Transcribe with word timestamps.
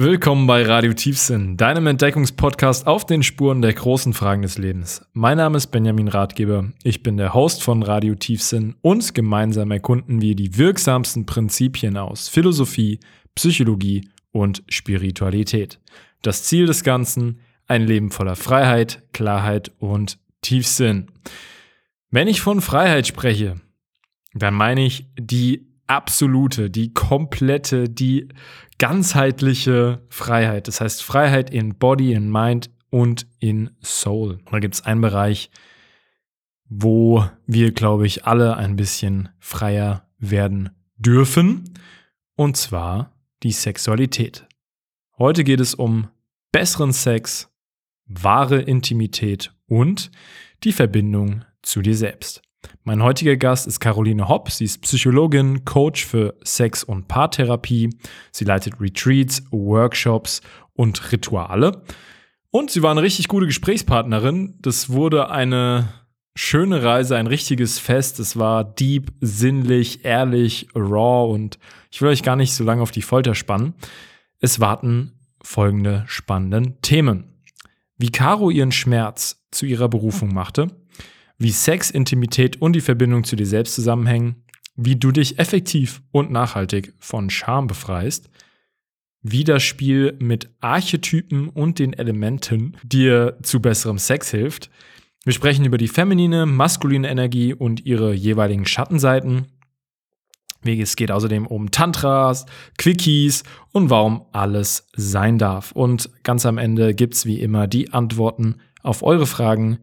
Willkommen 0.00 0.46
bei 0.46 0.62
Radio 0.62 0.92
Tiefsinn, 0.92 1.56
deinem 1.56 1.88
Entdeckungspodcast 1.88 2.86
auf 2.86 3.04
den 3.04 3.24
Spuren 3.24 3.62
der 3.62 3.72
großen 3.72 4.12
Fragen 4.12 4.42
des 4.42 4.56
Lebens. 4.56 5.04
Mein 5.12 5.38
Name 5.38 5.56
ist 5.56 5.72
Benjamin 5.72 6.06
Ratgeber, 6.06 6.70
ich 6.84 7.02
bin 7.02 7.16
der 7.16 7.34
Host 7.34 7.64
von 7.64 7.82
Radio 7.82 8.14
Tiefsinn 8.14 8.76
und 8.80 9.12
gemeinsam 9.12 9.72
erkunden 9.72 10.20
wir 10.20 10.36
die 10.36 10.56
wirksamsten 10.56 11.26
Prinzipien 11.26 11.96
aus 11.96 12.28
Philosophie, 12.28 13.00
Psychologie 13.34 14.08
und 14.30 14.62
Spiritualität. 14.68 15.80
Das 16.22 16.44
Ziel 16.44 16.66
des 16.66 16.84
Ganzen, 16.84 17.40
ein 17.66 17.84
Leben 17.84 18.12
voller 18.12 18.36
Freiheit, 18.36 19.02
Klarheit 19.12 19.72
und 19.80 20.20
Tiefsinn. 20.42 21.10
Wenn 22.12 22.28
ich 22.28 22.40
von 22.40 22.60
Freiheit 22.60 23.08
spreche, 23.08 23.56
dann 24.32 24.54
meine 24.54 24.86
ich 24.86 25.08
die 25.18 25.67
absolute, 25.88 26.70
die 26.70 26.92
komplette, 26.92 27.88
die 27.88 28.28
ganzheitliche 28.78 30.02
Freiheit. 30.08 30.68
Das 30.68 30.80
heißt 30.80 31.02
Freiheit 31.02 31.50
in 31.50 31.74
Body, 31.74 32.12
in 32.12 32.30
Mind 32.30 32.70
und 32.90 33.26
in 33.40 33.70
Soul. 33.82 34.38
Und 34.44 34.52
da 34.52 34.60
gibt 34.60 34.74
es 34.74 34.86
einen 34.86 35.00
Bereich, 35.00 35.50
wo 36.68 37.24
wir, 37.46 37.72
glaube 37.72 38.06
ich, 38.06 38.26
alle 38.26 38.56
ein 38.56 38.76
bisschen 38.76 39.30
freier 39.38 40.06
werden 40.18 40.70
dürfen. 40.96 41.74
Und 42.36 42.56
zwar 42.56 43.12
die 43.42 43.52
Sexualität. 43.52 44.46
Heute 45.18 45.44
geht 45.44 45.60
es 45.60 45.74
um 45.74 46.08
besseren 46.52 46.92
Sex, 46.92 47.50
wahre 48.06 48.60
Intimität 48.60 49.52
und 49.66 50.10
die 50.64 50.72
Verbindung 50.72 51.44
zu 51.62 51.82
dir 51.82 51.96
selbst. 51.96 52.42
Mein 52.84 53.02
heutiger 53.02 53.36
Gast 53.36 53.66
ist 53.66 53.80
Caroline 53.80 54.28
Hopp. 54.28 54.50
Sie 54.50 54.64
ist 54.64 54.82
Psychologin, 54.82 55.64
Coach 55.64 56.04
für 56.04 56.34
Sex- 56.42 56.84
und 56.84 57.08
Paartherapie. 57.08 57.90
Sie 58.32 58.44
leitet 58.44 58.80
Retreats, 58.80 59.42
Workshops 59.50 60.40
und 60.74 61.12
Rituale. 61.12 61.82
Und 62.50 62.70
sie 62.70 62.82
war 62.82 62.90
eine 62.90 63.02
richtig 63.02 63.28
gute 63.28 63.46
Gesprächspartnerin. 63.46 64.54
Das 64.60 64.90
wurde 64.90 65.30
eine 65.30 65.88
schöne 66.34 66.82
Reise, 66.82 67.16
ein 67.16 67.26
richtiges 67.26 67.78
Fest. 67.78 68.20
Es 68.20 68.38
war 68.38 68.64
deep, 68.64 69.12
sinnlich, 69.20 70.04
ehrlich, 70.04 70.68
raw 70.74 71.30
und 71.32 71.58
ich 71.90 72.00
will 72.00 72.08
euch 72.08 72.22
gar 72.22 72.36
nicht 72.36 72.54
so 72.54 72.64
lange 72.64 72.80
auf 72.82 72.90
die 72.90 73.02
Folter 73.02 73.34
spannen. 73.34 73.74
Es 74.40 74.60
warten 74.60 75.18
folgende 75.42 76.04
spannenden 76.06 76.80
Themen. 76.80 77.42
Wie 77.96 78.10
Caro 78.10 78.50
ihren 78.50 78.72
Schmerz 78.72 79.44
zu 79.50 79.66
ihrer 79.66 79.88
Berufung 79.88 80.32
machte, 80.32 80.68
wie 81.38 81.50
Sex, 81.50 81.90
Intimität 81.90 82.60
und 82.60 82.74
die 82.74 82.80
Verbindung 82.80 83.24
zu 83.24 83.36
dir 83.36 83.46
selbst 83.46 83.74
zusammenhängen, 83.74 84.44
wie 84.76 84.96
du 84.96 85.12
dich 85.12 85.38
effektiv 85.38 86.02
und 86.10 86.30
nachhaltig 86.30 86.94
von 86.98 87.30
Scham 87.30 87.66
befreist, 87.66 88.28
wie 89.22 89.44
das 89.44 89.62
Spiel 89.62 90.16
mit 90.20 90.50
Archetypen 90.60 91.48
und 91.48 91.78
den 91.78 91.92
Elementen 91.92 92.76
dir 92.82 93.38
zu 93.42 93.60
besserem 93.60 93.98
Sex 93.98 94.30
hilft. 94.30 94.70
Wir 95.24 95.32
sprechen 95.32 95.64
über 95.64 95.78
die 95.78 95.88
feminine, 95.88 96.46
maskuline 96.46 97.08
Energie 97.08 97.54
und 97.54 97.84
ihre 97.84 98.14
jeweiligen 98.14 98.66
Schattenseiten. 98.66 99.46
Es 100.64 100.96
geht 100.96 101.10
außerdem 101.10 101.46
um 101.46 101.70
Tantras, 101.70 102.46
Quickies 102.78 103.42
und 103.72 103.90
warum 103.90 104.26
alles 104.32 104.88
sein 104.96 105.38
darf. 105.38 105.72
Und 105.72 106.10
ganz 106.24 106.46
am 106.46 106.58
Ende 106.58 106.94
gibt 106.94 107.14
es 107.14 107.26
wie 107.26 107.40
immer 107.40 107.66
die 107.66 107.92
Antworten 107.92 108.56
auf 108.82 109.02
eure 109.02 109.26
Fragen, 109.26 109.78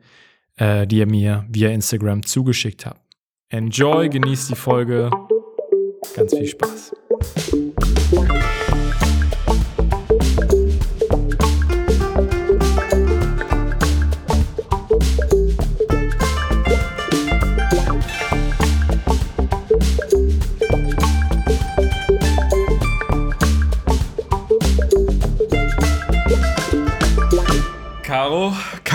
äh, 0.57 0.87
die 0.87 0.97
ihr 0.97 1.07
mir 1.07 1.45
via 1.49 1.69
Instagram 1.69 2.25
zugeschickt 2.25 2.85
habt. 2.85 3.01
Enjoy, 3.49 4.09
genießt 4.09 4.51
die 4.51 4.55
Folge. 4.55 5.09
Ganz 6.15 6.35
viel 6.35 6.47
Spaß. 6.47 6.93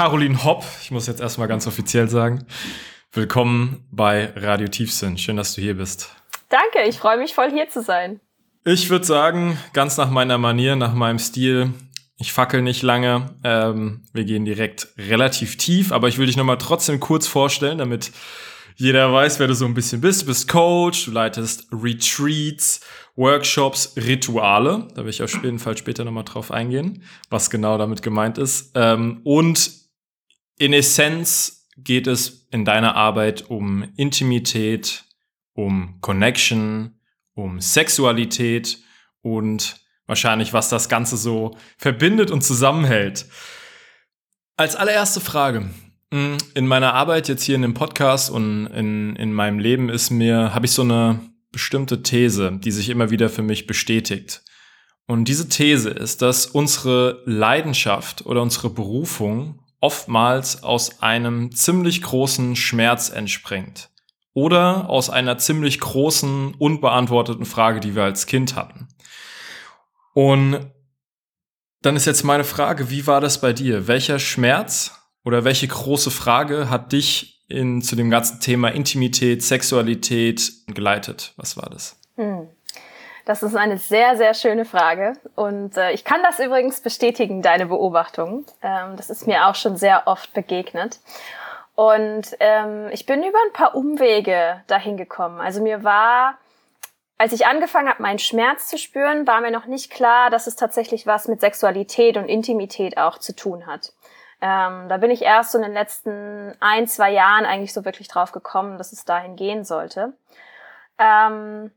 Caroline 0.01 0.43
Hopp, 0.45 0.65
ich 0.81 0.91
muss 0.91 1.07
jetzt 1.09 1.21
erstmal 1.21 1.47
ganz 1.47 1.67
offiziell 1.67 2.09
sagen. 2.09 2.47
Willkommen 3.13 3.85
bei 3.91 4.33
Radio 4.35 4.67
Tiefsinn. 4.67 5.19
Schön, 5.19 5.37
dass 5.37 5.55
du 5.55 5.61
hier 5.61 5.77
bist. 5.77 6.09
Danke, 6.49 6.89
ich 6.89 6.97
freue 6.97 7.19
mich 7.19 7.35
voll 7.35 7.51
hier 7.51 7.69
zu 7.69 7.83
sein. 7.83 8.19
Ich 8.65 8.89
würde 8.89 9.05
sagen, 9.05 9.59
ganz 9.75 9.99
nach 9.99 10.09
meiner 10.09 10.39
Manier, 10.39 10.75
nach 10.75 10.95
meinem 10.95 11.19
Stil, 11.19 11.75
ich 12.17 12.33
fackel 12.33 12.63
nicht 12.63 12.81
lange. 12.81 13.35
Ähm, 13.45 14.05
wir 14.15 14.25
gehen 14.25 14.47
direkt 14.47 14.89
relativ 14.97 15.59
tief, 15.59 15.93
aber 15.93 16.09
ich 16.09 16.17
will 16.17 16.25
dich 16.25 16.39
nochmal 16.39 16.57
trotzdem 16.57 16.99
kurz 16.99 17.27
vorstellen, 17.27 17.77
damit 17.77 18.11
jeder 18.77 19.13
weiß, 19.13 19.39
wer 19.39 19.49
du 19.49 19.55
so 19.55 19.67
ein 19.67 19.75
bisschen 19.75 20.01
bist. 20.01 20.23
Du 20.23 20.27
bist 20.29 20.49
Coach, 20.49 21.05
du 21.05 21.11
leitest 21.11 21.69
Retreats, 21.71 22.81
Workshops, 23.17 23.93
Rituale. 23.99 24.89
Da 24.95 25.03
will 25.03 25.11
ich 25.11 25.23
auf 25.23 25.45
jeden 25.45 25.59
Fall 25.59 25.77
später 25.77 26.07
nochmal 26.07 26.25
drauf 26.25 26.51
eingehen, 26.51 27.03
was 27.29 27.51
genau 27.51 27.77
damit 27.77 28.01
gemeint 28.01 28.39
ist. 28.39 28.73
Ähm, 28.75 29.21
und 29.25 29.80
in 30.61 30.75
Essenz 30.75 31.67
geht 31.79 32.07
es 32.07 32.47
in 32.51 32.67
deiner 32.67 32.95
Arbeit 32.95 33.49
um 33.49 33.83
Intimität, 33.97 35.05
um 35.55 35.99
Connection, 36.03 37.01
um 37.33 37.61
Sexualität 37.61 38.79
und 39.23 39.81
wahrscheinlich, 40.07 40.53
was 40.53 40.69
das 40.69 40.91
Ganze 40.91 41.17
so 41.17 41.57
verbindet 41.79 42.31
und 42.31 42.45
zusammenhält. 42.45 43.25
Als 44.59 44.77
allererste 44.77 45.21
Frage, 45.21 45.71
hm, 46.13 46.37
in 46.53 46.67
meiner 46.67 46.93
Arbeit 46.93 47.29
jetzt 47.29 47.45
hier 47.45 47.55
in 47.55 47.63
dem 47.63 47.73
Podcast 47.73 48.31
und 48.31 48.67
in, 48.67 49.17
in 49.17 49.33
meinem 49.33 49.61
Leben 49.61 49.89
ist 49.89 50.11
mir, 50.11 50.55
habe 50.55 50.67
ich 50.67 50.73
so 50.73 50.83
eine 50.83 51.21
bestimmte 51.53 52.03
These, 52.03 52.59
die 52.63 52.71
sich 52.71 52.91
immer 52.91 53.11
wieder 53.11 53.31
für 53.31 53.43
mich 53.43 53.67
bestätigt. 53.67 54.43
Und 55.07 55.25
diese 55.25 55.49
These 55.49 55.89
ist, 55.89 56.21
dass 56.21 56.45
unsere 56.45 57.23
Leidenschaft 57.25 58.27
oder 58.27 58.43
unsere 58.43 58.69
Berufung 58.69 59.61
oftmals 59.81 60.63
aus 60.63 61.03
einem 61.03 61.53
ziemlich 61.53 62.03
großen 62.03 62.57
Schmerz 62.57 63.09
entspringt. 63.09 63.91
Oder 64.33 64.89
aus 64.89 65.11
einer 65.11 65.39
ziemlich 65.39 65.81
großen, 65.81 66.55
unbeantworteten 66.55 67.47
Frage, 67.47 67.81
die 67.81 67.97
wir 67.97 68.05
als 68.05 68.27
Kind 68.27 68.55
hatten. 68.55 68.89
Und 70.15 70.71
dann 71.83 71.97
ist 71.97 72.07
jetzt 72.07 72.23
meine 72.23 72.45
Frage, 72.45 72.91
wie 72.91 73.07
war 73.07 73.21
das 73.21 73.41
bei 73.41 73.53
dir? 73.53 73.89
Welcher 73.89 74.19
Schmerz 74.19 74.93
oder 75.25 75.45
welche 75.45 75.67
große 75.67 76.11
Frage 76.11 76.71
hat 76.71 76.93
dich 76.93 77.45
in, 77.49 77.83
zu 77.83 77.97
dem 77.97 78.11
ganzen 78.11 78.41
Thema 78.41 78.69
Intimität, 78.69 79.43
Sexualität 79.43 80.53
geleitet? 80.69 81.33
Was 81.37 81.57
war 81.57 81.69
das? 81.71 82.00
Das 83.25 83.43
ist 83.43 83.57
eine 83.57 83.79
sehr, 83.79 84.17
sehr 84.17 84.35
schöne 84.35 84.65
Frage. 84.65 85.15
Und 85.37 85.77
äh, 85.77 85.93
ich 85.93 86.05
kann 86.05 86.23
das 86.23 86.39
übrigens 86.39 86.81
bestätigen, 86.81 87.43
deine 87.43 87.67
Beobachtung. 87.67 88.45
Ähm, 88.63 88.97
das 88.97 89.11
ist 89.11 89.27
mir 89.27 89.47
auch 89.47 89.55
schon 89.55 89.77
sehr 89.77 90.07
oft 90.07 90.33
begegnet. 90.33 91.01
Und 91.75 92.37
ähm, 92.41 92.89
ich 92.93 93.07
bin 93.07 93.23
über 93.23 93.39
ein 93.47 93.53
paar 93.53 93.75
Umwege 93.75 94.63
dahin 94.67 94.97
gekommen. 94.97 95.41
Also 95.41 95.63
mir 95.63 95.85
war, 95.85 96.39
als 97.17 97.33
ich 97.33 97.47
angefangen 97.47 97.89
habe, 97.89 98.03
meinen 98.03 98.19
Schmerz 98.19 98.69
zu 98.69 98.77
spüren, 98.77 99.27
war 99.27 99.41
mir 99.41 99.51
noch 99.51 99.67
nicht 99.67 99.91
klar, 99.91 100.31
dass 100.31 100.47
es 100.47 100.57
tatsächlich 100.57 101.07
was 101.07 101.29
mit 101.29 101.41
Sexualität 101.41 102.17
und 102.17 102.27
Intimität 102.27 102.99
auch 102.99 103.19
zu 103.19 103.35
tun 103.35 103.67
hat. 103.67 103.93
Ähm, 104.43 104.89
da 104.89 104.97
bin 104.97 105.11
ich 105.11 105.23
erst 105.23 105.53
so 105.53 105.59
in 105.59 105.65
den 105.65 105.75
letzten 105.75 106.55
ein, 106.61 106.87
zwei 106.87 107.11
Jahren 107.11 107.45
eigentlich 107.45 107.75
so 107.75 107.85
wirklich 107.85 108.09
drauf 108.09 108.33
gekommen, 108.33 108.79
dass 108.79 108.93
es 108.93 109.05
dahin 109.05 109.37
gehen 109.37 109.65
sollte. 109.65 110.15
Ähm, 110.99 111.71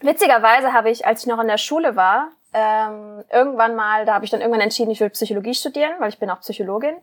witzigerweise 0.00 0.72
habe 0.72 0.90
ich, 0.90 1.06
als 1.06 1.22
ich 1.22 1.26
noch 1.26 1.40
in 1.40 1.48
der 1.48 1.58
Schule 1.58 1.96
war, 1.96 2.30
ähm, 2.52 3.24
irgendwann 3.30 3.76
mal, 3.76 4.06
da 4.06 4.14
habe 4.14 4.24
ich 4.24 4.30
dann 4.30 4.40
irgendwann 4.40 4.62
entschieden, 4.62 4.90
ich 4.90 5.00
will 5.00 5.10
Psychologie 5.10 5.54
studieren, 5.54 5.92
weil 5.98 6.08
ich 6.08 6.18
bin 6.18 6.30
auch 6.30 6.40
Psychologin. 6.40 6.96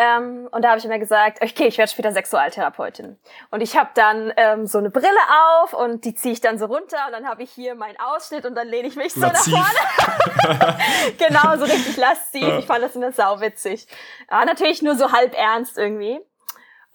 Ähm, 0.00 0.48
und 0.52 0.62
da 0.62 0.68
habe 0.68 0.78
ich 0.78 0.84
mir 0.84 1.00
gesagt, 1.00 1.42
okay, 1.42 1.66
ich 1.66 1.76
werde 1.76 1.90
später 1.90 2.12
Sexualtherapeutin. 2.12 3.18
Und 3.50 3.60
ich 3.62 3.76
habe 3.76 3.90
dann 3.94 4.32
ähm, 4.36 4.64
so 4.64 4.78
eine 4.78 4.90
Brille 4.90 5.08
auf 5.60 5.72
und 5.72 6.04
die 6.04 6.14
ziehe 6.14 6.32
ich 6.32 6.40
dann 6.40 6.56
so 6.56 6.66
runter 6.66 6.98
und 7.06 7.12
dann 7.12 7.26
habe 7.26 7.42
ich 7.42 7.50
hier 7.50 7.74
meinen 7.74 7.98
Ausschnitt 7.98 8.46
und 8.46 8.54
dann 8.54 8.68
lehne 8.68 8.86
ich 8.86 8.94
mich 8.94 9.12
so 9.12 9.22
Lassiv. 9.22 9.54
nach 9.54 9.66
vorne. 9.66 10.78
genau, 11.18 11.56
so 11.56 11.64
richtig 11.64 11.96
lasziv. 11.96 12.58
Ich 12.60 12.66
fand 12.66 12.84
das 12.84 12.94
immer 12.94 13.10
sauwitzig. 13.10 13.88
Ja, 14.30 14.44
natürlich 14.44 14.82
nur 14.82 14.94
so 14.94 15.10
halb 15.10 15.36
ernst 15.36 15.76
irgendwie. 15.76 16.20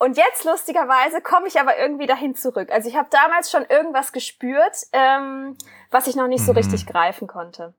Und 0.04 0.18
jetzt 0.18 0.44
lustigerweise 0.44 1.22
komme 1.22 1.48
ich 1.48 1.62
aber 1.62 1.78
irgendwie 1.78 2.08
dahin 2.08 2.36
zurück. 2.36 2.74
Also 2.74 2.90
ich 2.90 2.98
habe 2.98 3.08
damals 3.10 3.50
schon 3.50 3.64
irgendwas 3.64 4.12
gespürt, 4.12 4.76
ähm, 4.92 5.58
was 5.92 6.08
ich 6.08 6.18
noch 6.18 6.28
nicht 6.28 6.44
so 6.44 6.52
mhm. 6.52 6.58
richtig 6.58 6.86
greifen 6.86 7.26
konnte. 7.26 7.74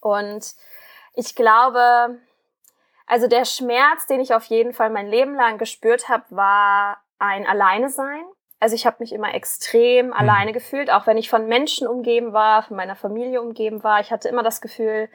Und 0.00 0.54
ich 1.12 1.34
glaube, 1.34 2.20
also 3.08 3.26
der 3.26 3.46
Schmerz, 3.46 4.06
den 4.06 4.20
ich 4.20 4.32
auf 4.32 4.44
jeden 4.44 4.72
Fall 4.74 4.90
mein 4.90 5.08
Leben 5.08 5.34
lang 5.34 5.58
gespürt 5.58 6.08
habe, 6.08 6.22
war 6.30 6.98
ein 7.18 7.48
Alleinesein. 7.48 8.22
Also 8.60 8.76
ich 8.76 8.86
habe 8.86 8.98
mich 9.00 9.12
immer 9.12 9.34
extrem 9.34 10.06
mhm. 10.06 10.12
alleine 10.12 10.52
gefühlt, 10.52 10.88
auch 10.88 11.08
wenn 11.08 11.18
ich 11.18 11.28
von 11.28 11.48
Menschen 11.48 11.88
umgeben 11.88 12.32
war, 12.32 12.62
von 12.62 12.76
meiner 12.76 12.94
Familie 12.94 13.42
umgeben 13.42 13.82
war. 13.82 13.98
Ich 13.98 14.12
hatte 14.12 14.28
immer 14.28 14.44
das 14.44 14.60
Gefühl, 14.60 15.08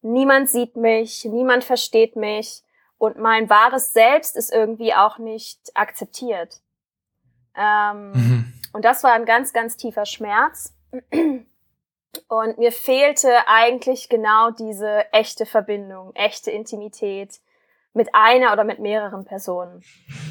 niemand 0.00 0.48
sieht 0.48 0.76
mich, 0.76 1.24
niemand 1.24 1.64
versteht 1.64 2.14
mich 2.14 2.62
und 2.98 3.18
mein 3.18 3.50
wahres 3.50 3.92
Selbst 3.92 4.36
ist 4.36 4.52
irgendwie 4.52 4.94
auch 4.94 5.18
nicht 5.18 5.60
akzeptiert. 5.74 6.60
Ähm, 7.54 8.12
mhm. 8.12 8.52
Und 8.72 8.84
das 8.84 9.02
war 9.02 9.12
ein 9.12 9.24
ganz, 9.24 9.52
ganz 9.52 9.76
tiefer 9.76 10.06
Schmerz. 10.06 10.74
Und 12.28 12.58
mir 12.58 12.72
fehlte 12.72 13.46
eigentlich 13.46 14.08
genau 14.08 14.50
diese 14.50 15.12
echte 15.12 15.46
Verbindung, 15.46 16.14
echte 16.14 16.50
Intimität 16.50 17.40
mit 17.92 18.14
einer 18.14 18.52
oder 18.52 18.64
mit 18.64 18.78
mehreren 18.78 19.24
Personen. 19.24 19.82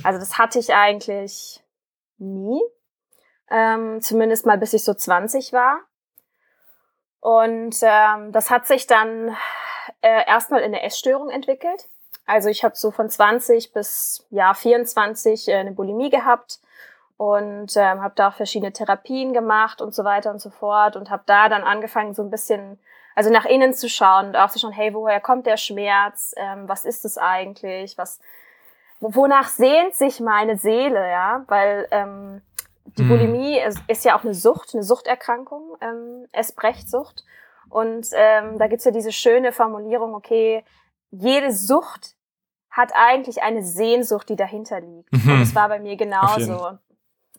Also 0.04 0.20
das 0.20 0.38
hatte 0.38 0.60
ich 0.60 0.74
eigentlich 0.74 1.64
nie. 2.18 2.62
Ähm, 3.50 4.02
zumindest 4.02 4.46
mal 4.46 4.58
bis 4.58 4.74
ich 4.74 4.84
so 4.84 4.94
20 4.94 5.54
war. 5.54 5.80
Und 7.20 7.76
ähm, 7.82 8.32
das 8.32 8.50
hat 8.50 8.68
sich 8.68 8.88
dann 8.88 9.36
äh, 10.02 10.28
erstmal 10.28 10.62
in 10.62 10.68
eine 10.68 10.84
Essstörung 10.84 11.30
entwickelt. 11.30 11.90
Also 12.26 12.50
ich 12.50 12.64
habe 12.64 12.76
so 12.76 12.92
von 12.92 13.10
20 13.10 13.74
bis 13.74 14.26
ja 14.30 14.54
24 14.54 15.48
äh, 15.48 15.56
eine 15.56 15.72
Bulimie 15.72 16.10
gehabt 16.10 16.60
und 17.18 17.76
ähm, 17.78 18.02
habe 18.02 18.14
da 18.16 18.30
auch 18.30 18.34
verschiedene 18.34 18.74
Therapien 18.74 19.34
gemacht 19.34 19.82
und 19.82 19.94
so 19.94 20.04
weiter 20.04 20.32
und 20.32 20.40
so 20.40 20.50
fort 20.50 20.96
und 20.96 21.10
habe 21.10 21.24
da 21.26 21.50
dann 21.50 21.64
angefangen 21.64 22.14
so 22.14 22.24
ein 22.24 22.30
bisschen 22.30 22.80
also 23.16 23.30
nach 23.30 23.46
innen 23.46 23.74
zu 23.74 23.88
schauen 23.90 24.28
und 24.28 24.36
auch 24.36 24.50
zu 24.50 24.60
schauen, 24.60 24.74
hey, 24.74 24.94
woher 24.94 25.22
kommt 25.22 25.46
der 25.46 25.56
Schmerz? 25.58 26.34
Ähm, 26.36 26.68
was 26.68 26.84
ist 26.84 27.06
es 27.06 27.18
eigentlich? 27.18 27.98
Was 27.98 28.20
wonach 29.00 29.48
sehnt 29.48 29.96
sich 29.96 30.20
meine 30.20 30.58
Seele, 30.58 31.10
ja? 31.10 31.46
Weil 31.48 31.88
ähm, 31.92 32.42
die 32.98 33.04
mhm. 33.04 33.10
Bulimie 33.10 33.60
ist, 33.60 33.80
ist, 33.88 34.04
ja 34.04 34.18
auch 34.18 34.24
eine 34.24 34.34
Sucht, 34.34 34.74
eine 34.74 34.84
Suchterkrankung, 34.84 35.78
ähm, 35.80 36.28
Esbrechsucht. 36.34 37.24
Und 37.70 38.08
ähm, 38.14 38.58
da 38.58 38.68
gibt's 38.68 38.86
ja 38.86 38.92
diese 38.92 39.12
schöne 39.12 39.54
Formulierung, 39.54 40.14
okay, 40.14 40.64
jede 41.12 41.52
Sucht 41.52 42.15
hat 42.76 42.92
eigentlich 42.94 43.42
eine 43.42 43.64
Sehnsucht, 43.64 44.28
die 44.28 44.36
dahinter 44.36 44.82
liegt. 44.82 45.12
Mhm. 45.14 45.32
Und 45.32 45.40
das 45.40 45.56
war 45.56 45.70
bei 45.70 45.80
mir 45.80 45.96
genauso. 45.96 46.78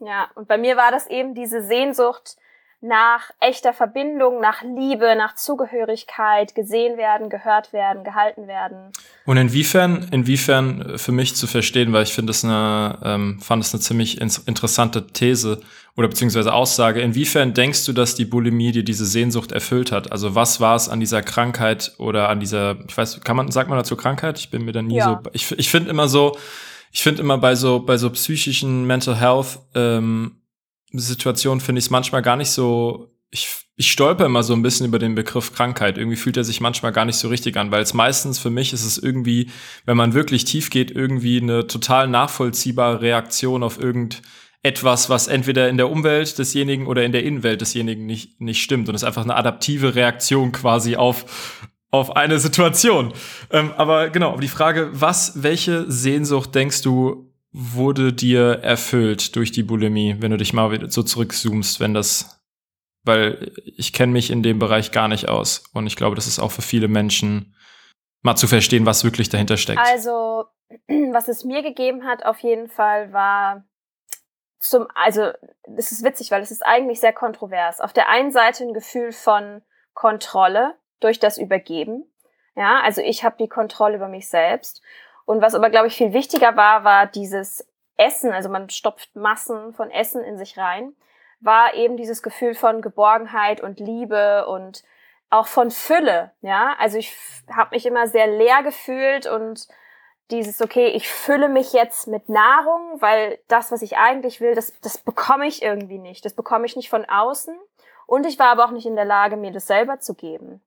Ja, 0.00 0.30
und 0.34 0.48
bei 0.48 0.56
mir 0.56 0.78
war 0.78 0.90
das 0.90 1.06
eben 1.06 1.34
diese 1.34 1.62
Sehnsucht 1.62 2.36
nach 2.80 3.30
echter 3.40 3.72
Verbindung, 3.72 4.40
nach 4.40 4.62
Liebe, 4.62 5.14
nach 5.16 5.34
Zugehörigkeit, 5.34 6.54
gesehen 6.54 6.98
werden, 6.98 7.30
gehört 7.30 7.72
werden, 7.72 8.04
gehalten 8.04 8.46
werden. 8.46 8.92
Und 9.24 9.38
inwiefern, 9.38 10.08
inwiefern 10.12 10.98
für 10.98 11.12
mich 11.12 11.34
zu 11.34 11.46
verstehen, 11.46 11.92
weil 11.92 12.02
ich 12.02 12.12
finde 12.12 12.32
es 12.32 12.44
eine, 12.44 12.98
ähm, 13.02 13.40
fand 13.40 13.64
es 13.64 13.72
eine 13.72 13.80
ziemlich 13.80 14.20
interessante 14.20 15.06
These 15.08 15.60
oder 15.96 16.08
beziehungsweise 16.08 16.52
Aussage. 16.52 17.00
Inwiefern 17.00 17.54
denkst 17.54 17.86
du, 17.86 17.92
dass 17.92 18.14
die 18.14 18.26
Bulimie 18.26 18.72
dir 18.72 18.84
diese 18.84 19.06
Sehnsucht 19.06 19.52
erfüllt 19.52 19.90
hat? 19.90 20.12
Also 20.12 20.34
was 20.34 20.60
war 20.60 20.76
es 20.76 20.88
an 20.88 21.00
dieser 21.00 21.22
Krankheit 21.22 21.94
oder 21.98 22.28
an 22.28 22.40
dieser, 22.40 22.76
ich 22.86 22.96
weiß, 22.96 23.22
kann 23.22 23.36
man, 23.36 23.50
sagt 23.50 23.70
man 23.70 23.78
dazu 23.78 23.96
Krankheit? 23.96 24.38
Ich 24.38 24.50
bin 24.50 24.64
mir 24.64 24.72
da 24.72 24.82
nie 24.82 24.96
ja. 24.96 25.20
so, 25.24 25.30
ich, 25.32 25.50
ich 25.58 25.70
finde 25.70 25.88
immer 25.90 26.08
so, 26.08 26.36
ich 26.92 27.02
finde 27.02 27.22
immer 27.22 27.38
bei 27.38 27.54
so, 27.54 27.80
bei 27.80 27.96
so 27.96 28.10
psychischen 28.10 28.86
Mental 28.86 29.16
Health, 29.16 29.58
ähm, 29.74 30.35
Situation 30.92 31.60
finde 31.60 31.80
ich 31.80 31.86
es 31.86 31.90
manchmal 31.90 32.22
gar 32.22 32.36
nicht 32.36 32.50
so. 32.50 33.12
Ich, 33.30 33.48
ich 33.76 33.90
stolper 33.90 34.26
immer 34.26 34.42
so 34.42 34.54
ein 34.54 34.62
bisschen 34.62 34.86
über 34.86 34.98
den 34.98 35.14
Begriff 35.14 35.52
Krankheit. 35.52 35.98
Irgendwie 35.98 36.16
fühlt 36.16 36.36
er 36.36 36.44
sich 36.44 36.60
manchmal 36.60 36.92
gar 36.92 37.04
nicht 37.04 37.16
so 37.16 37.28
richtig 37.28 37.56
an, 37.56 37.70
weil 37.70 37.82
es 37.82 37.92
meistens 37.92 38.38
für 38.38 38.50
mich 38.50 38.72
ist 38.72 38.84
es 38.84 38.98
irgendwie, 38.98 39.50
wenn 39.84 39.96
man 39.96 40.14
wirklich 40.14 40.44
tief 40.44 40.70
geht, 40.70 40.90
irgendwie 40.90 41.40
eine 41.40 41.66
total 41.66 42.08
nachvollziehbare 42.08 43.00
Reaktion 43.02 43.62
auf 43.62 43.78
irgendetwas, 43.78 45.10
was 45.10 45.26
entweder 45.26 45.68
in 45.68 45.76
der 45.76 45.90
Umwelt 45.90 46.38
desjenigen 46.38 46.86
oder 46.86 47.04
in 47.04 47.12
der 47.12 47.24
Innenwelt 47.24 47.60
desjenigen 47.60 48.06
nicht, 48.06 48.40
nicht 48.40 48.62
stimmt. 48.62 48.88
Und 48.88 48.94
es 48.94 49.02
ist 49.02 49.08
einfach 49.08 49.24
eine 49.24 49.36
adaptive 49.36 49.94
Reaktion 49.94 50.52
quasi 50.52 50.96
auf, 50.96 51.60
auf 51.90 52.16
eine 52.16 52.38
Situation. 52.38 53.12
Ähm, 53.50 53.72
aber 53.76 54.08
genau, 54.10 54.38
die 54.38 54.48
Frage, 54.48 54.88
was, 54.92 55.42
welche 55.42 55.90
Sehnsucht 55.90 56.54
denkst 56.54 56.82
du, 56.82 57.35
wurde 57.58 58.12
dir 58.12 58.60
erfüllt 58.62 59.34
durch 59.34 59.50
die 59.50 59.62
Bulimie, 59.62 60.16
wenn 60.18 60.30
du 60.30 60.36
dich 60.36 60.52
mal 60.52 60.70
wieder 60.72 60.90
so 60.90 61.02
zurückzoomst, 61.02 61.80
wenn 61.80 61.94
das, 61.94 62.44
weil 63.02 63.50
ich 63.64 63.94
kenne 63.94 64.12
mich 64.12 64.30
in 64.30 64.42
dem 64.42 64.58
Bereich 64.58 64.92
gar 64.92 65.08
nicht 65.08 65.30
aus 65.30 65.64
und 65.72 65.86
ich 65.86 65.96
glaube, 65.96 66.16
das 66.16 66.26
ist 66.26 66.38
auch 66.38 66.52
für 66.52 66.60
viele 66.60 66.86
Menschen 66.86 67.56
mal 68.20 68.36
zu 68.36 68.46
verstehen, 68.46 68.84
was 68.84 69.04
wirklich 69.04 69.30
dahinter 69.30 69.56
steckt. 69.56 69.80
Also, 69.80 70.44
was 71.12 71.28
es 71.28 71.44
mir 71.44 71.62
gegeben 71.62 72.04
hat, 72.04 72.26
auf 72.26 72.40
jeden 72.40 72.68
Fall 72.68 73.14
war 73.14 73.64
zum, 74.58 74.86
also, 74.94 75.30
das 75.66 75.92
ist 75.92 76.04
witzig, 76.04 76.30
weil 76.30 76.42
es 76.42 76.50
ist 76.50 76.64
eigentlich 76.64 77.00
sehr 77.00 77.14
kontrovers. 77.14 77.80
Auf 77.80 77.94
der 77.94 78.10
einen 78.10 78.32
Seite 78.32 78.64
ein 78.64 78.74
Gefühl 78.74 79.12
von 79.12 79.62
Kontrolle 79.94 80.74
durch 81.00 81.20
das 81.20 81.38
Übergeben. 81.38 82.04
Ja, 82.54 82.80
also 82.80 83.00
ich 83.00 83.24
habe 83.24 83.36
die 83.38 83.48
Kontrolle 83.48 83.96
über 83.96 84.08
mich 84.08 84.28
selbst. 84.28 84.82
Und 85.26 85.42
was 85.42 85.54
aber, 85.54 85.68
glaube 85.68 85.88
ich, 85.88 85.96
viel 85.96 86.14
wichtiger 86.14 86.56
war, 86.56 86.84
war 86.84 87.06
dieses 87.06 87.68
Essen, 87.96 88.32
also 88.32 88.48
man 88.48 88.70
stopft 88.70 89.14
Massen 89.14 89.74
von 89.74 89.90
Essen 89.90 90.22
in 90.22 90.38
sich 90.38 90.56
rein, 90.56 90.94
war 91.40 91.74
eben 91.74 91.96
dieses 91.96 92.22
Gefühl 92.22 92.54
von 92.54 92.80
Geborgenheit 92.80 93.60
und 93.60 93.78
Liebe 93.80 94.46
und 94.46 94.84
auch 95.28 95.48
von 95.48 95.70
Fülle, 95.70 96.32
ja. 96.40 96.76
Also 96.78 96.98
ich 96.98 97.14
habe 97.54 97.74
mich 97.74 97.84
immer 97.84 98.06
sehr 98.06 98.26
leer 98.26 98.62
gefühlt 98.62 99.26
und 99.26 99.66
dieses, 100.30 100.60
okay, 100.60 100.88
ich 100.88 101.08
fülle 101.08 101.48
mich 101.48 101.72
jetzt 101.72 102.08
mit 102.08 102.28
Nahrung, 102.28 103.00
weil 103.00 103.38
das, 103.48 103.70
was 103.70 103.82
ich 103.82 103.96
eigentlich 103.96 104.40
will, 104.40 104.54
das, 104.54 104.72
das 104.80 104.98
bekomme 104.98 105.46
ich 105.46 105.62
irgendwie 105.62 105.98
nicht. 105.98 106.24
Das 106.24 106.34
bekomme 106.34 106.66
ich 106.66 106.76
nicht 106.76 106.90
von 106.90 107.04
außen. 107.04 107.56
Und 108.06 108.26
ich 108.26 108.38
war 108.38 108.48
aber 108.48 108.64
auch 108.64 108.70
nicht 108.70 108.86
in 108.86 108.96
der 108.96 109.04
Lage, 109.04 109.36
mir 109.36 109.52
das 109.52 109.66
selber 109.66 110.00
zu 110.00 110.14
geben. 110.14 110.60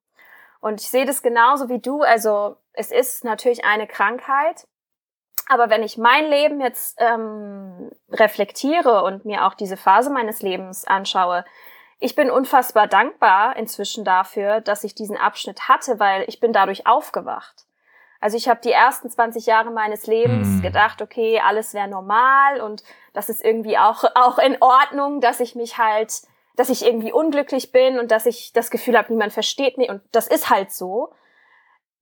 Und 0.62 0.81
ich 0.81 0.89
sehe 0.89 1.05
das 1.05 1.21
genauso 1.21 1.69
wie 1.69 1.79
du. 1.79 2.01
Also 2.01 2.57
es 2.79 2.91
ist 2.91 3.25
natürlich 3.25 3.65
eine 3.65 3.87
Krankheit. 3.87 4.65
Aber 5.49 5.69
wenn 5.69 5.83
ich 5.83 5.97
mein 5.97 6.25
Leben 6.27 6.61
jetzt 6.61 6.97
ähm, 6.99 7.91
reflektiere 8.09 9.03
und 9.03 9.25
mir 9.25 9.45
auch 9.45 9.53
diese 9.53 9.77
Phase 9.77 10.09
meines 10.09 10.41
Lebens 10.41 10.85
anschaue, 10.85 11.43
ich 11.99 12.15
bin 12.15 12.31
unfassbar 12.31 12.87
dankbar 12.87 13.57
inzwischen 13.57 14.05
dafür, 14.05 14.61
dass 14.61 14.85
ich 14.85 14.95
diesen 14.95 15.17
Abschnitt 15.17 15.67
hatte, 15.67 15.99
weil 15.99 16.23
ich 16.27 16.39
bin 16.39 16.53
dadurch 16.53 16.87
aufgewacht. 16.87 17.65
Also 18.21 18.37
ich 18.37 18.47
habe 18.47 18.61
die 18.63 18.71
ersten 18.71 19.09
20 19.09 19.45
Jahre 19.45 19.71
meines 19.71 20.07
Lebens 20.07 20.47
mm. 20.47 20.61
gedacht, 20.61 21.01
okay, 21.01 21.41
alles 21.45 21.73
wäre 21.73 21.87
normal 21.87 22.61
und 22.61 22.83
das 23.13 23.27
ist 23.27 23.43
irgendwie 23.43 23.77
auch, 23.77 24.03
auch 24.15 24.37
in 24.37 24.57
Ordnung, 24.61 25.19
dass 25.19 25.41
ich 25.41 25.55
mich 25.55 25.77
halt 25.77 26.21
dass 26.55 26.67
ich 26.67 26.85
irgendwie 26.85 27.13
unglücklich 27.13 27.71
bin 27.71 27.99
und 27.99 28.11
dass 28.11 28.25
ich 28.25 28.51
das 28.51 28.69
Gefühl 28.69 28.97
habe, 28.97 29.13
niemand 29.13 29.31
versteht 29.31 29.77
mich 29.77 29.89
und 29.89 30.01
das 30.11 30.27
ist 30.27 30.49
halt 30.49 30.73
so. 30.73 31.13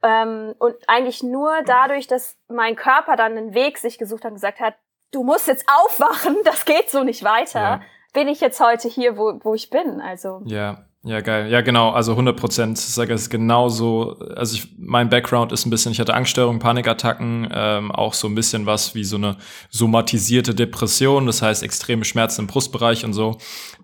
Ähm, 0.03 0.53
und 0.59 0.75
eigentlich 0.87 1.23
nur 1.23 1.51
dadurch, 1.65 2.07
dass 2.07 2.37
mein 2.47 2.75
Körper 2.75 3.15
dann 3.15 3.37
einen 3.37 3.53
Weg 3.53 3.77
sich 3.77 3.97
gesucht 3.97 4.23
hat 4.23 4.31
und 4.31 4.35
gesagt 4.35 4.59
hat, 4.59 4.75
du 5.11 5.23
musst 5.23 5.47
jetzt 5.47 5.65
aufwachen, 5.67 6.37
das 6.45 6.65
geht 6.65 6.89
so 6.89 7.03
nicht 7.03 7.23
weiter, 7.23 7.59
ja. 7.59 7.81
bin 8.13 8.27
ich 8.27 8.41
jetzt 8.41 8.59
heute 8.59 8.87
hier, 8.87 9.17
wo, 9.17 9.39
wo 9.43 9.53
ich 9.53 9.69
bin. 9.69 10.01
Also. 10.01 10.41
Ja, 10.45 10.87
ja, 11.07 11.21
geil. 11.21 11.49
Ja, 11.49 11.61
genau. 11.61 11.91
Also 11.91 12.11
100 12.11 12.35
Prozent. 12.35 12.77
Ich 12.77 12.85
sage 12.85 13.13
es 13.13 13.29
genauso. 13.29 14.17
Also 14.35 14.57
ich, 14.57 14.75
mein 14.77 15.09
Background 15.09 15.53
ist 15.53 15.65
ein 15.65 15.69
bisschen, 15.69 15.93
ich 15.93 16.01
hatte 16.01 16.13
Angststörungen, 16.13 16.59
Panikattacken, 16.59 17.47
ähm, 17.53 17.91
auch 17.93 18.13
so 18.13 18.27
ein 18.27 18.35
bisschen 18.35 18.65
was 18.65 18.93
wie 18.93 19.05
so 19.05 19.15
eine 19.15 19.37
somatisierte 19.69 20.53
Depression. 20.53 21.25
Das 21.25 21.41
heißt 21.41 21.63
extreme 21.63 22.03
Schmerzen 22.03 22.41
im 22.41 22.47
Brustbereich 22.47 23.05
und 23.05 23.13
so. 23.13 23.37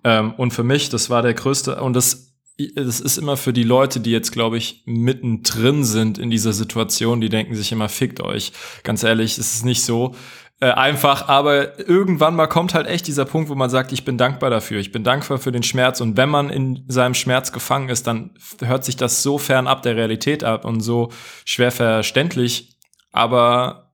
Ähm, 0.03 0.34
und 0.36 0.51
für 0.51 0.63
mich, 0.63 0.89
das 0.89 1.10
war 1.10 1.22
der 1.22 1.34
größte, 1.34 1.82
und 1.82 1.93
das 1.93 2.32
das 2.75 3.00
ist 3.00 3.17
immer 3.17 3.36
für 3.36 3.53
die 3.53 3.63
Leute, 3.63 4.00
die 4.00 4.12
jetzt, 4.12 4.31
glaube 4.31 4.57
ich, 4.57 4.83
mittendrin 4.86 5.83
sind 5.83 6.19
in 6.19 6.29
dieser 6.29 6.53
Situation, 6.53 7.19
die 7.19 7.29
denken 7.29 7.55
sich 7.55 7.72
immer, 7.72 7.89
fickt 7.89 8.22
euch. 8.22 8.51
Ganz 8.83 9.03
ehrlich, 9.03 9.38
es 9.38 9.55
ist 9.55 9.65
nicht 9.65 9.83
so 9.83 10.15
äh, 10.60 10.72
einfach, 10.72 11.27
aber 11.27 11.79
irgendwann 11.79 12.36
mal 12.36 12.48
kommt 12.48 12.75
halt 12.75 12.88
echt 12.88 13.07
dieser 13.07 13.25
Punkt, 13.25 13.50
wo 13.50 13.55
man 13.55 13.72
sagt, 13.72 13.91
ich 13.91 14.05
bin 14.05 14.17
dankbar 14.17 14.51
dafür, 14.51 14.79
ich 14.79 14.91
bin 14.91 15.03
dankbar 15.03 15.39
für 15.39 15.51
den 15.51 15.63
Schmerz. 15.63 16.00
Und 16.00 16.15
wenn 16.15 16.29
man 16.29 16.50
in 16.50 16.86
seinem 16.88 17.15
Schmerz 17.15 17.51
gefangen 17.51 17.89
ist, 17.89 18.05
dann 18.05 18.31
hört 18.62 18.86
sich 18.86 18.95
das 18.95 19.24
so 19.24 19.39
fern 19.39 19.67
ab 19.67 19.81
der 19.81 19.95
Realität 19.95 20.43
ab 20.43 20.63
und 20.63 20.81
so 20.81 21.12
schwer 21.45 21.72
verständlich, 21.72 22.77
aber 23.12 23.93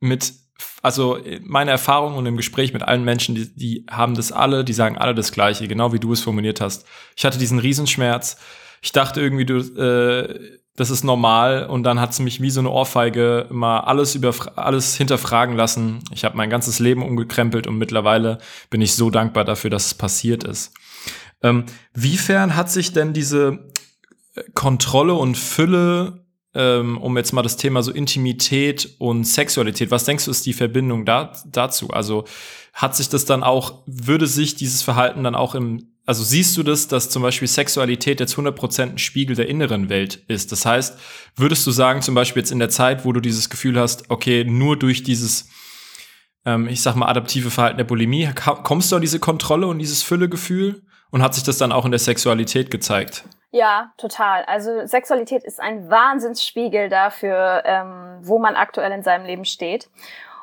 mit 0.00 0.32
also 0.84 1.18
meine 1.42 1.70
Erfahrung 1.70 2.16
und 2.16 2.26
im 2.26 2.36
Gespräch 2.36 2.74
mit 2.74 2.82
allen 2.82 3.04
Menschen, 3.04 3.34
die, 3.34 3.54
die 3.54 3.86
haben 3.90 4.14
das 4.14 4.32
alle, 4.32 4.64
die 4.64 4.74
sagen 4.74 4.98
alle 4.98 5.14
das 5.14 5.32
Gleiche, 5.32 5.66
genau 5.66 5.94
wie 5.94 5.98
du 5.98 6.12
es 6.12 6.20
formuliert 6.20 6.60
hast. 6.60 6.84
Ich 7.16 7.24
hatte 7.24 7.38
diesen 7.38 7.58
Riesenschmerz. 7.58 8.36
Ich 8.82 8.92
dachte 8.92 9.22
irgendwie, 9.22 9.46
du, 9.46 9.56
äh, 9.56 10.58
das 10.76 10.90
ist 10.90 11.02
normal 11.02 11.66
und 11.66 11.84
dann 11.84 12.00
hat 12.00 12.10
es 12.10 12.18
mich 12.18 12.42
wie 12.42 12.50
so 12.50 12.60
eine 12.60 12.68
Ohrfeige 12.68 13.46
mal 13.50 13.80
alles 13.80 14.14
über 14.14 14.34
alles 14.56 14.94
hinterfragen 14.94 15.56
lassen. 15.56 16.00
Ich 16.12 16.24
habe 16.24 16.36
mein 16.36 16.50
ganzes 16.50 16.80
Leben 16.80 17.02
umgekrempelt 17.02 17.66
und 17.66 17.78
mittlerweile 17.78 18.38
bin 18.68 18.82
ich 18.82 18.94
so 18.94 19.08
dankbar 19.08 19.44
dafür, 19.44 19.70
dass 19.70 19.86
es 19.86 19.94
passiert 19.94 20.44
ist. 20.44 20.74
Ähm, 21.42 21.64
wiefern 21.94 22.56
hat 22.56 22.70
sich 22.70 22.92
denn 22.92 23.14
diese 23.14 23.70
Kontrolle 24.52 25.14
und 25.14 25.38
Fülle 25.38 26.23
ähm, 26.54 26.98
um 26.98 27.16
jetzt 27.16 27.32
mal 27.32 27.42
das 27.42 27.56
Thema 27.56 27.82
so 27.82 27.90
Intimität 27.92 28.94
und 28.98 29.24
Sexualität, 29.24 29.90
was 29.90 30.04
denkst 30.04 30.24
du 30.24 30.30
ist 30.30 30.46
die 30.46 30.52
Verbindung 30.52 31.04
da, 31.04 31.32
dazu? 31.46 31.90
Also 31.90 32.24
hat 32.72 32.96
sich 32.96 33.08
das 33.08 33.24
dann 33.24 33.42
auch, 33.42 33.82
würde 33.86 34.26
sich 34.26 34.54
dieses 34.54 34.82
Verhalten 34.82 35.24
dann 35.24 35.34
auch 35.34 35.54
im, 35.54 35.88
also 36.06 36.22
siehst 36.22 36.56
du 36.56 36.62
das, 36.62 36.86
dass 36.86 37.10
zum 37.10 37.22
Beispiel 37.22 37.48
Sexualität 37.48 38.20
jetzt 38.20 38.36
100% 38.36 38.82
ein 38.82 38.98
Spiegel 38.98 39.34
der 39.34 39.48
inneren 39.48 39.88
Welt 39.88 40.22
ist? 40.28 40.52
Das 40.52 40.66
heißt, 40.66 40.98
würdest 41.36 41.66
du 41.66 41.70
sagen, 41.70 42.02
zum 42.02 42.14
Beispiel 42.14 42.42
jetzt 42.42 42.52
in 42.52 42.58
der 42.58 42.68
Zeit, 42.68 43.04
wo 43.04 43.12
du 43.12 43.20
dieses 43.20 43.48
Gefühl 43.48 43.78
hast, 43.78 44.10
okay, 44.10 44.44
nur 44.44 44.78
durch 44.78 45.02
dieses, 45.02 45.48
ähm, 46.44 46.68
ich 46.68 46.82
sag 46.82 46.94
mal, 46.94 47.08
adaptive 47.08 47.50
Verhalten 47.50 47.78
der 47.78 47.84
Bulimie, 47.84 48.28
kommst 48.34 48.92
du 48.92 48.96
an 48.96 49.02
diese 49.02 49.18
Kontrolle 49.18 49.66
und 49.66 49.78
dieses 49.78 50.02
Füllegefühl? 50.02 50.82
Und 51.10 51.22
hat 51.22 51.32
sich 51.32 51.44
das 51.44 51.58
dann 51.58 51.70
auch 51.70 51.84
in 51.84 51.92
der 51.92 52.00
Sexualität 52.00 52.72
gezeigt? 52.72 53.24
Ja, 53.54 53.92
total. 53.98 54.42
Also 54.46 54.84
Sexualität 54.84 55.44
ist 55.44 55.60
ein 55.60 55.88
Wahnsinnsspiegel 55.88 56.88
dafür, 56.88 57.62
ähm, 57.64 58.18
wo 58.20 58.40
man 58.40 58.56
aktuell 58.56 58.90
in 58.90 59.04
seinem 59.04 59.26
Leben 59.26 59.44
steht. 59.44 59.88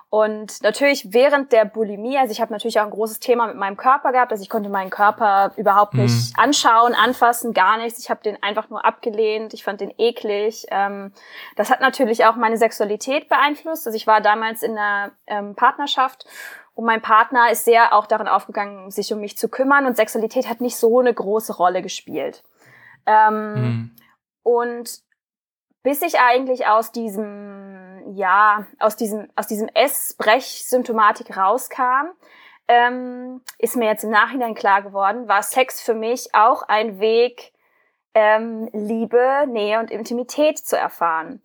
Und 0.10 0.64
natürlich 0.64 1.12
während 1.12 1.52
der 1.52 1.66
Bulimie, 1.66 2.18
also 2.18 2.32
ich 2.32 2.40
habe 2.40 2.54
natürlich 2.54 2.80
auch 2.80 2.86
ein 2.86 2.90
großes 2.90 3.20
Thema 3.20 3.48
mit 3.48 3.58
meinem 3.58 3.76
Körper 3.76 4.14
gehabt, 4.14 4.32
also 4.32 4.42
ich 4.42 4.50
konnte 4.50 4.70
meinen 4.70 4.90
Körper 4.90 5.52
überhaupt 5.58 5.94
nicht 5.94 6.38
mhm. 6.38 6.42
anschauen, 6.42 6.96
anfassen, 6.96 7.52
gar 7.52 7.78
nichts. 7.78 8.00
Ich 8.00 8.10
habe 8.10 8.24
den 8.24 8.42
einfach 8.42 8.70
nur 8.70 8.86
abgelehnt, 8.86 9.54
ich 9.54 9.66
fand 9.66 9.82
den 9.82 9.94
eklig. 9.98 10.68
Ähm, 10.72 11.12
das 11.58 11.70
hat 11.70 11.82
natürlich 11.82 12.24
auch 12.24 12.38
meine 12.38 12.56
Sexualität 12.56 13.28
beeinflusst. 13.28 13.88
Also 13.88 13.98
ich 13.98 14.08
war 14.08 14.22
damals 14.22 14.64
in 14.64 14.78
einer 14.78 15.12
ähm, 15.28 15.56
Partnerschaft 15.56 16.26
und 16.76 16.86
mein 16.86 17.02
Partner 17.02 17.52
ist 17.52 17.66
sehr 17.66 17.94
auch 17.94 18.08
darin 18.08 18.30
aufgegangen, 18.30 18.90
sich 18.90 19.12
um 19.12 19.20
mich 19.20 19.38
zu 19.38 19.50
kümmern 19.50 19.86
und 19.86 19.98
Sexualität 19.98 20.48
hat 20.48 20.62
nicht 20.62 20.78
so 20.78 21.00
eine 21.00 21.14
große 21.14 21.58
Rolle 21.58 21.82
gespielt. 21.82 22.42
Ähm, 23.06 23.54
mhm. 23.54 23.96
Und 24.44 25.02
bis 25.84 26.02
ich 26.02 26.20
eigentlich 26.20 26.68
aus 26.68 26.92
diesem, 26.92 28.14
ja, 28.16 28.66
aus 28.80 28.96
diesem, 28.96 29.30
aus 29.36 29.48
diesem 29.48 29.68
Essbrech-Symptomatik 29.70 31.36
rauskam, 31.36 32.12
ähm, 32.68 33.42
ist 33.58 33.76
mir 33.76 33.86
jetzt 33.86 34.04
im 34.04 34.12
Nachhinein 34.12 34.56
klar 34.56 34.82
geworden, 34.82 35.28
war 35.28 35.44
Sex 35.44 35.82
für 35.82 35.94
mich 35.94 36.34
auch 36.34 36.64
ein 36.64 37.00
Weg, 37.00 37.54
ähm, 38.14 38.70
Liebe, 38.74 39.46
Nähe 39.48 39.80
und 39.80 39.90
Intimität 39.92 40.60
zu 40.60 40.78
erfahren. 40.78 41.42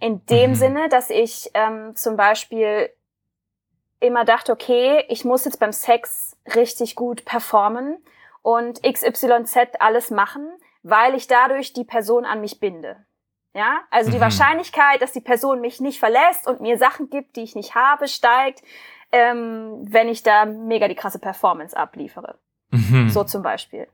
In 0.00 0.24
dem 0.26 0.50
mhm. 0.50 0.54
Sinne, 0.54 0.88
dass 0.88 1.10
ich 1.10 1.50
ähm, 1.54 1.94
zum 1.96 2.16
Beispiel 2.16 2.90
immer 4.00 4.24
dachte, 4.24 4.52
okay, 4.52 5.04
ich 5.08 5.24
muss 5.24 5.44
jetzt 5.44 5.58
beim 5.58 5.72
Sex 5.72 6.36
richtig 6.54 6.94
gut 6.94 7.24
performen 7.24 7.98
und 8.42 8.82
XYZ 8.82 9.56
alles 9.80 10.10
machen, 10.10 10.48
weil 10.82 11.14
ich 11.14 11.26
dadurch 11.26 11.72
die 11.72 11.84
Person 11.84 12.24
an 12.24 12.40
mich 12.40 12.60
binde. 12.60 13.04
Ja, 13.54 13.80
also 13.90 14.10
die 14.10 14.18
mhm. 14.18 14.22
Wahrscheinlichkeit, 14.22 15.02
dass 15.02 15.12
die 15.12 15.20
Person 15.20 15.60
mich 15.60 15.80
nicht 15.80 15.98
verlässt 15.98 16.46
und 16.46 16.60
mir 16.60 16.78
Sachen 16.78 17.10
gibt, 17.10 17.36
die 17.36 17.42
ich 17.42 17.54
nicht 17.54 17.74
habe, 17.74 18.06
steigt, 18.06 18.62
ähm, 19.10 19.84
wenn 19.90 20.08
ich 20.08 20.22
da 20.22 20.44
mega 20.44 20.86
die 20.86 20.94
krasse 20.94 21.18
Performance 21.18 21.76
abliefere. 21.76 22.38
Mhm. 22.70 23.08
So 23.10 23.24
zum 23.24 23.42
Beispiel. 23.42 23.88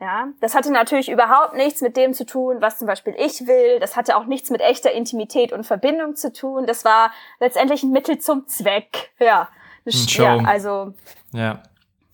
Ja, 0.00 0.28
das 0.40 0.54
hatte 0.54 0.72
natürlich 0.72 1.08
überhaupt 1.10 1.54
nichts 1.54 1.80
mit 1.80 1.96
dem 1.96 2.14
zu 2.14 2.26
tun, 2.26 2.56
was 2.60 2.78
zum 2.78 2.86
Beispiel 2.86 3.14
ich 3.16 3.46
will. 3.46 3.78
Das 3.78 3.96
hatte 3.96 4.16
auch 4.16 4.26
nichts 4.26 4.50
mit 4.50 4.60
echter 4.60 4.90
Intimität 4.90 5.52
und 5.52 5.64
Verbindung 5.64 6.16
zu 6.16 6.32
tun. 6.32 6.66
Das 6.66 6.84
war 6.84 7.12
letztendlich 7.38 7.84
ein 7.84 7.92
Mittel 7.92 8.18
zum 8.18 8.46
Zweck. 8.48 9.12
Ja, 9.20 9.48
ja 9.84 10.38
also. 10.44 10.94
Ja. 11.32 11.62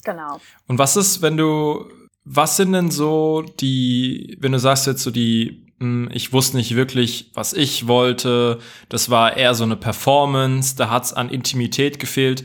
Genau. 0.05 0.41
Und 0.67 0.79
was 0.79 0.97
ist, 0.97 1.23
wenn 1.23 1.37
du 1.37 1.91
was 2.25 2.57
sind 2.57 2.73
denn 2.73 2.91
so 2.91 3.43
die, 3.61 4.37
wenn 4.41 4.53
du 4.53 4.59
sagst 4.59 4.87
jetzt 4.87 5.03
so 5.03 5.11
die, 5.11 5.67
hm, 5.79 6.11
ich 6.13 6.33
wusste 6.33 6.57
nicht 6.57 6.77
wirklich, 6.77 7.31
was 7.35 7.53
ich 7.53 7.87
wollte, 7.87 8.59
das 8.89 9.11
war 9.11 9.37
eher 9.37 9.55
so 9.55 9.65
eine 9.65 9.77
Performance, 9.77 10.77
da 10.77 10.91
hat's 10.91 11.13
an 11.13 11.31
Intimität 11.31 11.99
gefehlt. 11.99 12.45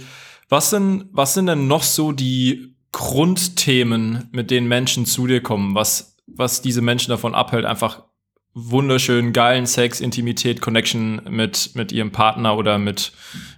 Was 0.49 0.69
sind, 0.69 1.09
was 1.11 1.33
sind 1.33 1.47
denn 1.47 1.67
noch 1.67 1.83
so 1.83 2.11
die 2.11 2.75
Grundthemen, 2.91 4.29
mit 4.31 4.51
denen 4.51 4.67
Menschen 4.67 5.05
zu 5.05 5.27
dir 5.27 5.41
kommen, 5.41 5.75
was, 5.75 6.17
was 6.27 6.61
diese 6.61 6.81
Menschen 6.81 7.09
davon 7.09 7.35
abhält, 7.35 7.65
einfach 7.65 8.03
wunderschönen, 8.53 9.33
geilen 9.33 9.65
Sex, 9.65 9.99
Intimität, 9.99 10.61
Connection 10.61 11.21
mit, 11.29 11.71
mit 11.75 11.91
ihrem 11.91 12.11
Partner 12.11 12.55
oder 12.57 12.77
mit 12.77 13.11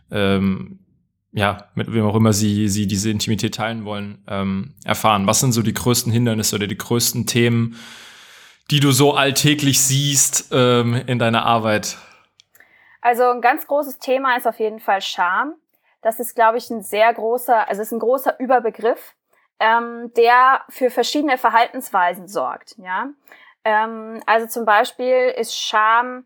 ähm, 0.09 0.79
ja, 1.38 1.70
mit 1.75 1.94
wem 1.94 2.03
auch 2.03 2.15
immer 2.15 2.34
sie, 2.34 2.67
sie 2.67 2.88
diese 2.88 3.12
Intimität 3.12 3.53
teilen 3.53 3.86
wollen, 3.86 4.24
ähm, 4.27 4.74
erfahren? 4.84 5.27
Was 5.27 5.39
sind 5.39 5.51
so 5.51 5.62
die 5.62 5.74
größten 5.74 6.12
Hindernisse 6.12 6.56
oder 6.56 6.65
die 6.65 6.77
größten 6.77 7.27
Themen, 7.27 7.77
die 8.72 8.79
du 8.79 8.91
so 8.91 9.13
alltäglich 9.13 9.79
siehst 9.79 10.50
ähm, 10.51 10.96
in 11.06 11.20
deiner 11.20 11.46
Arbeit? 11.46 11.98
Also 13.01 13.29
ein 13.29 13.41
ganz 13.41 13.67
großes 13.67 14.00
Thema 14.00 14.36
ist 14.36 14.48
auf 14.48 14.58
jeden 14.58 14.79
Fall 14.79 15.00
Scham. 15.03 15.53
Das 16.01 16.20
ist, 16.20 16.34
glaube 16.34 16.58
ich, 16.58 16.72
ein 16.72 16.82
sehr 16.82 17.13
großer, 17.13 17.70
also 17.70 17.84
ist 17.84 17.91
ein 17.91 18.00
großer 18.00 18.39
Überbegriff, 18.39 19.13
ähm, 19.60 20.12
der 20.17 20.62
für 20.70 20.89
verschiedene 20.89 21.38
Verhaltensweisen 21.38 22.27
sorgt. 22.27 22.75
Ja, 22.79 23.10
ähm, 23.63 24.22
also 24.25 24.48
zum 24.48 24.65
Beispiel 24.65 25.36
ist 25.38 25.56
Scham 25.56 26.25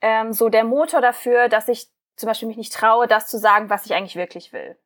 ähm, 0.00 0.32
so 0.32 0.48
der 0.48 0.64
Motor 0.64 1.02
dafür, 1.02 1.50
dass 1.50 1.68
ich 1.68 1.91
zum 2.16 2.28
Beispiel 2.28 2.48
mich 2.48 2.56
nicht 2.56 2.72
traue, 2.72 3.06
das 3.06 3.26
zu 3.26 3.38
sagen, 3.38 3.70
was 3.70 3.86
ich 3.86 3.94
eigentlich 3.94 4.16
wirklich 4.16 4.52
will. 4.52 4.76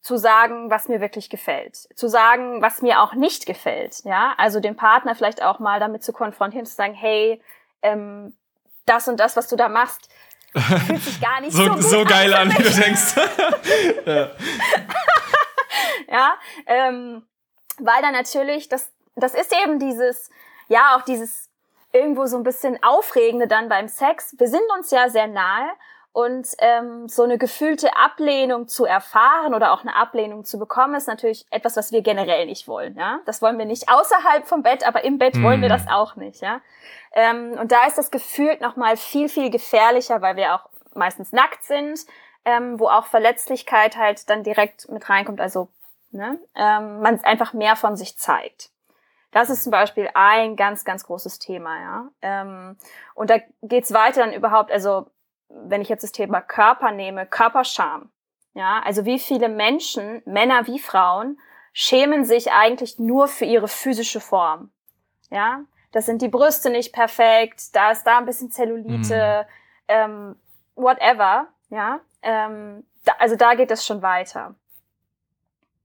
Zu 0.00 0.16
sagen, 0.16 0.70
was 0.70 0.88
mir 0.88 1.00
wirklich 1.00 1.28
gefällt. 1.28 1.76
Zu 1.96 2.08
sagen, 2.08 2.62
was 2.62 2.82
mir 2.82 3.00
auch 3.00 3.14
nicht 3.14 3.46
gefällt. 3.46 4.04
Ja, 4.04 4.34
also 4.36 4.60
den 4.60 4.76
Partner 4.76 5.14
vielleicht 5.14 5.42
auch 5.42 5.58
mal 5.58 5.80
damit 5.80 6.04
zu 6.04 6.12
konfrontieren, 6.12 6.66
zu 6.66 6.74
sagen, 6.74 6.94
hey, 6.94 7.42
ähm, 7.82 8.36
das 8.86 9.08
und 9.08 9.18
das, 9.18 9.36
was 9.36 9.48
du 9.48 9.56
da 9.56 9.68
machst, 9.68 10.08
fühlt 10.86 11.02
sich 11.02 11.20
gar 11.20 11.40
nicht 11.40 11.52
so, 11.56 11.74
so, 11.76 11.80
so 11.80 12.04
geil 12.04 12.32
an, 12.32 12.50
wie 12.50 12.62
du 12.62 12.70
denkst. 12.82 13.16
ja, 14.06 14.30
ja 16.08 16.34
ähm, 16.66 17.26
weil 17.78 18.02
dann 18.02 18.12
natürlich, 18.12 18.68
das, 18.68 18.90
das 19.16 19.34
ist 19.34 19.52
eben 19.64 19.78
dieses, 19.78 20.30
ja, 20.68 20.96
auch 20.96 21.02
dieses 21.02 21.48
irgendwo 21.92 22.26
so 22.26 22.36
ein 22.36 22.42
bisschen 22.42 22.82
Aufregende 22.82 23.46
dann 23.46 23.68
beim 23.68 23.88
Sex. 23.88 24.34
Wir 24.38 24.48
sind 24.48 24.64
uns 24.76 24.90
ja 24.90 25.08
sehr 25.08 25.26
nahe 25.26 25.70
und 26.12 26.48
ähm, 26.58 27.08
so 27.08 27.22
eine 27.22 27.38
gefühlte 27.38 27.96
Ablehnung 27.96 28.66
zu 28.66 28.84
erfahren 28.84 29.54
oder 29.54 29.72
auch 29.72 29.82
eine 29.82 29.94
Ablehnung 29.94 30.44
zu 30.44 30.58
bekommen, 30.58 30.94
ist 30.94 31.06
natürlich 31.06 31.46
etwas, 31.50 31.76
was 31.76 31.92
wir 31.92 32.02
generell 32.02 32.46
nicht 32.46 32.66
wollen. 32.66 32.96
Ja? 32.96 33.20
Das 33.26 33.40
wollen 33.42 33.58
wir 33.58 33.66
nicht 33.66 33.88
außerhalb 33.88 34.46
vom 34.46 34.62
Bett, 34.62 34.86
aber 34.86 35.04
im 35.04 35.18
Bett 35.18 35.40
wollen 35.42 35.60
wir 35.60 35.68
mhm. 35.68 35.72
das 35.72 35.88
auch 35.88 36.16
nicht. 36.16 36.40
Ja? 36.40 36.60
Ähm, 37.12 37.52
und 37.58 37.72
da 37.72 37.86
ist 37.86 37.98
das 37.98 38.10
gefühlt 38.10 38.60
nochmal 38.60 38.96
viel, 38.96 39.28
viel 39.28 39.50
gefährlicher, 39.50 40.20
weil 40.20 40.36
wir 40.36 40.54
auch 40.54 40.68
meistens 40.94 41.32
nackt 41.32 41.62
sind, 41.64 42.00
ähm, 42.44 42.80
wo 42.80 42.88
auch 42.88 43.06
Verletzlichkeit 43.06 43.96
halt 43.96 44.28
dann 44.30 44.42
direkt 44.42 44.88
mit 44.88 45.08
reinkommt, 45.08 45.40
also 45.40 45.68
ne? 46.10 46.38
ähm, 46.54 47.00
man 47.00 47.22
einfach 47.24 47.52
mehr 47.52 47.76
von 47.76 47.96
sich 47.96 48.18
zeigt. 48.18 48.70
Das 49.30 49.50
ist 49.50 49.62
zum 49.62 49.70
Beispiel 49.70 50.08
ein 50.14 50.56
ganz, 50.56 50.84
ganz 50.84 51.04
großes 51.04 51.38
Thema, 51.38 51.78
ja. 51.78 52.08
Ähm, 52.22 52.76
und 53.14 53.28
da 53.28 53.36
geht's 53.62 53.92
weiter 53.92 54.22
dann 54.22 54.32
überhaupt, 54.32 54.72
also 54.72 55.06
wenn 55.48 55.80
ich 55.80 55.88
jetzt 55.88 56.02
das 56.02 56.12
Thema 56.12 56.40
Körper 56.40 56.92
nehme, 56.92 57.26
Körperscham. 57.26 58.10
Ja, 58.54 58.80
also 58.84 59.04
wie 59.04 59.18
viele 59.18 59.48
Menschen, 59.48 60.22
Männer 60.24 60.66
wie 60.66 60.78
Frauen, 60.78 61.38
schämen 61.72 62.24
sich 62.24 62.50
eigentlich 62.50 62.98
nur 62.98 63.28
für 63.28 63.44
ihre 63.44 63.68
physische 63.68 64.20
Form. 64.20 64.70
Ja, 65.30 65.60
das 65.92 66.06
sind 66.06 66.22
die 66.22 66.28
Brüste 66.28 66.70
nicht 66.70 66.92
perfekt, 66.92 67.74
da 67.74 67.90
ist 67.90 68.04
da 68.04 68.18
ein 68.18 68.26
bisschen 68.26 68.50
Zellulite, 68.50 69.46
mhm. 69.48 69.54
ähm, 69.88 70.36
whatever. 70.74 71.48
Ja, 71.70 72.00
ähm, 72.22 72.84
da, 73.04 73.12
also 73.18 73.36
da 73.36 73.54
geht 73.54 73.70
es 73.70 73.86
schon 73.86 74.02
weiter. 74.02 74.54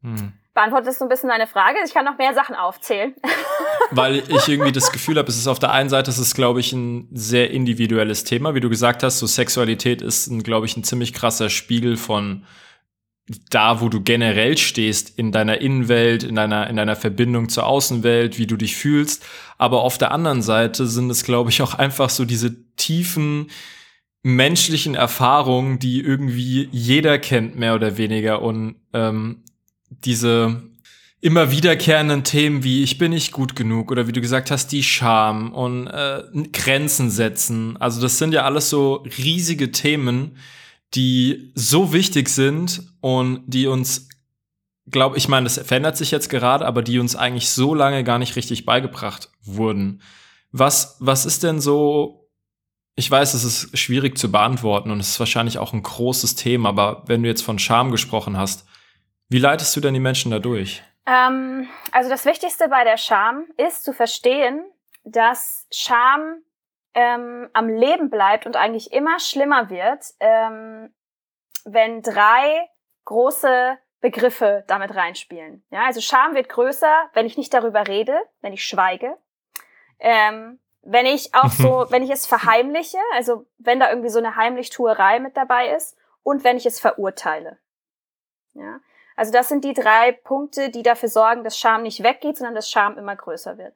Mhm. 0.01 0.33
Beantwortet 0.53 0.89
das 0.89 0.99
so 0.99 1.05
ein 1.05 1.09
bisschen 1.09 1.29
deine 1.29 1.47
Frage? 1.47 1.79
Ich 1.83 1.93
kann 1.93 2.05
noch 2.05 2.17
mehr 2.19 2.35
Sachen 2.35 2.55
aufzählen. 2.55 3.15
Weil 3.91 4.17
ich 4.27 4.47
irgendwie 4.47 4.71
das 4.71 4.91
Gefühl 4.91 5.17
habe, 5.17 5.27
es 5.27 5.37
ist 5.37 5.47
auf 5.47 5.57
der 5.57 5.71
einen 5.71 5.89
Seite, 5.89 6.11
es 6.11 6.19
ist, 6.19 6.35
glaube 6.35 6.59
ich, 6.59 6.73
ein 6.73 7.07
sehr 7.11 7.49
individuelles 7.49 8.23
Thema. 8.23 8.53
Wie 8.53 8.59
du 8.59 8.69
gesagt 8.69 9.01
hast, 9.01 9.17
so 9.17 9.25
Sexualität 9.25 10.03
ist, 10.03 10.29
glaube 10.43 10.67
ich, 10.67 10.77
ein 10.77 10.83
ziemlich 10.83 11.13
krasser 11.13 11.49
Spiegel 11.49 11.97
von 11.97 12.45
da, 13.49 13.81
wo 13.81 13.89
du 13.89 14.01
generell 14.01 14.57
stehst, 14.57 15.17
in 15.17 15.31
deiner 15.31 15.61
Innenwelt, 15.61 16.23
in 16.23 16.35
deiner, 16.35 16.69
in 16.69 16.75
deiner 16.75 16.95
Verbindung 16.95 17.49
zur 17.49 17.65
Außenwelt, 17.65 18.37
wie 18.37 18.47
du 18.47 18.57
dich 18.57 18.75
fühlst. 18.75 19.25
Aber 19.57 19.81
auf 19.81 19.97
der 19.97 20.11
anderen 20.11 20.41
Seite 20.41 20.85
sind 20.85 21.09
es, 21.09 21.23
glaube 21.23 21.49
ich, 21.49 21.61
auch 21.61 21.73
einfach 21.73 22.09
so 22.09 22.25
diese 22.25 22.75
tiefen, 22.75 23.49
menschlichen 24.23 24.95
Erfahrungen, 24.95 25.79
die 25.79 26.01
irgendwie 26.01 26.67
jeder 26.71 27.17
kennt, 27.17 27.55
mehr 27.55 27.75
oder 27.75 27.97
weniger. 27.97 28.41
Und 28.41 28.75
ähm, 28.93 29.43
diese 30.03 30.63
immer 31.21 31.51
wiederkehrenden 31.51 32.25
Themen 32.25 32.63
wie 32.63 32.83
ich 32.83 32.97
bin 32.97 33.11
nicht 33.11 33.31
gut 33.31 33.55
genug 33.55 33.91
oder 33.91 34.07
wie 34.07 34.11
du 34.11 34.19
gesagt 34.19 34.51
hast, 34.51 34.67
die 34.73 34.83
Scham 34.83 35.53
und 35.53 35.87
äh, 35.87 36.23
Grenzen 36.51 37.09
setzen. 37.09 37.77
Also 37.77 38.01
das 38.01 38.17
sind 38.17 38.33
ja 38.33 38.43
alles 38.43 38.69
so 38.69 39.05
riesige 39.17 39.71
Themen, 39.71 40.37
die 40.95 41.53
so 41.55 41.93
wichtig 41.93 42.27
sind 42.27 42.83
und 42.99 43.41
die 43.47 43.67
uns, 43.67 44.09
glaube 44.91 45.17
ich, 45.17 45.29
meine, 45.29 45.45
das 45.45 45.57
verändert 45.57 45.95
sich 45.95 46.11
jetzt 46.11 46.29
gerade, 46.29 46.65
aber 46.65 46.81
die 46.81 46.99
uns 46.99 47.15
eigentlich 47.15 47.49
so 47.49 47.73
lange 47.73 48.03
gar 48.03 48.19
nicht 48.19 48.35
richtig 48.35 48.65
beigebracht 48.65 49.29
wurden. 49.43 50.01
Was, 50.51 50.97
was 50.99 51.25
ist 51.25 51.43
denn 51.43 51.61
so 51.61 52.23
ich 52.95 53.09
weiß, 53.09 53.33
es 53.33 53.43
ist 53.43 53.77
schwierig 53.77 54.17
zu 54.17 54.31
beantworten 54.31 54.91
und 54.91 54.99
es 54.99 55.09
ist 55.09 55.19
wahrscheinlich 55.19 55.57
auch 55.57 55.73
ein 55.73 55.81
großes 55.81 56.35
Thema, 56.35 56.69
aber 56.69 57.03
wenn 57.07 57.23
du 57.23 57.29
jetzt 57.29 57.41
von 57.41 57.57
Scham 57.57 57.91
gesprochen 57.91 58.37
hast, 58.37 58.65
wie 59.33 59.39
leitest 59.39 59.75
du 59.75 59.81
denn 59.81 59.95
die 59.95 59.99
Menschen 59.99 60.29
da 60.29 60.37
durch? 60.37 60.83
Ähm, 61.07 61.67
also 61.91 62.07
das 62.07 62.23
Wichtigste 62.23 62.69
bei 62.69 62.83
der 62.83 62.97
Scham 62.97 63.47
ist 63.57 63.83
zu 63.83 63.91
verstehen, 63.91 64.63
dass 65.03 65.67
Scham 65.71 66.43
ähm, 66.93 67.49
am 67.51 67.67
Leben 67.67 68.11
bleibt 68.11 68.45
und 68.45 68.55
eigentlich 68.55 68.93
immer 68.93 69.19
schlimmer 69.19 69.71
wird, 69.71 70.05
ähm, 70.19 70.93
wenn 71.65 72.03
drei 72.03 72.69
große 73.05 73.77
Begriffe 74.01 74.65
damit 74.67 74.93
reinspielen. 74.93 75.65
Ja, 75.71 75.85
also 75.85 75.99
Scham 75.99 76.35
wird 76.35 76.47
größer, 76.47 77.09
wenn 77.13 77.25
ich 77.25 77.35
nicht 77.35 77.55
darüber 77.55 77.87
rede, 77.87 78.15
wenn 78.41 78.53
ich 78.53 78.63
schweige. 78.63 79.17
Ähm, 79.97 80.59
wenn 80.83 81.07
ich 81.07 81.33
auch 81.33 81.49
so, 81.49 81.87
wenn 81.89 82.03
ich 82.03 82.11
es 82.11 82.27
verheimliche, 82.27 82.99
also 83.13 83.47
wenn 83.57 83.79
da 83.79 83.89
irgendwie 83.89 84.09
so 84.09 84.19
eine 84.19 84.35
Heimlichtuerei 84.35 85.19
mit 85.19 85.35
dabei 85.35 85.69
ist 85.75 85.97
und 86.21 86.43
wenn 86.43 86.57
ich 86.57 86.67
es 86.67 86.79
verurteile. 86.79 87.57
Ja, 88.53 88.79
also 89.15 89.31
das 89.31 89.49
sind 89.49 89.63
die 89.63 89.73
drei 89.73 90.11
Punkte, 90.11 90.69
die 90.69 90.83
dafür 90.83 91.09
sorgen, 91.09 91.43
dass 91.43 91.57
Scham 91.57 91.83
nicht 91.83 92.03
weggeht, 92.03 92.37
sondern 92.37 92.55
dass 92.55 92.69
Scham 92.69 92.97
immer 92.97 93.15
größer 93.15 93.57
wird. 93.57 93.75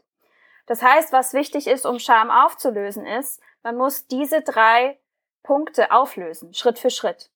Das 0.65 0.81
heißt, 0.81 1.13
was 1.13 1.33
wichtig 1.33 1.67
ist, 1.67 1.85
um 1.85 1.99
Scham 1.99 2.29
aufzulösen, 2.29 3.05
ist, 3.05 3.41
man 3.63 3.77
muss 3.77 4.07
diese 4.07 4.41
drei 4.41 4.99
Punkte 5.43 5.91
auflösen, 5.91 6.53
Schritt 6.53 6.77
für 6.79 6.89
Schritt. 6.89 7.29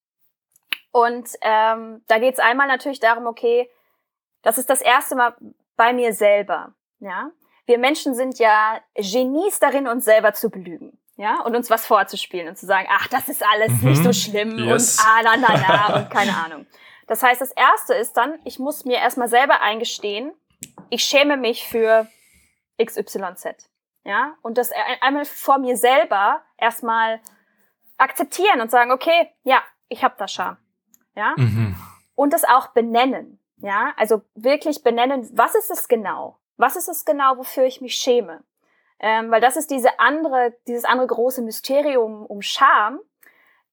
Und 0.91 1.29
ähm, 1.41 2.03
da 2.07 2.19
geht 2.19 2.33
es 2.33 2.39
einmal 2.39 2.67
natürlich 2.67 2.99
darum, 2.99 3.25
okay, 3.25 3.69
das 4.41 4.57
ist 4.57 4.69
das 4.69 4.81
erste 4.81 5.15
Mal 5.15 5.35
bei 5.77 5.93
mir 5.93 6.13
selber. 6.13 6.73
Ja, 6.99 7.31
wir 7.65 7.79
Menschen 7.79 8.13
sind 8.13 8.37
ja 8.37 8.81
Genies 8.95 9.59
darin, 9.59 9.87
uns 9.87 10.05
selber 10.05 10.33
zu 10.33 10.49
belügen. 10.49 10.97
Ja, 11.15 11.41
und 11.41 11.55
uns 11.55 11.69
was 11.69 11.85
vorzuspielen 11.85 12.47
und 12.47 12.57
zu 12.57 12.65
sagen, 12.65 12.87
ach, 12.91 13.07
das 13.07 13.29
ist 13.29 13.43
alles 13.45 13.71
mhm. 13.81 13.89
nicht 13.89 14.03
so 14.03 14.11
schlimm 14.11 14.57
yes. 14.57 14.97
und 14.97 15.05
ah, 15.05 15.21
na, 15.23 15.37
na, 15.37 15.65
na 15.67 15.95
und 15.99 16.09
keine 16.09 16.35
Ahnung. 16.35 16.65
Das 17.07 17.23
heißt, 17.23 17.41
das 17.41 17.51
erste 17.51 17.93
ist 17.93 18.17
dann, 18.17 18.39
ich 18.45 18.59
muss 18.59 18.85
mir 18.85 18.97
erstmal 18.97 19.27
selber 19.27 19.61
eingestehen, 19.61 20.33
ich 20.89 21.03
schäme 21.03 21.37
mich 21.37 21.67
für 21.67 22.07
XYZ. 22.83 23.69
Ja, 24.03 24.35
und 24.41 24.57
das 24.57 24.71
einmal 25.01 25.25
vor 25.25 25.59
mir 25.59 25.77
selber 25.77 26.41
erstmal 26.57 27.19
akzeptieren 27.97 28.59
und 28.59 28.71
sagen, 28.71 28.91
okay, 28.91 29.29
ja, 29.43 29.61
ich 29.89 30.03
habe 30.03 30.15
da 30.17 30.27
Scham. 30.27 30.57
Ja, 31.15 31.33
mhm. 31.37 31.75
und 32.15 32.33
das 32.33 32.43
auch 32.43 32.67
benennen. 32.67 33.39
Ja, 33.57 33.93
also 33.95 34.23
wirklich 34.33 34.83
benennen, 34.83 35.29
was 35.33 35.53
ist 35.53 35.69
es 35.69 35.87
genau? 35.87 36.39
Was 36.57 36.75
ist 36.75 36.87
es 36.87 37.05
genau, 37.05 37.37
wofür 37.37 37.65
ich 37.65 37.79
mich 37.79 37.95
schäme? 37.95 38.43
Ähm, 38.99 39.29
weil 39.29 39.41
das 39.41 39.55
ist 39.55 39.69
diese 39.69 39.99
andere, 39.99 40.55
dieses 40.67 40.85
andere 40.85 41.07
große 41.07 41.41
Mysterium 41.41 42.25
um 42.25 42.41
Scham, 42.41 42.99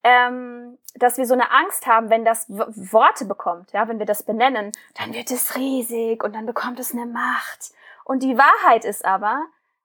ähm, 0.03 0.79
dass 0.95 1.19
wir 1.19 1.27
so 1.27 1.35
eine 1.35 1.51
Angst 1.51 1.87
haben, 1.87 2.11
wenn 2.11 2.25
das 2.25 2.49
w 2.49 2.65
Worte 2.93 3.25
bekommt, 3.25 3.73
ja, 3.73 3.89
wenn 3.89 3.99
wir 3.99 4.07
das 4.07 4.23
benennen, 4.23 4.73
dann 4.95 5.13
wird 5.13 5.31
es 5.31 5.57
riesig 5.57 6.23
und 6.23 6.35
dann 6.35 6.47
bekommt 6.47 6.79
es 6.81 6.93
eine 6.93 7.07
Macht. 7.07 7.73
Und 8.05 8.23
die 8.23 8.39
Wahrheit 8.39 8.85
ist 8.85 9.05
aber, 9.05 9.45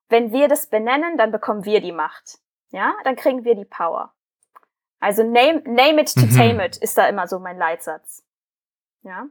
wenn 0.10 0.32
wir 0.32 0.48
das 0.48 0.67
benennen, 0.67 1.17
dann 1.17 1.32
bekommen 1.32 1.65
wir 1.65 1.82
die 1.82 1.91
Macht. 1.91 2.38
Ja, 2.70 2.93
dann 3.03 3.15
kriegen 3.15 3.43
wir 3.43 3.55
die 3.55 3.65
Power. 3.65 4.13
Also 5.00 5.24
name, 5.24 5.62
name 5.65 6.01
it 6.01 6.13
to 6.13 6.22
mhm. 6.22 6.36
tame 6.36 6.65
it 6.65 6.77
ist 6.77 6.98
da 6.98 7.08
immer 7.08 7.27
so 7.27 7.39
mein 7.39 7.58
Leitsatz. 7.58 8.24
Ja. 9.01 9.27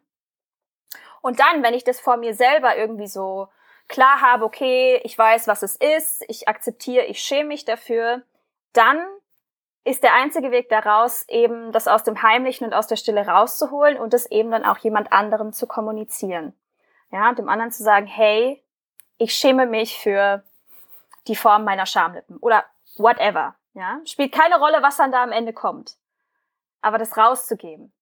Und 1.23 1.41
dann, 1.41 1.63
wenn 1.63 1.75
ich 1.75 1.85
das 1.85 2.01
vor 2.01 2.17
mir 2.19 2.35
selber 2.35 2.77
irgendwie 2.77 3.07
so 3.07 3.49
klar 3.89 4.21
habe, 4.21 4.45
okay, 4.45 5.01
ich 5.05 5.17
weiß, 5.17 5.47
was 5.49 5.63
es 5.63 5.77
ist, 5.77 6.25
ich 6.29 6.49
akzeptiere, 6.49 7.07
ich 7.07 7.21
schäme 7.21 7.49
mich 7.49 7.65
dafür, 7.65 8.23
dann 8.73 9.03
ist 9.85 10.03
der 10.03 10.15
einzige 10.15 10.51
Weg 10.51 10.69
daraus, 10.69 11.29
eben 11.29 11.73
das 11.73 11.89
aus 11.89 12.05
dem 12.05 12.23
Heimlichen 12.23 12.67
und 12.67 12.75
aus 12.75 12.87
der 12.87 12.97
Stille 12.97 13.27
rauszuholen 13.27 13.99
und 13.99 14.13
das 14.13 14.31
eben 14.31 14.51
dann 14.51 14.65
auch 14.65 14.79
jemand 14.79 15.13
anderem 15.13 15.53
zu 15.53 15.67
kommunizieren. 15.67 16.55
Ja, 17.11 17.33
dem 17.33 17.49
anderen 17.49 17.73
zu 17.73 17.83
sagen, 17.83 18.07
hey, 18.07 18.63
ich 19.19 19.35
schäme 19.35 19.67
mich 19.67 19.99
für 19.99 20.45
die 21.27 21.37
Form 21.37 21.65
meiner 21.65 21.87
Schamlippen 21.87 22.37
oder 22.39 22.65
whatever. 22.97 23.57
Ja, 23.75 24.01
spielt 24.05 24.33
keine 24.33 24.59
Rolle, 24.59 24.83
was 24.83 24.99
dann 24.99 25.13
da 25.13 25.23
am 25.23 25.33
Ende 25.33 25.53
kommt. 25.53 25.97
Aber 26.81 26.99
das 26.99 27.17
rauszugeben. 27.17 27.93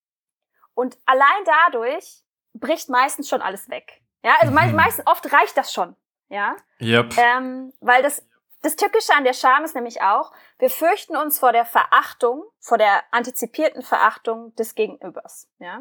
Und 0.74 0.98
allein 1.06 1.44
dadurch 1.44 2.22
bricht 2.54 2.88
meistens 2.88 3.28
schon 3.28 3.42
alles 3.42 3.68
weg. 3.68 4.00
Ja, 4.22 4.34
also 4.40 4.52
mhm. 4.52 4.74
meistens, 4.74 5.06
oft 5.06 5.32
reicht 5.32 5.56
das 5.56 5.72
schon. 5.72 5.96
Ja. 6.28 6.56
Yep. 6.80 7.16
Ähm, 7.18 7.72
weil 7.80 8.02
das, 8.02 8.26
das 8.62 8.76
Tückische 8.76 9.14
an 9.14 9.24
der 9.24 9.32
Scham 9.32 9.64
ist 9.64 9.74
nämlich 9.74 10.02
auch, 10.02 10.32
wir 10.58 10.70
fürchten 10.70 11.16
uns 11.16 11.38
vor 11.38 11.52
der 11.52 11.64
Verachtung, 11.64 12.44
vor 12.58 12.78
der 12.78 13.02
antizipierten 13.10 13.82
Verachtung 13.82 14.54
des 14.56 14.74
Gegenübers. 14.74 15.48
Ja. 15.58 15.80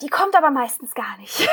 Die 0.00 0.08
kommt 0.08 0.34
aber 0.34 0.50
meistens 0.50 0.94
gar 0.94 1.16
nicht. 1.18 1.38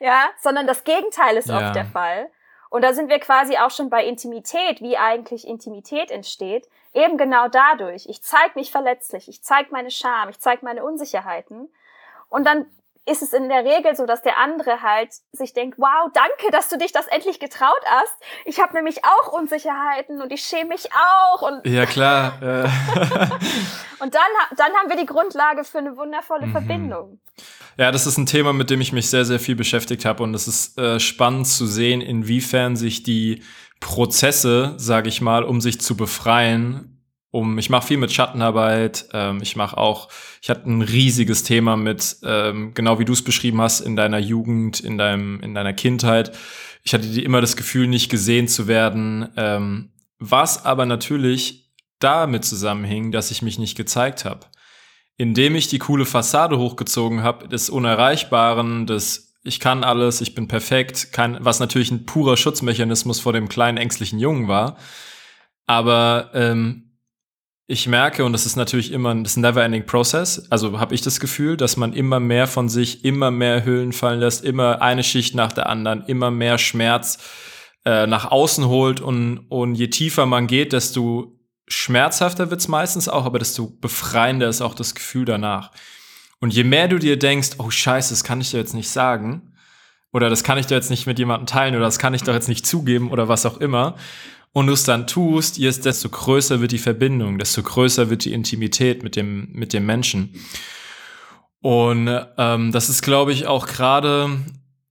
ja, 0.00 0.30
sondern 0.40 0.66
das 0.66 0.84
Gegenteil 0.84 1.36
ist 1.36 1.48
ja. 1.48 1.58
oft 1.58 1.76
der 1.76 1.84
Fall. 1.84 2.30
Und 2.70 2.82
da 2.82 2.92
sind 2.92 3.08
wir 3.08 3.18
quasi 3.18 3.56
auch 3.56 3.70
schon 3.70 3.88
bei 3.88 4.04
Intimität, 4.04 4.80
wie 4.80 4.98
eigentlich 4.98 5.46
Intimität 5.46 6.10
entsteht. 6.10 6.68
Eben 6.92 7.16
genau 7.16 7.48
dadurch. 7.48 8.06
Ich 8.08 8.22
zeige 8.22 8.52
mich 8.56 8.70
verletzlich, 8.70 9.28
ich 9.28 9.42
zeige 9.42 9.70
meine 9.70 9.90
Scham, 9.90 10.28
ich 10.28 10.38
zeige 10.38 10.64
meine 10.64 10.84
Unsicherheiten. 10.84 11.72
Und 12.28 12.44
dann 12.44 12.66
ist 13.10 13.22
es 13.22 13.32
in 13.32 13.48
der 13.48 13.64
Regel 13.64 13.96
so, 13.96 14.06
dass 14.06 14.22
der 14.22 14.38
andere 14.38 14.82
halt 14.82 15.10
sich 15.32 15.52
denkt, 15.52 15.78
wow, 15.78 16.10
danke, 16.12 16.52
dass 16.52 16.68
du 16.68 16.78
dich 16.78 16.92
das 16.92 17.06
endlich 17.08 17.40
getraut 17.40 17.82
hast. 17.86 18.14
Ich 18.44 18.60
habe 18.60 18.74
nämlich 18.74 19.04
auch 19.04 19.32
Unsicherheiten 19.32 20.20
und 20.20 20.32
ich 20.32 20.42
schäme 20.42 20.70
mich 20.70 20.88
auch. 20.92 21.42
Und 21.42 21.66
ja, 21.66 21.86
klar. 21.86 22.34
und 24.00 24.14
dann, 24.14 24.22
dann 24.56 24.72
haben 24.74 24.88
wir 24.88 24.96
die 24.96 25.06
Grundlage 25.06 25.64
für 25.64 25.78
eine 25.78 25.96
wundervolle 25.96 26.46
mhm. 26.46 26.52
Verbindung. 26.52 27.20
Ja, 27.76 27.92
das 27.92 28.06
ist 28.06 28.18
ein 28.18 28.26
Thema, 28.26 28.52
mit 28.52 28.70
dem 28.70 28.80
ich 28.80 28.92
mich 28.92 29.08
sehr, 29.08 29.24
sehr 29.24 29.38
viel 29.38 29.54
beschäftigt 29.54 30.04
habe 30.04 30.22
und 30.24 30.34
es 30.34 30.48
ist 30.48 30.78
äh, 30.78 30.98
spannend 30.98 31.46
zu 31.46 31.66
sehen, 31.66 32.00
inwiefern 32.00 32.76
sich 32.76 33.04
die 33.04 33.44
Prozesse, 33.80 34.74
sage 34.76 35.08
ich 35.08 35.20
mal, 35.20 35.44
um 35.44 35.60
sich 35.60 35.80
zu 35.80 35.96
befreien, 35.96 36.97
um, 37.38 37.58
ich 37.58 37.70
mache 37.70 37.86
viel 37.86 37.96
mit 37.96 38.12
Schattenarbeit, 38.12 39.08
ähm, 39.12 39.40
ich 39.42 39.56
mache 39.56 39.78
auch, 39.78 40.08
ich 40.42 40.50
hatte 40.50 40.68
ein 40.68 40.82
riesiges 40.82 41.44
Thema 41.44 41.76
mit, 41.76 42.16
ähm, 42.24 42.72
genau 42.74 42.98
wie 42.98 43.04
du 43.04 43.12
es 43.12 43.22
beschrieben 43.22 43.60
hast, 43.60 43.80
in 43.80 43.96
deiner 43.96 44.18
Jugend, 44.18 44.80
in 44.80 44.98
deinem, 44.98 45.40
in 45.40 45.54
deiner 45.54 45.72
Kindheit. 45.72 46.36
Ich 46.82 46.94
hatte 46.94 47.06
immer 47.20 47.40
das 47.40 47.56
Gefühl, 47.56 47.86
nicht 47.86 48.10
gesehen 48.10 48.48
zu 48.48 48.66
werden, 48.66 49.28
ähm, 49.36 49.90
was 50.18 50.64
aber 50.64 50.86
natürlich 50.86 51.70
damit 52.00 52.44
zusammenhing, 52.44 53.12
dass 53.12 53.30
ich 53.30 53.42
mich 53.42 53.58
nicht 53.58 53.76
gezeigt 53.76 54.24
habe. 54.24 54.46
Indem 55.16 55.54
ich 55.54 55.68
die 55.68 55.78
coole 55.78 56.04
Fassade 56.04 56.58
hochgezogen 56.58 57.22
habe, 57.22 57.48
des 57.48 57.70
Unerreichbaren, 57.70 58.86
des 58.86 59.28
ich 59.44 59.60
kann 59.60 59.84
alles, 59.84 60.20
ich 60.20 60.34
bin 60.34 60.48
perfekt, 60.48 61.12
kein, 61.12 61.38
was 61.40 61.60
natürlich 61.60 61.90
ein 61.90 62.04
purer 62.04 62.36
Schutzmechanismus 62.36 63.20
vor 63.20 63.32
dem 63.32 63.48
kleinen 63.48 63.78
ängstlichen 63.78 64.18
Jungen 64.18 64.48
war. 64.48 64.76
Aber 65.66 66.30
ähm, 66.34 66.87
ich 67.70 67.86
merke, 67.86 68.24
und 68.24 68.32
das 68.32 68.46
ist 68.46 68.56
natürlich 68.56 68.92
immer 68.92 69.10
ein 69.10 69.28
never-ending 69.36 69.84
Process, 69.84 70.50
also 70.50 70.80
habe 70.80 70.94
ich 70.94 71.02
das 71.02 71.20
Gefühl, 71.20 71.58
dass 71.58 71.76
man 71.76 71.92
immer 71.92 72.18
mehr 72.18 72.46
von 72.46 72.70
sich, 72.70 73.04
immer 73.04 73.30
mehr 73.30 73.62
Hüllen 73.66 73.92
fallen 73.92 74.20
lässt, 74.20 74.42
immer 74.42 74.80
eine 74.80 75.04
Schicht 75.04 75.34
nach 75.34 75.52
der 75.52 75.68
anderen, 75.68 76.02
immer 76.06 76.30
mehr 76.30 76.56
Schmerz 76.56 77.18
äh, 77.84 78.06
nach 78.06 78.30
außen 78.30 78.66
holt 78.66 79.02
und, 79.02 79.46
und 79.50 79.74
je 79.74 79.88
tiefer 79.88 80.24
man 80.24 80.46
geht, 80.46 80.72
desto 80.72 81.38
schmerzhafter 81.68 82.50
wird's 82.50 82.68
meistens 82.68 83.06
auch, 83.06 83.26
aber 83.26 83.38
desto 83.38 83.66
befreiender 83.66 84.48
ist 84.48 84.62
auch 84.62 84.74
das 84.74 84.94
Gefühl 84.94 85.26
danach. 85.26 85.70
Und 86.40 86.54
je 86.54 86.64
mehr 86.64 86.88
du 86.88 86.98
dir 86.98 87.18
denkst, 87.18 87.56
oh 87.58 87.68
scheiße, 87.68 88.14
das 88.14 88.24
kann 88.24 88.40
ich 88.40 88.50
dir 88.50 88.58
jetzt 88.58 88.72
nicht 88.72 88.88
sagen, 88.88 89.52
oder 90.10 90.30
das 90.30 90.42
kann 90.42 90.56
ich 90.56 90.64
dir 90.64 90.76
jetzt 90.76 90.88
nicht 90.88 91.06
mit 91.06 91.18
jemandem 91.18 91.44
teilen, 91.44 91.74
oder 91.74 91.84
das 91.84 91.98
kann 91.98 92.14
ich 92.14 92.22
doch 92.22 92.32
jetzt 92.32 92.48
nicht 92.48 92.66
zugeben, 92.66 93.10
oder 93.10 93.28
was 93.28 93.44
auch 93.44 93.58
immer, 93.58 93.96
und 94.52 94.66
du 94.66 94.72
es 94.72 94.84
dann 94.84 95.06
tust, 95.06 95.58
desto 95.58 96.08
größer 96.08 96.60
wird 96.60 96.72
die 96.72 96.78
Verbindung, 96.78 97.38
desto 97.38 97.62
größer 97.62 98.10
wird 98.10 98.24
die 98.24 98.32
Intimität 98.32 99.02
mit 99.02 99.16
dem, 99.16 99.48
mit 99.52 99.72
dem 99.72 99.86
Menschen. 99.86 100.34
Und 101.60 102.08
ähm, 102.38 102.72
das 102.72 102.88
ist, 102.88 103.02
glaube 103.02 103.32
ich, 103.32 103.46
auch 103.46 103.66
gerade 103.66 104.30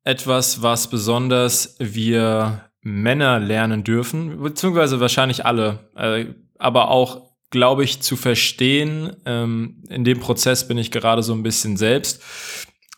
etwas, 0.03 0.61
was 0.61 0.89
besonders 0.89 1.75
wir 1.79 2.69
Männer 2.81 3.39
lernen 3.39 3.83
dürfen, 3.83 4.41
beziehungsweise 4.41 4.99
wahrscheinlich 4.99 5.45
alle, 5.45 5.89
äh, 5.95 6.25
aber 6.57 6.89
auch, 6.89 7.31
glaube 7.49 7.83
ich, 7.83 8.01
zu 8.01 8.15
verstehen, 8.15 9.15
ähm, 9.25 9.83
in 9.89 10.03
dem 10.03 10.19
Prozess 10.19 10.67
bin 10.67 10.77
ich 10.77 10.91
gerade 10.91 11.23
so 11.23 11.33
ein 11.33 11.43
bisschen 11.43 11.77
selbst, 11.77 12.21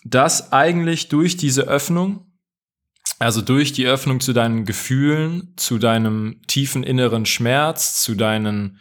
dass 0.03 0.51
eigentlich 0.53 1.09
durch 1.09 1.37
diese 1.37 1.63
Öffnung, 1.63 2.28
also 3.19 3.41
durch 3.41 3.73
die 3.73 3.85
Öffnung 3.85 4.21
zu 4.21 4.33
deinen 4.33 4.65
Gefühlen, 4.65 5.53
zu 5.57 5.77
deinem 5.77 6.41
tiefen 6.47 6.83
inneren 6.83 7.25
Schmerz, 7.25 8.01
zu 8.01 8.15
deinen 8.15 8.79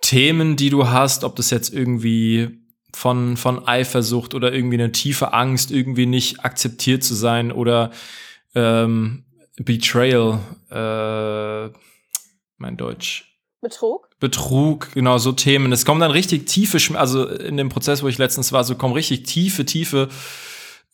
Themen, 0.00 0.56
die 0.56 0.70
du 0.70 0.88
hast, 0.88 1.22
ob 1.22 1.36
das 1.36 1.50
jetzt 1.50 1.72
irgendwie 1.72 2.60
von, 2.94 3.36
von 3.36 3.68
Eifersucht 3.68 4.34
oder 4.34 4.52
irgendwie 4.52 4.76
eine 4.76 4.92
tiefe 4.92 5.34
Angst, 5.34 5.70
irgendwie 5.70 6.06
nicht 6.06 6.44
akzeptiert 6.44 7.04
zu 7.04 7.14
sein 7.14 7.52
oder 7.52 7.90
ähm, 8.54 9.24
Betrayal, 9.58 10.40
äh, 10.70 11.78
mein 12.56 12.76
Deutsch, 12.76 13.28
Betrug? 13.60 14.08
Betrug, 14.20 14.92
genau, 14.92 15.18
so 15.18 15.32
Themen. 15.32 15.72
Es 15.72 15.84
kommen 15.84 16.00
dann 16.00 16.12
richtig 16.12 16.46
tiefe, 16.46 16.78
also 16.96 17.26
in 17.26 17.56
dem 17.56 17.68
Prozess, 17.68 18.02
wo 18.02 18.08
ich 18.08 18.18
letztens 18.18 18.52
war, 18.52 18.62
so 18.62 18.76
kommen 18.76 18.94
richtig 18.94 19.24
tiefe, 19.24 19.64
tiefe 19.64 20.08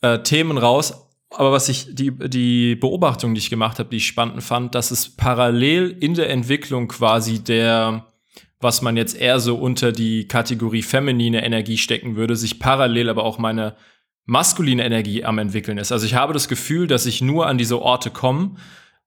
äh, 0.01 0.21
Themen 0.21 0.57
raus. 0.57 1.04
Aber 1.37 1.53
was 1.53 1.69
ich, 1.69 1.95
die, 1.95 2.11
die 2.11 2.77
Beobachtung, 2.77 3.35
die 3.35 3.41
ich 3.41 3.51
gemacht 3.51 3.79
habe, 3.79 3.91
die 3.91 3.97
ich 3.97 4.07
spannend 4.07 4.43
fand, 4.43 4.75
dass 4.75 4.91
es 4.91 5.15
parallel 5.15 5.91
in 5.91 6.15
der 6.15 6.31
Entwicklung 6.31 6.89
quasi 6.89 7.43
der, 7.43 8.07
was 8.61 8.83
man 8.83 8.97
jetzt 8.97 9.17
eher 9.17 9.41
so 9.41 9.57
unter 9.57 9.93
die 9.93 10.29
Kategorie 10.29 10.83
feminine 10.83 11.45
Energie 11.45 11.79
stecken 11.79 12.17
würde, 12.17 12.37
sich 12.37 12.61
parallel 12.61 13.09
aber 13.09 13.25
auch 13.25 13.39
meine 13.39 13.75
maskuline 14.27 14.85
Energie 14.85 15.25
am 15.25 15.39
entwickeln 15.39 15.79
ist. 15.79 15.93
Also 15.93 16.07
ich 16.07 16.15
habe 16.15 16.33
das 16.33 16.49
Gefühl, 16.49 16.87
dass 16.87 17.07
ich 17.07 17.21
nur 17.21 17.47
an 17.47 17.59
diese 17.59 17.81
Orte 17.81 18.11
komme, 18.11 18.57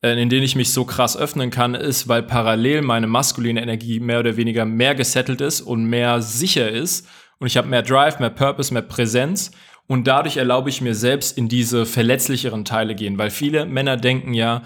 äh, 0.02 0.22
in 0.22 0.30
denen 0.30 0.44
ich 0.44 0.56
mich 0.56 0.72
so 0.72 0.86
krass 0.86 1.18
öffnen 1.18 1.50
kann, 1.50 1.76
ist, 1.76 2.08
weil 2.08 2.24
parallel 2.24 2.82
meine 2.84 3.08
maskuline 3.08 3.62
Energie 3.62 4.00
mehr 4.00 4.20
oder 4.20 4.38
weniger 4.38 4.66
mehr 4.66 4.96
gesettelt 4.96 5.42
ist 5.42 5.62
und 5.62 5.86
mehr 5.86 6.22
sicher 6.22 6.70
ist. 6.70 7.08
Und 7.40 7.48
ich 7.48 7.58
habe 7.58 7.68
mehr 7.68 7.84
Drive, 7.84 8.20
mehr 8.20 8.30
Purpose, 8.30 8.74
mehr 8.74 8.84
Präsenz. 8.84 9.52
Und 9.88 10.06
dadurch 10.06 10.38
erlaube 10.38 10.70
ich 10.70 10.82
mir 10.82 10.96
selbst 10.96 11.38
in 11.38 11.48
diese 11.48 11.86
verletzlicheren 11.86 12.66
Teile 12.66 12.94
gehen, 12.94 13.18
weil 13.18 13.30
viele 13.30 13.66
Männer 13.66 13.98
denken 13.98 14.34
ja, 14.34 14.64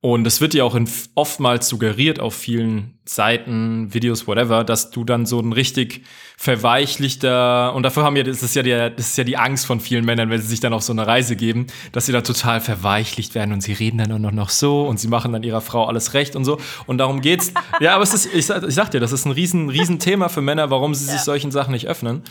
und 0.00 0.28
es 0.28 0.40
wird 0.40 0.54
ja 0.54 0.62
auch 0.62 0.76
in, 0.76 0.88
oftmals 1.16 1.68
suggeriert 1.68 2.20
auf 2.20 2.32
vielen 2.32 3.00
Seiten, 3.04 3.92
Videos, 3.92 4.28
whatever, 4.28 4.62
dass 4.62 4.90
du 4.90 5.02
dann 5.02 5.26
so 5.26 5.40
ein 5.40 5.52
richtig 5.52 6.04
verweichlichter, 6.36 7.74
und 7.74 7.82
dafür 7.82 8.04
haben 8.04 8.14
ja, 8.14 8.22
das 8.22 8.44
ist 8.44 8.54
ja, 8.54 8.62
der, 8.62 8.90
das 8.90 9.08
ist 9.08 9.18
ja 9.18 9.24
die 9.24 9.36
Angst 9.36 9.66
von 9.66 9.80
vielen 9.80 10.04
Männern, 10.04 10.30
wenn 10.30 10.40
sie 10.40 10.46
sich 10.46 10.60
dann 10.60 10.72
auf 10.72 10.82
so 10.84 10.92
eine 10.92 11.04
Reise 11.04 11.34
geben, 11.34 11.66
dass 11.90 12.06
sie 12.06 12.12
da 12.12 12.20
total 12.20 12.60
verweichlicht 12.60 13.34
werden 13.34 13.52
und 13.52 13.60
sie 13.60 13.72
reden 13.72 13.98
dann 13.98 14.22
nur 14.22 14.30
noch 14.30 14.50
so 14.50 14.86
und 14.86 15.00
sie 15.00 15.08
machen 15.08 15.32
dann 15.32 15.42
ihrer 15.42 15.62
Frau 15.62 15.86
alles 15.86 16.14
recht 16.14 16.36
und 16.36 16.44
so. 16.44 16.60
Und 16.86 16.98
darum 16.98 17.20
geht's. 17.20 17.52
ja, 17.80 17.96
aber 17.96 18.04
es 18.04 18.14
ist, 18.14 18.26
ich, 18.26 18.48
ich 18.48 18.74
sag 18.74 18.92
dir, 18.92 19.00
das 19.00 19.10
ist 19.10 19.24
ein 19.24 19.32
riesen, 19.32 19.68
riesen 19.68 19.98
Thema 19.98 20.28
für 20.28 20.42
Männer, 20.42 20.70
warum 20.70 20.94
sie 20.94 21.06
sich 21.06 21.22
solchen 21.22 21.50
Sachen 21.50 21.72
nicht 21.72 21.88
öffnen. 21.88 22.22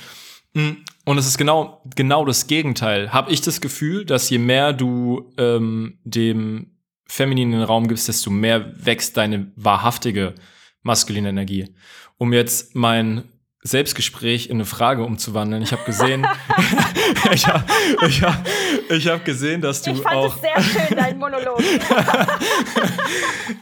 Mm, 0.54 0.72
und 1.06 1.18
es 1.18 1.28
ist 1.28 1.38
genau, 1.38 1.82
genau 1.96 2.26
das 2.26 2.48
Gegenteil. 2.48 3.14
Habe 3.14 3.32
ich 3.32 3.42
das 3.42 3.62
Gefühl, 3.62 4.06
dass 4.06 4.30
je 4.30 4.40
mehr 4.40 4.74
du 4.74 5.32
ähm, 5.38 6.00
dem 6.04 6.78
femininen 7.08 7.64
Raum 7.64 7.88
gibst, 7.88 8.08
desto 8.08 8.30
mehr 8.30 8.74
wächst 8.86 9.18
deine 9.18 9.52
wahrhaftige 9.56 10.36
maskuline 10.84 11.30
Energie. 11.30 11.74
Um 12.18 12.34
jetzt 12.34 12.76
mein 12.76 13.24
Selbstgespräch 13.62 14.48
in 14.48 14.58
eine 14.58 14.66
Frage 14.66 15.04
umzuwandeln. 15.04 15.62
Ich 15.62 15.72
habe 15.72 15.84
gesehen, 15.84 16.26
ich 17.32 17.48
habe 17.48 17.64
ich 18.08 18.24
hab, 18.24 18.48
ich 18.90 19.08
hab 19.08 19.26
gesehen, 19.26 19.62
dass 19.62 19.82
du 19.82 19.92
ich 19.92 20.02
fand 20.02 20.16
auch. 20.16 20.36
Es 20.36 20.42
sehr 20.42 20.62
schön, 20.62 20.98
dein 20.98 21.18
Monolog. 21.18 21.60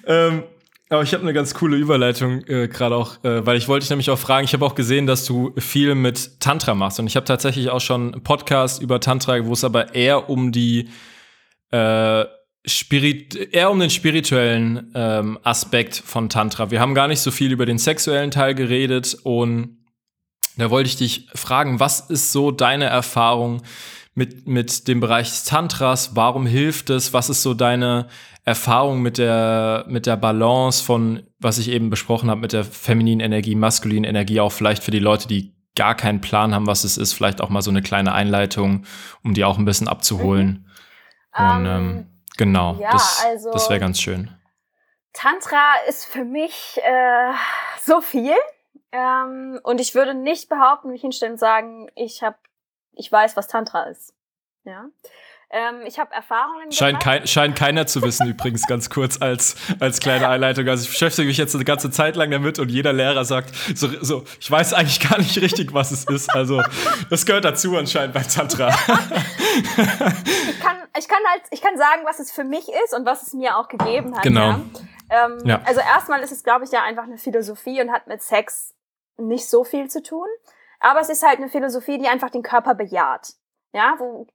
ähm, 0.08 0.44
aber 0.90 1.02
ich 1.02 1.14
habe 1.14 1.24
eine 1.24 1.34
ganz 1.34 1.54
coole 1.54 1.78
Überleitung 1.78 2.44
äh, 2.48 2.68
gerade 2.68 2.96
auch, 2.96 3.24
äh, 3.24 3.46
weil 3.46 3.58
ich 3.58 3.68
wollte 3.68 3.84
dich 3.84 3.90
nämlich 3.90 4.10
auch 4.12 4.20
fragen, 4.20 4.46
ich 4.46 4.54
habe 4.54 4.66
auch 4.66 4.76
gesehen, 4.76 5.08
dass 5.08 5.26
du 5.26 5.54
viel 5.58 5.96
mit 5.96 6.40
Tantra 6.40 6.76
machst 6.76 7.00
und 7.00 7.08
ich 7.08 7.16
habe 7.16 7.26
tatsächlich 7.26 7.70
auch 7.70 7.82
schon 7.82 8.14
einen 8.14 8.24
Podcast 8.24 8.82
über 8.82 9.00
Tantra, 9.00 9.46
wo 9.46 9.54
es 9.54 9.64
aber 9.64 9.96
eher 9.96 10.30
um 10.30 10.52
die 10.52 10.90
äh, 11.72 12.26
Spirit 12.68 13.36
eher 13.36 13.70
um 13.72 13.80
den 13.80 13.90
spirituellen 13.90 14.92
ähm, 14.96 15.40
Aspekt 15.44 15.96
von 15.96 16.30
Tantra. 16.30 16.72
Wir 16.72 16.80
haben 16.80 16.96
gar 16.96 17.08
nicht 17.08 17.20
so 17.20 17.32
viel 17.32 17.52
über 17.52 17.66
den 17.66 17.78
sexuellen 17.78 18.32
Teil 18.32 18.56
geredet 18.56 19.18
und 19.24 19.78
da 20.58 20.70
wollte 20.70 20.88
ich 20.88 20.96
dich 20.96 21.28
fragen, 21.34 21.80
was 21.80 22.10
ist 22.10 22.32
so 22.32 22.52
deine 22.52 22.86
Erfahrung 22.86 23.62
mit, 24.14 24.48
mit 24.48 24.88
dem 24.88 25.00
Bereich 25.00 25.30
des 25.30 25.44
Tantras? 25.44 26.16
Warum 26.16 26.46
hilft 26.46 26.90
es? 26.90 27.14
Was 27.14 27.30
ist 27.30 27.44
so 27.44 27.54
deine 27.54 28.08
Erfahrung 28.46 29.02
mit 29.02 29.18
der, 29.18 29.86
mit 29.88 30.06
der 30.06 30.18
Balance 30.18 30.84
von, 30.84 31.24
was 31.40 31.58
ich 31.58 31.70
eben 31.70 31.90
besprochen 31.90 32.30
habe, 32.30 32.42
mit 32.42 32.54
der 32.54 32.64
femininen 32.64 33.26
Energie, 33.26 33.56
maskulinen 33.56 34.04
Energie, 34.04 34.40
auch 34.40 34.52
vielleicht 34.52 34.84
für 34.84 34.92
die 34.92 35.00
Leute, 35.00 35.28
die 35.28 35.56
gar 35.76 35.96
keinen 35.96 36.22
Plan 36.22 36.54
haben, 36.54 36.68
was 36.68 36.84
es 36.84 36.98
ist, 36.98 37.14
vielleicht 37.14 37.42
auch 37.42 37.50
mal 37.50 37.62
so 37.62 37.72
eine 37.72 37.82
kleine 37.82 38.14
Einleitung, 38.14 38.86
um 39.24 39.34
die 39.34 39.44
auch 39.44 39.58
ein 39.58 39.66
bisschen 39.66 39.88
abzuholen. 39.88 40.70
Mhm. 41.36 41.46
Und 41.46 41.66
ähm, 41.66 41.68
ähm 41.68 42.08
Genau, 42.38 42.76
ja, 42.80 42.92
das, 42.92 43.24
also, 43.26 43.52
das 43.52 43.70
wäre 43.70 43.80
ganz 43.80 44.00
schön. 44.00 44.30
Tantra 45.14 45.76
ist 45.88 46.06
für 46.06 46.26
mich 46.26 46.80
äh, 46.84 47.32
so 47.82 48.02
viel. 48.02 48.36
Ähm, 48.92 49.60
und 49.64 49.80
ich 49.80 49.96
würde 49.96 50.14
nicht 50.14 50.50
behaupten, 50.50 50.90
mich 50.90 51.02
hinstellen 51.02 51.34
und 51.34 51.40
sagen, 51.40 51.90
ich 51.96 52.24
habe, 52.24 52.38
ich 52.94 53.10
weiß, 53.12 53.38
was 53.38 53.48
Tantra 53.48 53.84
ist. 53.84 54.14
Ja. 54.64 54.86
Ähm, 55.52 55.82
ich 55.86 56.00
habe 56.00 56.14
Erfahrungen 56.14 56.72
scheint, 56.72 57.00
kein, 57.00 57.28
scheint 57.28 57.56
keiner 57.56 57.86
zu 57.86 58.02
wissen, 58.02 58.28
übrigens, 58.28 58.66
ganz 58.68 58.90
kurz 58.90 59.22
als, 59.22 59.56
als 59.80 60.00
kleine 60.00 60.28
Einleitung. 60.28 60.68
Also 60.68 60.84
ich 60.84 60.90
beschäftige 60.90 61.28
mich 61.28 61.38
jetzt 61.38 61.56
eine 61.56 61.64
ganze 61.64 61.92
Zeit 61.92 62.16
lang 62.16 62.32
damit 62.32 62.60
und 62.60 62.70
jeder 62.70 62.94
Lehrer 62.94 63.26
sagt, 63.26 63.54
so, 63.76 63.88
so 64.02 64.24
ich 64.40 64.50
weiß 64.50 64.74
eigentlich 64.74 65.08
gar 65.08 65.18
nicht 65.20 65.40
richtig, 65.40 65.74
was 65.74 65.92
es 65.92 66.06
ist. 66.06 66.34
Also 66.34 66.62
das 67.10 67.26
gehört 67.26 67.46
dazu 67.46 67.78
anscheinend 67.78 68.14
bei 68.14 68.22
Tantra. 68.22 68.70
ich, 68.70 70.60
kann, 70.60 70.78
ich, 70.98 71.08
kann 71.08 71.22
halt, 71.30 71.44
ich 71.52 71.62
kann 71.62 71.78
sagen, 71.78 72.02
was 72.06 72.20
es 72.20 72.32
für 72.32 72.44
mich 72.44 72.68
ist 72.86 72.94
und 72.96 73.06
was 73.06 73.28
es 73.28 73.34
mir 73.34 73.58
auch 73.58 73.68
gegeben 73.68 74.16
hat. 74.16 74.24
Genau. 74.24 74.50
Ja? 74.50 74.62
Ähm, 75.10 75.40
ja. 75.46 75.62
Also 75.66 75.82
erstmal 75.82 76.22
ist 76.22 76.32
es, 76.32 76.44
glaube 76.44 76.66
ich, 76.66 76.72
ja 76.72 76.84
einfach 76.84 77.04
eine 77.04 77.18
Philosophie 77.18 77.82
und 77.82 77.92
hat 77.92 78.08
mit 78.08 78.22
Sex 78.22 78.74
nicht 79.18 79.48
so 79.48 79.64
viel 79.64 79.90
zu 79.90 80.02
tun. 80.02 80.28
Aber 80.80 81.00
es 81.00 81.10
ist 81.10 81.24
halt 81.24 81.38
eine 81.38 81.50
Philosophie, 81.50 81.98
die 81.98 82.08
einfach 82.08 82.30
den 82.30 82.44
Körper 82.44 82.76
bejaht. 82.76 83.34
Ja, 83.74 83.96
wo 83.98 84.28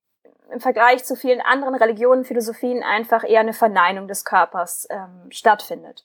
im 0.53 0.61
Vergleich 0.61 1.05
zu 1.05 1.17
vielen 1.17 1.41
anderen 1.41 1.75
Religionen, 1.75 2.25
Philosophien 2.25 2.83
einfach 2.83 3.25
eher 3.25 3.41
eine 3.41 3.53
Verneinung 3.53 4.09
des 4.09 4.25
Körpers 4.25 4.87
ähm, 4.91 5.31
stattfindet. 5.31 6.05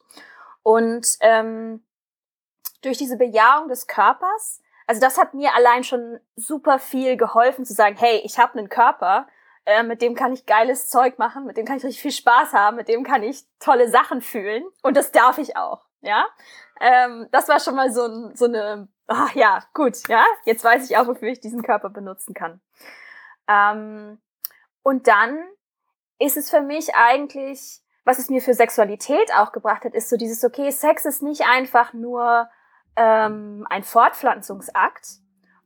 Und 0.64 1.18
ähm, 1.22 1.84
durch 2.82 2.98
diese 2.98 3.18
Bejahung 3.18 3.68
des 3.68 3.88
Körpers, 3.88 4.62
also 4.88 5.02
das 5.02 5.18
hat 5.18 5.34
mir 5.34 5.54
allein 5.56 5.84
schon 5.84 6.20
super 6.36 6.80
viel 6.80 7.18
geholfen 7.18 7.66
zu 7.66 7.74
sagen, 7.74 7.96
hey, 7.98 8.22
ich 8.24 8.38
habe 8.40 8.58
einen 8.58 8.70
Körper, 8.70 9.28
äh, 9.66 9.84
mit 9.84 10.02
dem 10.02 10.16
kann 10.16 10.34
ich 10.34 10.46
geiles 10.46 10.90
Zeug 10.90 11.18
machen, 11.18 11.46
mit 11.46 11.58
dem 11.58 11.66
kann 11.66 11.78
ich 11.78 11.84
richtig 11.84 12.02
viel 12.02 12.12
Spaß 12.12 12.54
haben, 12.54 12.78
mit 12.78 12.88
dem 12.88 13.04
kann 13.04 13.24
ich 13.24 13.46
tolle 13.60 13.90
Sachen 13.90 14.22
fühlen 14.22 14.64
und 14.84 14.96
das 14.96 15.12
darf 15.12 15.38
ich 15.40 15.58
auch, 15.58 15.84
ja. 16.02 16.26
Ähm, 16.80 17.28
das 17.32 17.48
war 17.48 17.60
schon 17.60 17.76
mal 17.76 17.92
so, 17.92 18.32
so 18.36 18.46
eine, 18.46 18.88
ach 19.08 19.34
ja, 19.34 19.64
gut, 19.74 20.08
ja, 20.08 20.24
jetzt 20.44 20.64
weiß 20.64 20.90
ich 20.90 20.98
auch, 20.98 21.08
wofür 21.08 21.30
ich 21.30 21.40
diesen 21.40 21.64
Körper 21.64 21.90
benutzen 21.90 22.34
kann. 22.34 22.62
Ähm, 23.48 24.20
und 24.86 25.08
dann 25.08 25.44
ist 26.20 26.38
es 26.38 26.52
für 26.52 26.62
mich 26.62 26.94
eigentlich, 26.94 27.82
was 28.04 28.20
es 28.20 28.30
mir 28.30 28.40
für 28.40 28.54
Sexualität 28.54 29.34
auch 29.36 29.52
gebracht 29.52 29.84
hat, 29.84 29.96
ist 29.96 30.10
so 30.10 30.16
dieses, 30.16 30.44
okay, 30.44 30.70
Sex 30.70 31.06
ist 31.06 31.24
nicht 31.24 31.42
einfach 31.42 31.94
nur 31.94 32.48
ähm, 32.96 33.66
ein 33.68 33.82
Fortpflanzungsakt 33.82 35.08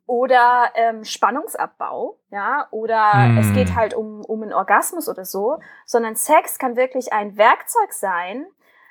oder 0.06 0.72
ähm, 0.76 1.04
Spannungsabbau, 1.04 2.18
ja, 2.30 2.70
oder 2.72 3.12
hm. 3.12 3.38
es 3.40 3.54
geht 3.54 3.76
halt 3.76 3.94
um, 3.94 4.24
um 4.24 4.42
einen 4.42 4.54
Orgasmus 4.54 5.10
oder 5.10 5.26
so, 5.26 5.60
sondern 5.86 6.16
Sex 6.16 6.58
kann 6.58 6.78
wirklich 6.78 7.12
ein 7.12 7.38
Werkzeug 7.38 7.92
sein, 7.92 8.48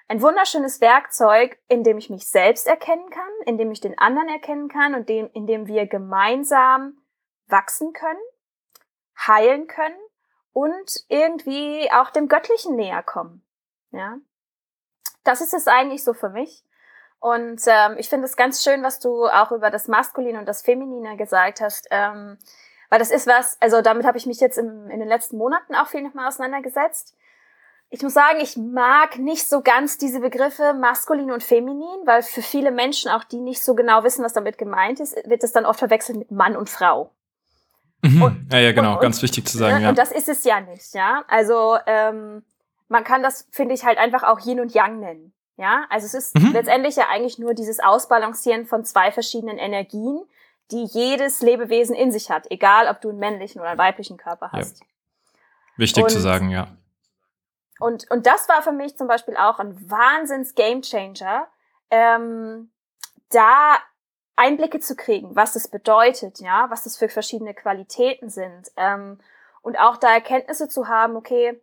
ein 0.08 0.20
wunderschönes 0.20 0.82
Werkzeug, 0.82 1.58
in 1.68 1.84
dem 1.84 1.96
ich 1.96 2.10
mich 2.10 2.26
selbst 2.26 2.66
erkennen 2.66 3.08
kann, 3.08 3.32
in 3.46 3.56
dem 3.56 3.70
ich 3.70 3.80
den 3.80 3.96
anderen 3.96 4.28
erkennen 4.28 4.68
kann 4.68 4.94
und 4.94 5.08
dem, 5.08 5.30
in 5.32 5.46
dem 5.46 5.66
wir 5.66 5.86
gemeinsam 5.86 6.98
wachsen 7.46 7.94
können, 7.94 8.20
heilen 9.26 9.66
können 9.66 9.96
und 10.58 11.04
irgendwie 11.06 11.88
auch 11.92 12.10
dem 12.10 12.26
Göttlichen 12.26 12.74
näher 12.74 13.04
kommen. 13.04 13.42
Ja, 13.92 14.16
das 15.22 15.40
ist 15.40 15.54
es 15.54 15.68
eigentlich 15.68 16.02
so 16.02 16.14
für 16.14 16.30
mich. 16.30 16.64
Und 17.20 17.62
ähm, 17.66 17.94
ich 17.96 18.08
finde 18.08 18.26
es 18.26 18.36
ganz 18.36 18.64
schön, 18.64 18.82
was 18.82 18.98
du 18.98 19.26
auch 19.26 19.52
über 19.52 19.70
das 19.70 19.86
Maskuline 19.86 20.36
und 20.36 20.46
das 20.46 20.62
Feminine 20.62 21.16
gesagt 21.16 21.60
hast, 21.60 21.86
ähm, 21.92 22.38
weil 22.90 22.98
das 22.98 23.12
ist 23.12 23.28
was, 23.28 23.56
also 23.60 23.82
damit 23.82 24.04
habe 24.04 24.18
ich 24.18 24.26
mich 24.26 24.40
jetzt 24.40 24.58
im, 24.58 24.90
in 24.90 24.98
den 24.98 25.08
letzten 25.08 25.36
Monaten 25.36 25.76
auch 25.76 25.86
viel 25.86 26.02
nochmal 26.02 26.26
auseinandergesetzt. 26.26 27.16
Ich 27.90 28.02
muss 28.02 28.14
sagen, 28.14 28.40
ich 28.40 28.56
mag 28.56 29.16
nicht 29.16 29.48
so 29.48 29.62
ganz 29.62 29.96
diese 29.96 30.18
Begriffe 30.18 30.74
maskulin 30.74 31.30
und 31.30 31.44
feminin, 31.44 32.04
weil 32.04 32.22
für 32.22 32.42
viele 32.42 32.72
Menschen, 32.72 33.12
auch 33.12 33.22
die 33.22 33.40
nicht 33.40 33.62
so 33.62 33.76
genau 33.76 34.02
wissen, 34.02 34.24
was 34.24 34.32
damit 34.32 34.58
gemeint 34.58 34.98
ist, 34.98 35.16
wird 35.24 35.44
es 35.44 35.52
dann 35.52 35.66
oft 35.66 35.78
verwechselt 35.78 36.18
mit 36.18 36.32
Mann 36.32 36.56
und 36.56 36.68
Frau. 36.68 37.12
Mhm. 38.02 38.22
Und, 38.22 38.52
ja, 38.52 38.58
ja, 38.58 38.72
genau, 38.72 38.94
und, 38.94 39.00
ganz 39.00 39.22
wichtig 39.22 39.46
zu 39.46 39.58
sagen. 39.58 39.78
Ne, 39.78 39.82
ja. 39.84 39.88
Und 39.90 39.98
das 39.98 40.12
ist 40.12 40.28
es 40.28 40.44
ja 40.44 40.60
nicht, 40.60 40.94
ja. 40.94 41.24
Also 41.28 41.78
ähm, 41.86 42.44
man 42.88 43.04
kann 43.04 43.22
das, 43.22 43.46
finde 43.50 43.74
ich, 43.74 43.84
halt 43.84 43.98
einfach 43.98 44.22
auch 44.22 44.44
Yin 44.44 44.60
und 44.60 44.74
Yang 44.74 45.00
nennen. 45.00 45.34
Ja, 45.56 45.86
also 45.90 46.06
es 46.06 46.14
ist 46.14 46.36
mhm. 46.36 46.52
letztendlich 46.52 46.94
ja 46.94 47.08
eigentlich 47.10 47.38
nur 47.38 47.52
dieses 47.52 47.80
Ausbalancieren 47.80 48.64
von 48.64 48.84
zwei 48.84 49.10
verschiedenen 49.10 49.58
Energien, 49.58 50.22
die 50.70 50.84
jedes 50.84 51.42
Lebewesen 51.42 51.96
in 51.96 52.12
sich 52.12 52.30
hat, 52.30 52.46
egal 52.50 52.86
ob 52.86 53.00
du 53.00 53.08
einen 53.08 53.18
männlichen 53.18 53.60
oder 53.60 53.70
einen 53.70 53.78
weiblichen 53.78 54.18
Körper 54.18 54.52
hast. 54.52 54.80
Ja. 54.80 54.86
Wichtig 55.76 56.04
und, 56.04 56.10
zu 56.10 56.20
sagen, 56.20 56.50
ja. 56.50 56.68
Und, 57.80 58.08
und 58.10 58.26
das 58.26 58.48
war 58.48 58.62
für 58.62 58.72
mich 58.72 58.96
zum 58.96 59.08
Beispiel 59.08 59.36
auch 59.36 59.58
ein 59.58 59.90
Wahnsinns 59.90 60.54
Gamechanger, 60.54 61.48
ähm, 61.90 62.70
da 63.30 63.78
Einblicke 64.38 64.80
zu 64.80 64.96
kriegen, 64.96 65.34
was 65.36 65.52
das 65.52 65.68
bedeutet, 65.68 66.40
ja, 66.40 66.66
was 66.70 66.84
das 66.84 66.96
für 66.96 67.08
verschiedene 67.08 67.54
Qualitäten 67.54 68.30
sind. 68.30 68.70
Ähm, 68.76 69.18
und 69.62 69.78
auch 69.78 69.96
da 69.96 70.12
Erkenntnisse 70.12 70.68
zu 70.68 70.88
haben, 70.88 71.16
okay, 71.16 71.60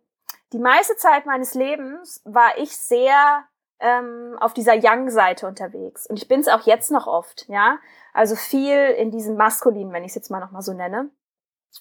die 0.52 0.58
meiste 0.58 0.96
Zeit 0.96 1.26
meines 1.26 1.54
Lebens 1.54 2.20
war 2.24 2.58
ich 2.58 2.76
sehr 2.76 3.44
ähm, 3.80 4.36
auf 4.40 4.54
dieser 4.54 4.74
Young-Seite 4.74 5.46
unterwegs. 5.46 6.06
Und 6.06 6.16
ich 6.16 6.28
bin 6.28 6.40
es 6.40 6.48
auch 6.48 6.66
jetzt 6.66 6.90
noch 6.90 7.06
oft, 7.06 7.46
ja. 7.48 7.78
Also 8.12 8.36
viel 8.36 8.78
in 8.78 9.10
diesem 9.10 9.36
Maskulin, 9.36 9.92
wenn 9.92 10.04
ich 10.04 10.10
es 10.10 10.14
jetzt 10.14 10.30
mal 10.30 10.40
nochmal 10.40 10.62
so 10.62 10.72
nenne. 10.72 11.10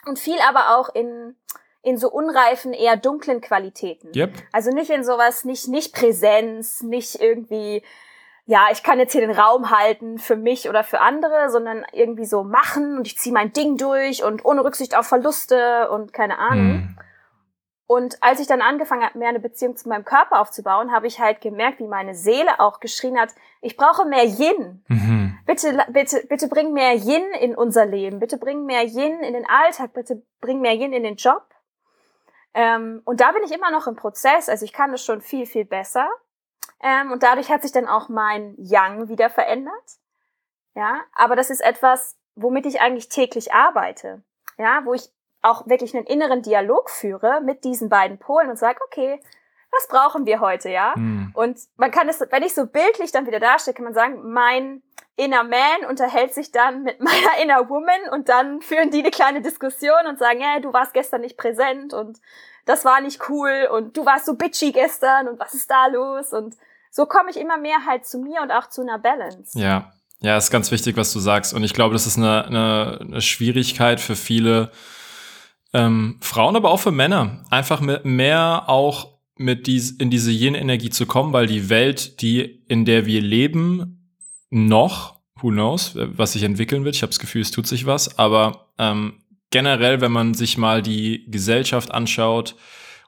Und 0.05 0.19
viel 0.19 0.39
aber 0.47 0.77
auch 0.77 0.89
in, 0.93 1.35
in 1.81 1.97
so 1.97 2.11
unreifen, 2.11 2.73
eher 2.73 2.97
dunklen 2.97 3.39
Qualitäten. 3.39 4.11
Yep. 4.15 4.33
Also 4.51 4.71
nicht 4.71 4.89
in 4.89 5.03
sowas, 5.03 5.45
nicht, 5.45 5.67
nicht 5.67 5.93
Präsenz, 5.93 6.81
nicht 6.81 7.21
irgendwie, 7.21 7.83
ja, 8.45 8.67
ich 8.71 8.83
kann 8.83 8.99
jetzt 8.99 9.11
hier 9.11 9.21
den 9.21 9.31
Raum 9.31 9.71
halten 9.71 10.19
für 10.19 10.35
mich 10.35 10.69
oder 10.69 10.83
für 10.83 11.01
andere, 11.01 11.49
sondern 11.49 11.83
irgendwie 11.93 12.25
so 12.25 12.43
machen 12.43 12.97
und 12.97 13.07
ich 13.07 13.17
ziehe 13.17 13.33
mein 13.33 13.53
Ding 13.53 13.77
durch 13.77 14.23
und 14.23 14.45
ohne 14.45 14.63
Rücksicht 14.63 14.95
auf 14.95 15.07
Verluste 15.07 15.89
und 15.89 16.13
keine 16.13 16.37
Ahnung. 16.37 16.67
Mm. 16.67 16.97
Und 17.87 18.21
als 18.21 18.39
ich 18.39 18.47
dann 18.47 18.61
angefangen 18.61 19.03
habe, 19.03 19.17
mehr 19.17 19.29
eine 19.29 19.39
Beziehung 19.39 19.75
zu 19.75 19.87
meinem 19.89 20.05
Körper 20.05 20.39
aufzubauen, 20.39 20.91
habe 20.91 21.05
ich 21.05 21.19
halt 21.19 21.39
gemerkt, 21.41 21.79
wie 21.79 21.87
meine 21.87 22.15
Seele 22.15 22.59
auch 22.59 22.79
geschrien 22.79 23.19
hat, 23.19 23.29
ich 23.61 23.77
brauche 23.77 24.05
mehr 24.05 24.25
Yin. 24.25 24.83
Mhm. 24.87 25.37
Bitte, 25.45 25.85
bitte, 25.89 26.25
bitte 26.27 26.47
bring 26.47 26.73
mehr 26.73 26.95
Yin 26.95 27.31
in 27.39 27.55
unser 27.55 27.85
Leben. 27.85 28.19
Bitte 28.19 28.37
bring 28.37 28.65
mehr 28.65 28.83
Yin 28.83 29.21
in 29.21 29.33
den 29.33 29.47
Alltag. 29.47 29.93
Bitte 29.93 30.23
bring 30.41 30.61
mehr 30.61 30.73
Yin 30.73 30.93
in 30.93 31.03
den 31.03 31.15
Job. 31.15 31.43
Ähm, 32.55 33.01
und 33.05 33.21
da 33.21 33.31
bin 33.33 33.43
ich 33.43 33.51
immer 33.51 33.69
noch 33.69 33.85
im 33.85 33.95
Prozess. 33.95 34.49
Also 34.49 34.65
ich 34.65 34.73
kann 34.73 34.91
das 34.91 35.05
schon 35.05 35.21
viel, 35.21 35.45
viel 35.45 35.65
besser. 35.65 36.09
Ähm, 36.85 37.11
und 37.11 37.23
dadurch 37.23 37.49
hat 37.49 37.63
sich 37.63 37.71
dann 37.71 37.87
auch 37.87 38.09
mein 38.09 38.53
Yang 38.59 39.09
wieder 39.09 39.31
verändert. 39.31 39.73
Ja, 40.75 41.01
aber 41.13 41.35
das 41.35 41.49
ist 41.49 41.61
etwas, 41.61 42.15
womit 42.35 42.67
ich 42.67 42.79
eigentlich 42.79 43.09
täglich 43.09 43.53
arbeite. 43.53 44.21
Ja, 44.59 44.85
wo 44.85 44.93
ich 44.93 45.09
auch 45.41 45.67
wirklich 45.67 45.95
einen 45.95 46.05
inneren 46.05 46.43
Dialog 46.43 46.91
führe 46.91 47.41
mit 47.41 47.63
diesen 47.63 47.89
beiden 47.89 48.19
Polen 48.19 48.49
und 48.49 48.57
sage, 48.57 48.79
okay, 48.85 49.19
was 49.71 49.87
brauchen 49.87 50.27
wir 50.27 50.39
heute, 50.39 50.69
ja? 50.69 50.93
Mhm. 50.95 51.31
Und 51.33 51.59
man 51.75 51.89
kann 51.89 52.07
es, 52.07 52.21
wenn 52.21 52.43
ich 52.43 52.53
so 52.53 52.67
bildlich 52.67 53.11
dann 53.11 53.25
wieder 53.25 53.39
darstelle, 53.39 53.73
kann 53.73 53.85
man 53.85 53.93
sagen, 53.95 54.31
mein 54.31 54.83
inner 55.15 55.43
Man 55.43 55.89
unterhält 55.89 56.35
sich 56.35 56.51
dann 56.51 56.83
mit 56.83 56.99
meiner 57.03 57.41
inner 57.41 57.67
Woman 57.67 58.09
und 58.11 58.29
dann 58.29 58.61
führen 58.61 58.91
die 58.91 58.99
eine 58.99 59.11
kleine 59.11 59.41
Diskussion 59.41 60.05
und 60.07 60.19
sagen, 60.19 60.39
ja, 60.39 60.59
du 60.59 60.71
warst 60.71 60.93
gestern 60.93 61.21
nicht 61.21 61.37
präsent 61.37 61.95
und 61.95 62.19
das 62.65 62.85
war 62.85 63.01
nicht 63.01 63.27
cool 63.29 63.69
und 63.71 63.97
du 63.97 64.05
warst 64.05 64.25
so 64.25 64.35
bitchy 64.35 64.71
gestern 64.71 65.27
und 65.27 65.39
was 65.39 65.55
ist 65.55 65.69
da 65.69 65.87
los? 65.87 66.31
Und 66.31 66.55
so 66.95 67.05
komme 67.05 67.29
ich 67.29 67.35
immer 67.35 67.57
mehr 67.57 67.85
halt 67.85 68.05
zu 68.05 68.19
mir 68.19 68.41
und 68.41 68.51
auch 68.51 68.69
zu 68.69 68.81
einer 68.81 68.97
Balance. 68.97 69.59
Ja, 69.59 69.91
ja, 70.21 70.37
ist 70.37 70.49
ganz 70.49 70.71
wichtig, 70.71 70.95
was 70.95 71.11
du 71.11 71.19
sagst. 71.19 71.53
Und 71.53 71.61
ich 71.63 71.73
glaube, 71.73 71.91
das 71.91 72.07
ist 72.07 72.17
eine, 72.17 72.45
eine, 72.45 72.99
eine 73.01 73.21
Schwierigkeit 73.21 73.99
für 73.99 74.15
viele, 74.15 74.71
ähm, 75.73 76.17
Frauen, 76.21 76.55
aber 76.55 76.71
auch 76.71 76.79
für 76.79 76.93
Männer, 76.93 77.43
einfach 77.49 77.81
mehr 77.81 78.63
auch 78.67 79.17
mit 79.35 79.67
dies, 79.67 79.91
in 79.91 80.09
diese 80.09 80.31
Yin-Energie 80.31 80.89
zu 80.89 81.05
kommen, 81.05 81.33
weil 81.33 81.47
die 81.47 81.69
Welt, 81.69 82.21
die 82.21 82.63
in 82.69 82.85
der 82.85 83.05
wir 83.05 83.19
leben, 83.19 84.13
noch, 84.49 85.19
who 85.41 85.49
knows, 85.49 85.91
was 85.95 86.31
sich 86.31 86.43
entwickeln 86.43 86.85
wird. 86.85 86.95
Ich 86.95 87.01
habe 87.01 87.09
das 87.09 87.19
Gefühl, 87.19 87.41
es 87.41 87.51
tut 87.51 87.67
sich 87.67 87.85
was, 87.85 88.17
aber 88.17 88.69
ähm, 88.79 89.21
generell, 89.51 89.99
wenn 89.99 90.13
man 90.13 90.33
sich 90.33 90.57
mal 90.57 90.81
die 90.81 91.29
Gesellschaft 91.29 91.91
anschaut, 91.91 92.55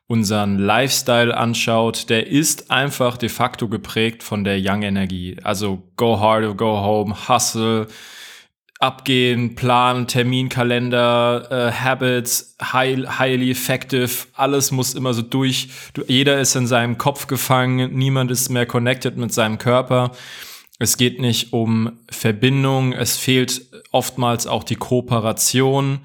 unseren 0.08 0.58
Lifestyle 0.58 1.36
anschaut, 1.36 2.10
der 2.10 2.28
ist 2.28 2.72
einfach 2.72 3.18
de 3.18 3.30
facto 3.30 3.68
geprägt 3.68 4.24
von 4.24 4.44
der 4.44 4.58
Young-Energie. 4.58 5.38
Also 5.44 5.84
go 5.98 6.20
hard 6.20 6.46
or 6.46 6.56
go 6.56 6.82
home, 6.82 7.28
hustle, 7.28 7.88
abgehen, 8.80 9.56
Plan, 9.56 10.08
Terminkalender, 10.08 11.48
äh, 11.50 11.72
Habits, 11.72 12.56
high, 12.62 13.20
highly 13.20 13.52
effective, 13.52 14.28
alles 14.34 14.72
muss 14.72 14.94
immer 14.94 15.14
so 15.14 15.24
durch. 15.24 15.70
Du, 15.94 16.04
jeder 16.08 16.40
ist 16.40 16.56
in 16.56 16.68
seinem 16.68 16.98
Kopf 16.98 17.28
gefangen, 17.28 17.94
niemand 17.94 18.32
ist 18.32 18.50
mehr 18.50 18.66
connected 18.66 19.18
mit 19.18 19.34
seinem 19.34 19.58
Körper. 19.58 20.12
Es 20.80 20.98
geht 20.98 21.20
nicht 21.20 21.54
um 21.54 22.00
Verbindung, 22.10 22.94
es 22.94 23.18
fehlt 23.18 23.64
oftmals 23.92 24.46
auch 24.46 24.64
die 24.64 24.76
Kooperation. 24.76 26.00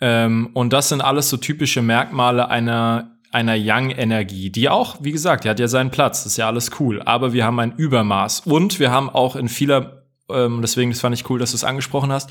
Ähm, 0.00 0.50
und 0.54 0.72
das 0.72 0.88
sind 0.88 1.02
alles 1.02 1.28
so 1.28 1.36
typische 1.36 1.82
Merkmale 1.82 2.48
einer 2.48 3.17
einer 3.32 3.56
Young-Energie, 3.56 4.50
die 4.50 4.68
auch, 4.68 4.96
wie 5.00 5.12
gesagt, 5.12 5.44
die 5.44 5.48
hat 5.48 5.60
ja 5.60 5.68
seinen 5.68 5.90
Platz, 5.90 6.24
ist 6.26 6.38
ja 6.38 6.46
alles 6.46 6.70
cool, 6.80 7.02
aber 7.02 7.32
wir 7.32 7.44
haben 7.44 7.58
ein 7.60 7.74
Übermaß 7.76 8.40
und 8.40 8.78
wir 8.80 8.90
haben 8.90 9.10
auch 9.10 9.36
in 9.36 9.48
vieler 9.48 9.98
ähm, 10.30 10.60
deswegen, 10.62 10.90
das 10.90 11.00
fand 11.00 11.14
ich 11.14 11.28
cool, 11.30 11.38
dass 11.38 11.50
du 11.50 11.56
es 11.56 11.64
angesprochen 11.64 12.12
hast. 12.12 12.30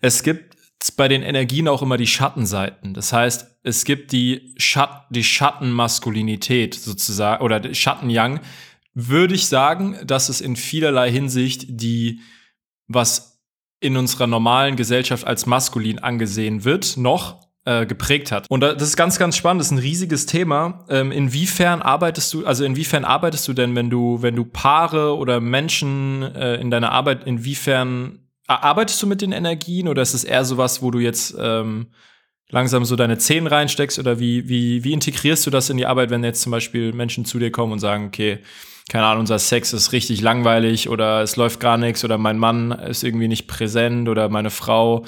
Es 0.00 0.22
gibt 0.22 0.56
bei 0.96 1.08
den 1.08 1.22
Energien 1.22 1.68
auch 1.68 1.82
immer 1.82 1.96
die 1.96 2.06
Schattenseiten. 2.06 2.94
Das 2.94 3.12
heißt, 3.12 3.58
es 3.62 3.84
gibt 3.84 4.12
die, 4.12 4.54
Schat 4.56 5.06
die 5.10 5.24
Schattenmaskulinität 5.24 6.74
sozusagen 6.74 7.42
oder 7.42 7.60
die 7.60 7.74
Schatten-Yang. 7.74 8.40
Würde 8.94 9.34
ich 9.34 9.46
sagen, 9.46 9.96
dass 10.04 10.28
es 10.28 10.40
in 10.40 10.56
vielerlei 10.56 11.10
Hinsicht 11.10 11.66
die, 11.68 12.20
was 12.86 13.42
in 13.80 13.96
unserer 13.96 14.26
normalen 14.26 14.76
Gesellschaft 14.76 15.26
als 15.26 15.46
maskulin 15.46 15.98
angesehen 15.98 16.64
wird, 16.64 16.96
noch 16.96 17.45
äh, 17.66 17.84
geprägt 17.84 18.32
hat. 18.32 18.46
Und 18.48 18.60
das 18.60 18.80
ist 18.80 18.96
ganz, 18.96 19.18
ganz 19.18 19.36
spannend. 19.36 19.60
Das 19.60 19.66
ist 19.66 19.72
ein 19.72 19.78
riesiges 19.78 20.24
Thema. 20.26 20.84
Ähm, 20.88 21.10
inwiefern 21.10 21.82
arbeitest 21.82 22.32
du, 22.32 22.46
also 22.46 22.64
inwiefern 22.64 23.04
arbeitest 23.04 23.46
du 23.48 23.52
denn, 23.52 23.74
wenn 23.74 23.90
du, 23.90 24.22
wenn 24.22 24.36
du 24.36 24.44
Paare 24.44 25.16
oder 25.16 25.40
Menschen 25.40 26.22
äh, 26.22 26.54
in 26.56 26.70
deiner 26.70 26.92
Arbeit, 26.92 27.26
inwiefern 27.26 28.20
arbeitest 28.46 29.02
du 29.02 29.08
mit 29.08 29.20
den 29.20 29.32
Energien 29.32 29.88
oder 29.88 30.02
ist 30.02 30.14
es 30.14 30.22
eher 30.22 30.44
sowas, 30.44 30.80
wo 30.80 30.92
du 30.92 31.00
jetzt 31.00 31.34
ähm, 31.40 31.88
langsam 32.48 32.84
so 32.84 32.94
deine 32.94 33.18
Zehen 33.18 33.48
reinsteckst 33.48 33.98
oder 33.98 34.20
wie, 34.20 34.48
wie, 34.48 34.84
wie 34.84 34.92
integrierst 34.92 35.44
du 35.46 35.50
das 35.50 35.68
in 35.68 35.76
die 35.76 35.86
Arbeit, 35.86 36.10
wenn 36.10 36.22
jetzt 36.22 36.42
zum 36.42 36.52
Beispiel 36.52 36.92
Menschen 36.92 37.24
zu 37.24 37.40
dir 37.40 37.50
kommen 37.50 37.72
und 37.72 37.80
sagen, 37.80 38.06
okay, 38.06 38.38
keine 38.88 39.06
Ahnung, 39.06 39.22
unser 39.22 39.40
Sex 39.40 39.72
ist 39.72 39.90
richtig 39.90 40.20
langweilig 40.20 40.88
oder 40.88 41.22
es 41.22 41.34
läuft 41.34 41.58
gar 41.58 41.76
nichts 41.76 42.04
oder 42.04 42.18
mein 42.18 42.38
Mann 42.38 42.70
ist 42.70 43.02
irgendwie 43.02 43.26
nicht 43.26 43.48
präsent 43.48 44.08
oder 44.08 44.28
meine 44.28 44.50
Frau 44.50 45.04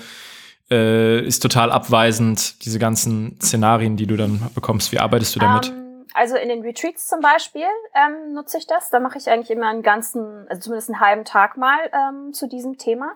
äh, 0.71 1.21
ist 1.21 1.41
total 1.41 1.71
abweisend, 1.71 2.65
diese 2.65 2.79
ganzen 2.79 3.39
Szenarien, 3.41 3.97
die 3.97 4.07
du 4.07 4.17
dann 4.17 4.51
bekommst. 4.55 4.93
Wie 4.93 4.99
arbeitest 4.99 5.37
du 5.37 5.41
damit? 5.41 5.69
Um, 5.71 5.75
ähm, 5.75 6.07
also 6.15 6.37
in 6.37 6.49
den 6.49 6.63
Retreats 6.63 7.07
zum 7.07 7.21
Beispiel 7.21 7.67
ähm, 7.95 8.33
nutze 8.33 8.59
ich 8.59 8.67
das. 8.67 8.91
Da 8.91 9.01
mache 9.01 9.19
ich 9.19 9.31
eigentlich 9.31 9.51
immer 9.51 9.69
einen 9.69 9.83
ganzen, 9.83 10.47
also 10.49 10.63
zumindest 10.63 10.91
einen 10.91 11.01
halben 11.01 11.25
Tag 11.25 11.57
mal 11.57 11.79
ähm, 11.93 12.33
zu 12.33 12.49
diesem 12.49 12.79
Thema. 12.79 13.13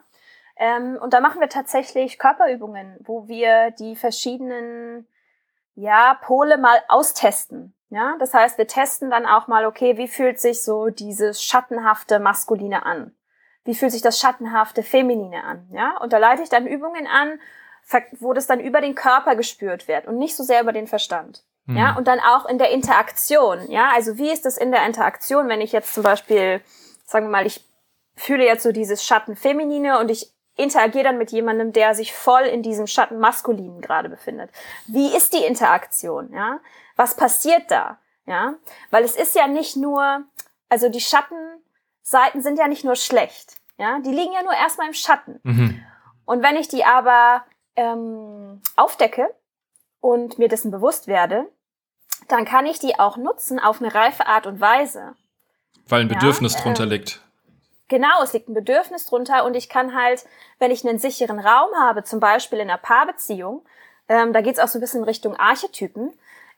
Ähm, 0.56 0.98
und 1.00 1.12
da 1.12 1.20
machen 1.20 1.40
wir 1.40 1.48
tatsächlich 1.48 2.18
Körperübungen, 2.18 2.96
wo 3.00 3.26
wir 3.28 3.70
die 3.72 3.96
verschiedenen 3.96 5.06
ja, 5.74 6.18
Pole 6.22 6.58
mal 6.58 6.80
austesten. 6.88 7.74
Ja, 7.90 8.16
das 8.18 8.32
heißt, 8.32 8.56
wir 8.56 8.66
testen 8.66 9.10
dann 9.10 9.26
auch 9.26 9.48
mal, 9.48 9.66
okay, 9.66 9.98
wie 9.98 10.08
fühlt 10.08 10.40
sich 10.40 10.62
so 10.62 10.88
dieses 10.88 11.42
schattenhafte 11.42 12.20
Maskuline 12.20 12.86
an? 12.86 13.12
Wie 13.64 13.74
fühlt 13.74 13.92
sich 13.92 14.02
das 14.02 14.18
schattenhafte 14.18 14.82
Feminine 14.82 15.44
an, 15.44 15.68
ja? 15.72 15.96
Und 15.98 16.12
da 16.12 16.18
leite 16.18 16.42
ich 16.42 16.48
dann 16.48 16.66
Übungen 16.66 17.06
an, 17.06 17.38
wo 18.20 18.32
das 18.32 18.46
dann 18.46 18.60
über 18.60 18.80
den 18.80 18.94
Körper 18.94 19.36
gespürt 19.36 19.88
wird 19.88 20.06
und 20.06 20.18
nicht 20.18 20.36
so 20.36 20.42
sehr 20.42 20.62
über 20.62 20.72
den 20.72 20.86
Verstand. 20.86 21.44
Mhm. 21.66 21.76
Ja, 21.76 21.96
und 21.96 22.08
dann 22.08 22.20
auch 22.20 22.46
in 22.46 22.58
der 22.58 22.70
Interaktion, 22.70 23.70
ja, 23.70 23.90
also 23.94 24.18
wie 24.18 24.30
ist 24.30 24.44
das 24.44 24.56
in 24.56 24.72
der 24.72 24.84
Interaktion, 24.86 25.48
wenn 25.48 25.60
ich 25.60 25.72
jetzt 25.72 25.94
zum 25.94 26.02
Beispiel, 26.02 26.60
sagen 27.04 27.26
wir 27.26 27.30
mal, 27.30 27.46
ich 27.46 27.64
fühle 28.16 28.44
jetzt 28.44 28.62
so 28.62 28.72
dieses 28.72 29.04
Schatten 29.04 29.36
Feminine 29.36 29.98
und 29.98 30.10
ich 30.10 30.32
interagiere 30.56 31.04
dann 31.04 31.18
mit 31.18 31.30
jemandem, 31.32 31.72
der 31.72 31.94
sich 31.94 32.12
voll 32.12 32.42
in 32.42 32.62
diesem 32.62 32.86
Schatten 32.86 33.18
Maskulinen 33.18 33.80
gerade 33.80 34.08
befindet. 34.08 34.50
Wie 34.86 35.14
ist 35.16 35.32
die 35.32 35.44
Interaktion, 35.44 36.32
ja? 36.32 36.60
Was 36.96 37.16
passiert 37.16 37.70
da, 37.70 37.98
ja? 38.26 38.54
Weil 38.90 39.04
es 39.04 39.16
ist 39.16 39.34
ja 39.34 39.46
nicht 39.46 39.76
nur, 39.76 40.24
also 40.68 40.88
die 40.88 41.00
Schatten 41.00 41.36
Seiten 42.02 42.42
sind 42.42 42.58
ja 42.58 42.68
nicht 42.68 42.84
nur 42.84 42.96
schlecht. 42.96 43.56
Ja, 43.78 43.98
die 44.00 44.10
liegen 44.12 44.32
ja 44.32 44.42
nur 44.42 44.54
erstmal 44.54 44.86
im 44.86 44.94
Schatten. 44.94 45.40
Mhm. 45.42 45.84
Und 46.24 46.42
wenn 46.42 46.56
ich 46.56 46.68
die 46.68 46.84
aber 46.84 47.44
ähm, 47.76 48.60
aufdecke 48.76 49.34
und 50.00 50.38
mir 50.38 50.48
dessen 50.48 50.70
bewusst 50.70 51.06
werde, 51.06 51.46
dann 52.28 52.44
kann 52.44 52.66
ich 52.66 52.78
die 52.78 52.98
auch 52.98 53.16
nutzen 53.16 53.58
auf 53.58 53.80
eine 53.80 53.94
reife 53.94 54.26
Art 54.26 54.46
und 54.46 54.60
Weise. 54.60 55.14
Weil 55.88 56.02
ein 56.02 56.08
Bedürfnis 56.08 56.54
ja, 56.54 56.60
drunter 56.60 56.84
ähm, 56.84 56.90
liegt. 56.90 57.20
Genau, 57.88 58.22
es 58.22 58.32
liegt 58.32 58.48
ein 58.48 58.54
Bedürfnis 58.54 59.06
drunter 59.06 59.44
und 59.44 59.54
ich 59.54 59.68
kann 59.68 59.94
halt, 59.94 60.24
wenn 60.58 60.70
ich 60.70 60.86
einen 60.86 60.98
sicheren 60.98 61.38
Raum 61.38 61.70
habe, 61.78 62.04
zum 62.04 62.20
Beispiel 62.20 62.58
in 62.60 62.70
einer 62.70 62.78
Paarbeziehung, 62.78 63.62
ähm, 64.08 64.32
da 64.32 64.40
geht 64.40 64.54
es 64.54 64.58
auch 64.60 64.68
so 64.68 64.78
ein 64.78 64.80
bisschen 64.80 65.00
in 65.00 65.04
Richtung 65.04 65.36
Archetypen, 65.36 66.12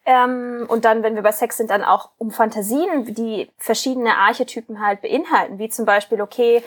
ähm, 0.06 0.66
und 0.68 0.84
dann, 0.84 1.02
wenn 1.02 1.14
wir 1.14 1.22
bei 1.22 1.32
Sex 1.32 1.56
sind, 1.56 1.70
dann 1.70 1.82
auch 1.84 2.10
um 2.18 2.30
Fantasien, 2.30 3.14
die 3.14 3.50
verschiedene 3.58 4.16
Archetypen 4.16 4.84
halt 4.84 5.02
beinhalten, 5.02 5.58
wie 5.58 5.68
zum 5.68 5.86
Beispiel, 5.86 6.20
okay, 6.20 6.62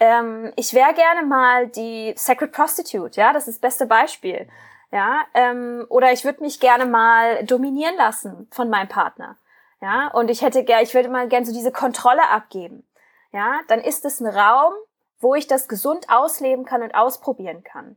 ähm, 0.00 0.52
ich 0.56 0.74
wäre 0.74 0.94
gerne 0.94 1.26
mal 1.26 1.68
die 1.68 2.14
Sacred 2.16 2.52
Prostitute, 2.52 3.20
ja, 3.20 3.32
das 3.32 3.46
ist 3.46 3.56
das 3.56 3.70
beste 3.70 3.86
Beispiel. 3.86 4.48
Ja, 4.92 5.20
ähm, 5.34 5.86
oder 5.88 6.10
ich 6.10 6.24
würde 6.24 6.42
mich 6.42 6.58
gerne 6.58 6.84
mal 6.84 7.44
dominieren 7.44 7.94
lassen 7.96 8.48
von 8.50 8.68
meinem 8.70 8.88
Partner. 8.88 9.36
Ja, 9.80 10.08
und 10.08 10.30
ich 10.30 10.42
hätte 10.42 10.64
gerne, 10.64 10.82
ich 10.82 10.94
würde 10.94 11.08
mal 11.08 11.28
gerne 11.28 11.46
so 11.46 11.52
diese 11.52 11.70
Kontrolle 11.70 12.28
abgeben. 12.28 12.84
Ja, 13.30 13.60
dann 13.68 13.80
ist 13.80 14.04
es 14.04 14.20
ein 14.20 14.26
Raum, 14.26 14.72
wo 15.20 15.36
ich 15.36 15.46
das 15.46 15.68
gesund 15.68 16.06
ausleben 16.08 16.64
kann 16.64 16.82
und 16.82 16.94
ausprobieren 16.94 17.62
kann. 17.62 17.96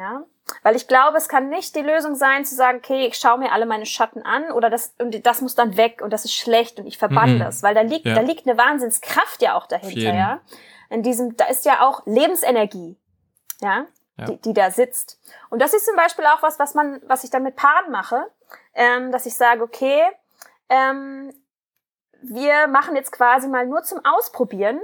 Ja, 0.00 0.24
weil 0.62 0.76
ich 0.76 0.88
glaube, 0.88 1.18
es 1.18 1.28
kann 1.28 1.50
nicht 1.50 1.76
die 1.76 1.82
Lösung 1.82 2.14
sein, 2.14 2.46
zu 2.46 2.54
sagen, 2.54 2.78
okay, 2.78 3.06
ich 3.06 3.16
schaue 3.16 3.36
mir 3.36 3.52
alle 3.52 3.66
meine 3.66 3.84
Schatten 3.84 4.22
an 4.22 4.50
oder 4.50 4.70
das, 4.70 4.94
und 4.98 5.26
das 5.26 5.42
muss 5.42 5.54
dann 5.54 5.76
weg 5.76 6.00
und 6.00 6.10
das 6.10 6.24
ist 6.24 6.34
schlecht 6.34 6.80
und 6.80 6.86
ich 6.86 6.96
verbann 6.96 7.34
mhm. 7.34 7.40
das, 7.40 7.62
weil 7.62 7.74
da 7.74 7.82
liegt, 7.82 8.06
ja. 8.06 8.14
da 8.14 8.22
liegt 8.22 8.48
eine 8.48 8.56
Wahnsinnskraft 8.56 9.42
ja 9.42 9.56
auch 9.56 9.66
dahinter, 9.66 10.14
ja. 10.14 10.40
In 10.88 11.02
diesem, 11.02 11.36
da 11.36 11.44
ist 11.48 11.66
ja 11.66 11.82
auch 11.86 12.00
Lebensenergie, 12.06 12.98
ja, 13.60 13.84
ja. 14.16 14.24
Die, 14.24 14.40
die 14.40 14.54
da 14.54 14.70
sitzt. 14.70 15.20
Und 15.50 15.60
das 15.60 15.74
ist 15.74 15.84
zum 15.84 15.96
Beispiel 15.96 16.24
auch 16.24 16.42
was, 16.42 16.58
was 16.58 16.72
man, 16.72 17.02
was 17.06 17.22
ich 17.22 17.28
dann 17.28 17.42
mit 17.42 17.56
Paaren 17.56 17.90
mache, 17.90 18.26
ähm, 18.72 19.12
dass 19.12 19.26
ich 19.26 19.34
sage, 19.34 19.62
okay, 19.62 20.00
ähm, 20.70 21.30
wir 22.22 22.68
machen 22.68 22.96
jetzt 22.96 23.12
quasi 23.12 23.48
mal 23.48 23.66
nur 23.66 23.82
zum 23.82 24.00
Ausprobieren, 24.02 24.80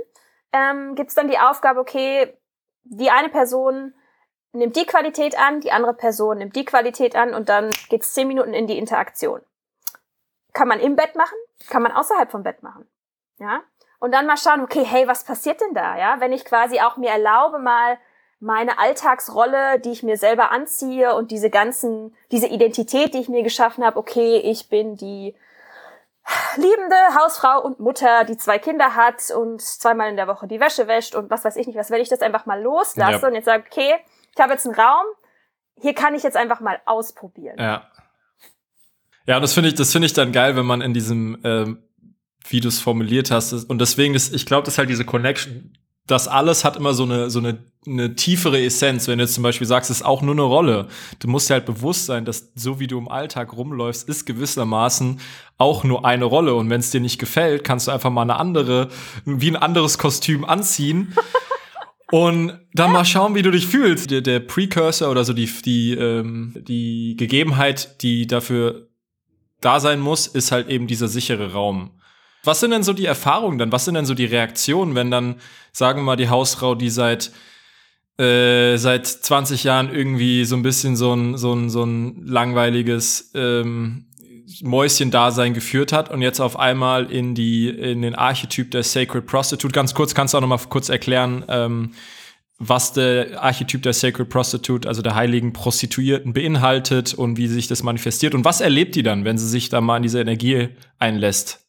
ähm, 0.53 0.95
gibt 0.95 1.09
es 1.09 1.15
dann 1.15 1.29
die 1.29 1.39
Aufgabe, 1.39 1.81
okay, 1.81 2.37
die 2.85 3.11
eine 3.11 3.31
Person 3.31 3.95
nimmt 4.57 4.77
die 4.77 4.87
Qualität 4.87 5.39
an, 5.39 5.61
die 5.61 5.73
andere 5.73 5.95
Person 5.95 6.39
nimmt 6.39 6.57
die 6.57 6.65
Qualität 6.65 7.17
an 7.17 7.35
und 7.35 7.49
dann 7.49 7.71
geht's 7.89 8.15
zehn 8.15 8.29
Minuten 8.29 8.55
in 8.55 8.67
die 8.67 8.79
Interaktion. 8.79 9.41
Kann 10.53 10.69
man 10.69 10.81
im 10.81 10.97
Bett 10.97 11.15
machen, 11.15 11.37
kann 11.69 11.83
man 11.83 11.93
außerhalb 11.93 12.31
vom 12.31 12.43
Bett 12.43 12.63
machen. 12.63 12.89
Ja? 13.39 13.63
Und 13.99 14.13
dann 14.13 14.27
mal 14.27 14.37
schauen, 14.37 14.61
okay, 14.61 14.85
hey, 14.85 15.07
was 15.09 15.25
passiert 15.25 15.61
denn 15.61 15.75
da? 15.75 15.97
Ja, 15.99 16.21
wenn 16.21 16.33
ich 16.33 16.45
quasi 16.45 16.81
auch 16.81 16.97
mir 16.97 17.11
erlaube, 17.11 17.59
mal 17.59 17.99
meine 18.39 18.79
Alltagsrolle, 18.79 19.81
die 19.81 19.93
ich 19.93 20.03
mir 20.03 20.17
selber 20.19 20.51
anziehe 20.51 21.15
und 21.15 21.31
diese 21.31 21.49
ganzen, 21.49 22.15
diese 22.31 22.47
Identität, 22.47 23.15
die 23.15 23.21
ich 23.21 23.29
mir 23.29 23.43
geschaffen 23.43 23.85
habe, 23.85 23.99
okay, 23.99 24.39
ich 24.39 24.69
bin 24.69 24.97
die 24.97 25.35
liebende 26.57 26.97
Hausfrau 27.19 27.63
und 27.63 27.81
Mutter, 27.81 28.25
die 28.25 28.37
zwei 28.37 28.59
Kinder 28.59 28.95
hat 28.95 29.31
und 29.31 29.63
zweimal 29.63 30.11
in 30.11 30.17
der 30.17 30.27
Woche 30.27 30.47
die 30.47 30.61
Wäsche 30.61 30.87
wäscht 30.87 31.15
und 31.15 31.31
was 31.31 31.45
weiß 31.45 31.57
ich 31.57 31.67
nicht 31.67 31.79
was, 31.79 31.91
wenn 31.91 32.03
ich 32.03 32.09
das 32.09 32.21
einfach 32.21 32.47
mal 32.47 32.61
loslasse 32.61 33.23
ja. 33.23 33.29
und 33.29 33.35
jetzt 33.35 33.45
sage, 33.45 33.65
okay, 33.67 33.95
ich 34.37 34.43
habe 34.43 34.53
jetzt 34.53 34.67
einen 34.67 34.75
Raum, 34.75 35.07
hier 35.81 35.95
kann 35.95 36.15
ich 36.15 36.23
jetzt 36.23 36.37
einfach 36.37 36.61
mal 36.61 36.79
ausprobieren. 36.85 37.57
Ja. 37.59 37.91
Ja, 39.27 39.37
und 39.37 39.43
das 39.43 39.55
finde 39.55 39.71
ich, 39.71 39.75
das 39.75 39.91
finde 39.91 40.07
ich 40.07 40.13
dann 40.13 40.31
geil, 40.31 40.57
wenn 40.57 40.67
man 40.67 40.81
in 40.83 40.95
diesem, 40.95 41.39
ähm, 41.43 41.83
wie 42.49 42.61
du 42.61 42.69
es 42.69 42.79
formuliert 42.79 43.31
hast, 43.31 43.53
und 43.53 43.81
deswegen 43.81 44.15
ist, 44.15 44.33
ich 44.33 44.47
glaube, 44.47 44.65
dass 44.65 44.79
halt 44.79 44.89
diese 44.89 45.05
Connection, 45.05 45.73
das 46.07 46.29
alles 46.29 46.65
hat 46.65 46.77
immer 46.77 46.95
so 46.95 47.03
eine, 47.03 47.31
so 47.31 47.41
eine, 47.41 47.59
eine 47.85 48.15
tiefere 48.15 48.63
Essenz. 48.63 49.09
Wenn 49.09 49.19
du 49.19 49.25
jetzt 49.25 49.35
zum 49.35 49.43
Beispiel 49.43 49.67
sagst, 49.67 49.91
es 49.91 49.99
ist 49.99 50.07
auch 50.07 50.23
nur 50.23 50.35
eine 50.35 50.43
Rolle. 50.43 50.87
Du 51.19 51.27
musst 51.27 51.51
dir 51.51 51.55
halt 51.55 51.67
bewusst 51.67 52.07
sein, 52.07 52.25
dass 52.25 52.53
so 52.55 52.79
wie 52.79 52.87
du 52.87 52.97
im 52.97 53.09
Alltag 53.09 53.53
rumläufst, 53.57 54.09
ist 54.09 54.25
gewissermaßen 54.25 55.21
auch 55.59 55.83
nur 55.83 56.05
eine 56.05 56.27
Rolle. 56.27 56.55
Und 56.55 56.71
wenn 56.71 56.79
es 56.79 56.91
dir 56.91 57.01
nicht 57.01 57.19
gefällt, 57.19 57.65
kannst 57.65 57.89
du 57.89 57.91
einfach 57.91 58.11
mal 58.11 58.23
eine 58.23 58.37
andere, 58.37 58.89
wie 59.25 59.51
ein 59.51 59.57
anderes 59.57 59.99
Kostüm 59.99 60.45
anziehen. 60.45 61.17
Und 62.13 62.61
dann 62.73 62.93
mal 62.93 63.05
schauen, 63.05 63.35
wie 63.35 63.43
du 63.43 63.51
dich 63.51 63.67
fühlst. 63.67 64.11
Der, 64.11 64.21
der 64.21 64.41
Precursor 64.41 65.11
oder 65.11 65.25
so 65.25 65.33
die, 65.33 65.47
die, 65.65 65.93
ähm, 65.93 66.55
die 66.57 67.17
Gegebenheit, 67.17 68.03
die 68.03 68.27
dafür 68.27 68.89
da 69.61 69.81
sein 69.81 70.01
muss, 70.01 70.27
ist 70.27 70.53
halt 70.53 70.69
eben 70.69 70.87
dieser 70.87 71.09
sichere 71.09 71.53
Raum. 71.53 71.91
Was 72.45 72.61
sind 72.61 72.71
denn 72.71 72.85
so 72.85 72.93
die 72.93 73.07
Erfahrungen 73.07 73.59
dann? 73.59 73.73
Was 73.73 73.85
sind 73.85 73.95
denn 73.95 74.07
so 74.07 74.15
die 74.15 74.25
Reaktionen, 74.25 74.95
wenn 74.95 75.11
dann, 75.11 75.41
sagen 75.73 76.01
wir 76.01 76.05
mal, 76.05 76.17
die 76.17 76.29
Hausfrau, 76.29 76.77
die 76.77 76.91
seit 76.91 77.33
äh, 78.19 78.79
seit 78.79 79.07
20 79.07 79.65
Jahren 79.65 79.95
irgendwie 79.95 80.45
so 80.47 80.57
ein 80.57 80.63
bisschen 80.63 80.97
so 80.97 81.13
ein, 81.13 81.37
so 81.37 81.53
ein, 81.53 81.69
so 81.69 81.85
ein 81.85 82.25
langweiliges 82.25 83.33
ähm, 83.35 84.06
Mäuschen-Dasein 84.63 85.55
geführt 85.55 85.93
hat 85.93 86.11
und 86.11 86.23
jetzt 86.23 86.41
auf 86.41 86.59
einmal 86.59 87.11
in 87.11 87.35
die 87.35 87.69
in 87.69 88.03
den 88.03 88.15
Archetyp 88.15 88.71
der 88.71 88.83
Sacred 88.83 89.27
Prostitute. 89.27 89.73
Ganz 89.73 89.95
kurz, 89.95 90.15
kannst 90.15 90.35
du 90.35 90.39
auch 90.39 90.43
noch 90.43 90.49
mal 90.49 90.61
kurz 90.69 90.89
erklären, 90.89 91.45
ähm, 91.49 91.93
was 92.59 92.93
der 92.93 93.43
Archetyp 93.43 93.83
der 93.83 93.93
Sacred 93.93 94.29
Prostitute, 94.29 94.89
also 94.89 95.03
der 95.03 95.15
heiligen 95.15 95.53
Prostituierten, 95.53 96.33
beinhaltet 96.33 97.13
und 97.13 97.37
wie 97.37 97.49
sich 97.49 97.69
das 97.69 97.83
manifestiert 97.83 98.35
und 98.35 98.45
was 98.45 98.61
erlebt 98.61 98.95
die 98.95 99.03
dann, 99.03 99.25
wenn 99.25 99.37
sie 99.37 99.49
sich 99.49 99.69
da 99.69 99.81
mal 99.81 99.99
in 99.99 100.03
diese 100.03 100.21
Energie 100.21 100.71
einlässt? 100.99 101.67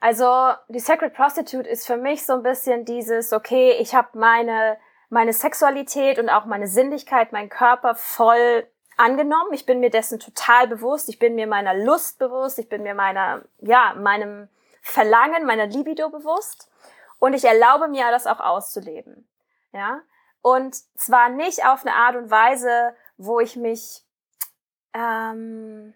Also 0.00 0.26
die 0.68 0.80
Sacred 0.80 1.14
Prostitute 1.14 1.68
ist 1.68 1.86
für 1.86 1.96
mich 1.96 2.24
so 2.26 2.34
ein 2.34 2.42
bisschen 2.42 2.84
dieses, 2.84 3.32
okay, 3.32 3.72
ich 3.80 3.94
habe 3.94 4.18
meine 4.18 4.76
meine 5.10 5.32
Sexualität 5.32 6.18
und 6.18 6.28
auch 6.28 6.44
meine 6.44 6.66
Sinnlichkeit, 6.66 7.32
mein 7.32 7.48
Körper 7.48 7.94
voll 7.94 8.66
angenommen. 8.98 9.52
Ich 9.52 9.66
bin 9.66 9.80
mir 9.80 9.90
dessen 9.90 10.20
total 10.20 10.68
bewusst. 10.68 11.08
Ich 11.08 11.18
bin 11.18 11.34
mir 11.34 11.46
meiner 11.46 11.74
Lust 11.74 12.18
bewusst. 12.18 12.58
Ich 12.58 12.68
bin 12.68 12.82
mir 12.82 12.94
meiner, 12.94 13.42
ja, 13.60 13.94
meinem 13.94 14.48
Verlangen, 14.82 15.46
meiner 15.46 15.66
Libido 15.66 16.10
bewusst. 16.10 16.70
Und 17.18 17.32
ich 17.32 17.44
erlaube 17.44 17.88
mir, 17.88 18.10
das 18.10 18.26
auch 18.26 18.40
auszuleben. 18.40 19.28
Ja. 19.72 20.00
Und 20.42 20.76
zwar 20.98 21.28
nicht 21.28 21.64
auf 21.64 21.84
eine 21.84 21.94
Art 21.94 22.16
und 22.16 22.30
Weise, 22.30 22.94
wo 23.16 23.40
ich 23.40 23.56
mich, 23.56 24.04
ähm, 24.94 25.94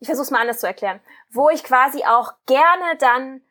ich 0.00 0.08
versuche 0.08 0.24
es 0.24 0.30
mal 0.30 0.40
anders 0.40 0.60
zu 0.60 0.66
erklären, 0.66 1.00
wo 1.30 1.48
ich 1.50 1.64
quasi 1.64 2.04
auch 2.04 2.32
gerne 2.46 2.96
dann 2.98 3.42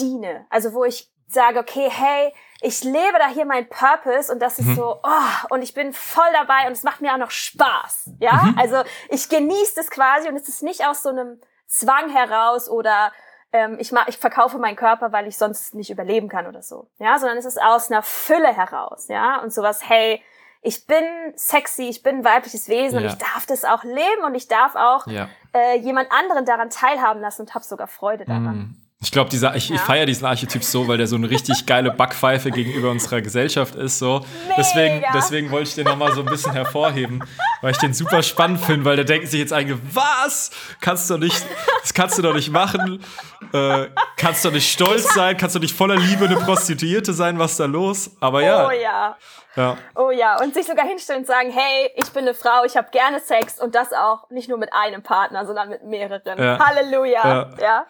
diene. 0.00 0.46
Also 0.50 0.72
wo 0.74 0.84
ich 0.84 1.10
sage, 1.28 1.58
okay, 1.58 1.88
hey, 1.90 2.34
ich 2.66 2.82
lebe 2.82 3.18
da 3.18 3.28
hier 3.28 3.46
mein 3.46 3.68
Purpose 3.68 4.32
und 4.32 4.40
das 4.40 4.58
ist 4.58 4.66
mhm. 4.66 4.74
so, 4.74 4.98
oh, 5.00 5.54
und 5.54 5.62
ich 5.62 5.72
bin 5.72 5.92
voll 5.92 6.26
dabei 6.32 6.66
und 6.66 6.72
es 6.72 6.82
macht 6.82 7.00
mir 7.00 7.12
auch 7.12 7.18
noch 7.18 7.30
Spaß. 7.30 8.10
Ja, 8.18 8.42
mhm. 8.42 8.58
also 8.58 8.82
ich 9.08 9.28
genieße 9.28 9.74
das 9.76 9.88
quasi 9.88 10.28
und 10.28 10.34
es 10.34 10.48
ist 10.48 10.64
nicht 10.64 10.84
aus 10.84 11.04
so 11.04 11.10
einem 11.10 11.40
Zwang 11.68 12.10
heraus 12.10 12.68
oder 12.68 13.12
ähm, 13.52 13.76
ich, 13.78 13.92
mach, 13.92 14.08
ich 14.08 14.18
verkaufe 14.18 14.58
meinen 14.58 14.74
Körper, 14.74 15.12
weil 15.12 15.28
ich 15.28 15.38
sonst 15.38 15.76
nicht 15.76 15.90
überleben 15.90 16.28
kann 16.28 16.48
oder 16.48 16.60
so. 16.60 16.88
Ja, 16.98 17.18
sondern 17.20 17.38
es 17.38 17.44
ist 17.44 17.62
aus 17.62 17.88
einer 17.88 18.02
Fülle 18.02 18.52
heraus. 18.52 19.06
Ja, 19.08 19.40
und 19.42 19.52
sowas, 19.52 19.88
hey, 19.88 20.20
ich 20.60 20.88
bin 20.88 21.04
sexy, 21.36 21.84
ich 21.84 22.02
bin 22.02 22.16
ein 22.16 22.24
weibliches 22.24 22.68
Wesen 22.68 22.98
ja. 22.98 23.06
und 23.06 23.12
ich 23.12 23.18
darf 23.18 23.46
das 23.46 23.64
auch 23.64 23.84
leben 23.84 24.24
und 24.24 24.34
ich 24.34 24.48
darf 24.48 24.74
auch 24.74 25.06
ja. 25.06 25.28
äh, 25.54 25.78
jemand 25.78 26.10
anderen 26.10 26.44
daran 26.44 26.70
teilhaben 26.70 27.20
lassen 27.20 27.42
und 27.42 27.54
habe 27.54 27.64
sogar 27.64 27.86
Freude 27.86 28.24
daran. 28.24 28.56
Mhm. 28.56 28.85
Ich 29.02 29.12
glaube, 29.12 29.28
dieser, 29.28 29.54
ich, 29.54 29.68
ja. 29.68 29.74
ich 29.74 29.80
feiere 29.82 30.06
diesen 30.06 30.24
Archetyp 30.24 30.64
so, 30.64 30.88
weil 30.88 30.96
der 30.96 31.06
so 31.06 31.16
eine 31.16 31.28
richtig 31.28 31.66
geile 31.66 31.90
Backpfeife 31.90 32.50
gegenüber 32.50 32.90
unserer 32.90 33.20
Gesellschaft 33.20 33.74
ist. 33.74 33.98
So. 33.98 34.24
Deswegen, 34.56 35.04
deswegen 35.12 35.50
wollte 35.50 35.68
ich 35.68 35.74
den 35.74 35.84
nochmal 35.84 36.12
so 36.14 36.20
ein 36.20 36.26
bisschen 36.26 36.52
hervorheben, 36.52 37.22
weil 37.60 37.72
ich 37.72 37.78
den 37.78 37.92
super 37.92 38.22
spannend 38.22 38.58
finde, 38.60 38.86
weil 38.86 38.96
der 38.96 39.04
denkt 39.04 39.28
sich 39.28 39.38
jetzt 39.38 39.52
eigentlich, 39.52 39.78
was? 39.92 40.50
Kannst 40.80 41.10
du 41.10 41.18
nicht, 41.18 41.44
das 41.82 41.92
kannst 41.92 42.16
du 42.16 42.22
doch 42.22 42.34
nicht 42.34 42.50
machen. 42.50 43.04
Äh, 43.52 43.88
kannst 44.16 44.44
du 44.46 44.50
nicht 44.50 44.72
stolz 44.72 45.12
sein, 45.12 45.36
kannst 45.36 45.54
du 45.54 45.60
nicht 45.60 45.76
voller 45.76 45.96
Liebe 45.96 46.24
eine 46.24 46.36
Prostituierte 46.36 47.12
sein, 47.12 47.38
was 47.38 47.58
da 47.58 47.66
los? 47.66 48.10
Aber 48.20 48.42
ja. 48.42 48.66
Oh 48.66 48.70
ja. 48.70 49.16
Ja. 49.56 49.76
Oh 49.94 50.10
ja, 50.10 50.38
und 50.42 50.52
sich 50.52 50.66
sogar 50.66 50.86
hinstellen 50.86 51.20
und 51.22 51.26
sagen, 51.26 51.50
hey, 51.50 51.90
ich 51.96 52.10
bin 52.10 52.24
eine 52.24 52.34
Frau, 52.34 52.64
ich 52.64 52.76
habe 52.76 52.88
gerne 52.90 53.20
Sex 53.20 53.58
und 53.58 53.74
das 53.74 53.92
auch 53.92 54.28
nicht 54.30 54.48
nur 54.48 54.58
mit 54.58 54.72
einem 54.72 55.02
Partner, 55.02 55.46
sondern 55.46 55.70
mit 55.70 55.82
mehreren. 55.82 56.38
Ja. 56.38 56.58
Halleluja. 56.58 57.24
Ja. 57.24 57.48
ja. 57.60 57.86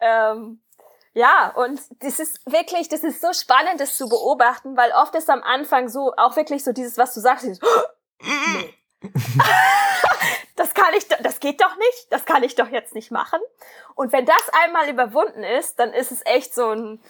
Ähm, 0.00 0.60
ja, 1.14 1.52
und 1.56 1.80
das 2.00 2.20
ist 2.20 2.40
wirklich, 2.46 2.88
das 2.88 3.02
ist 3.02 3.20
so 3.20 3.32
spannend, 3.32 3.80
das 3.80 3.96
zu 3.96 4.08
beobachten, 4.08 4.76
weil 4.76 4.92
oft 4.92 5.14
ist 5.14 5.28
am 5.28 5.42
Anfang 5.42 5.88
so, 5.88 6.12
auch 6.16 6.36
wirklich 6.36 6.62
so 6.62 6.72
dieses, 6.72 6.96
was 6.96 7.14
du 7.14 7.20
sagst, 7.20 7.44
dieses, 7.44 7.60
nee. 8.22 8.74
das 10.56 10.74
kann 10.74 10.92
ich, 10.96 11.08
das 11.08 11.40
geht 11.40 11.60
doch 11.60 11.76
nicht, 11.76 12.06
das 12.10 12.24
kann 12.24 12.42
ich 12.42 12.54
doch 12.54 12.68
jetzt 12.68 12.94
nicht 12.94 13.10
machen. 13.10 13.40
Und 13.94 14.12
wenn 14.12 14.26
das 14.26 14.50
einmal 14.64 14.88
überwunden 14.88 15.42
ist, 15.42 15.78
dann 15.78 15.92
ist 15.92 16.12
es 16.12 16.24
echt 16.24 16.54
so 16.54 16.70
ein, 16.70 17.00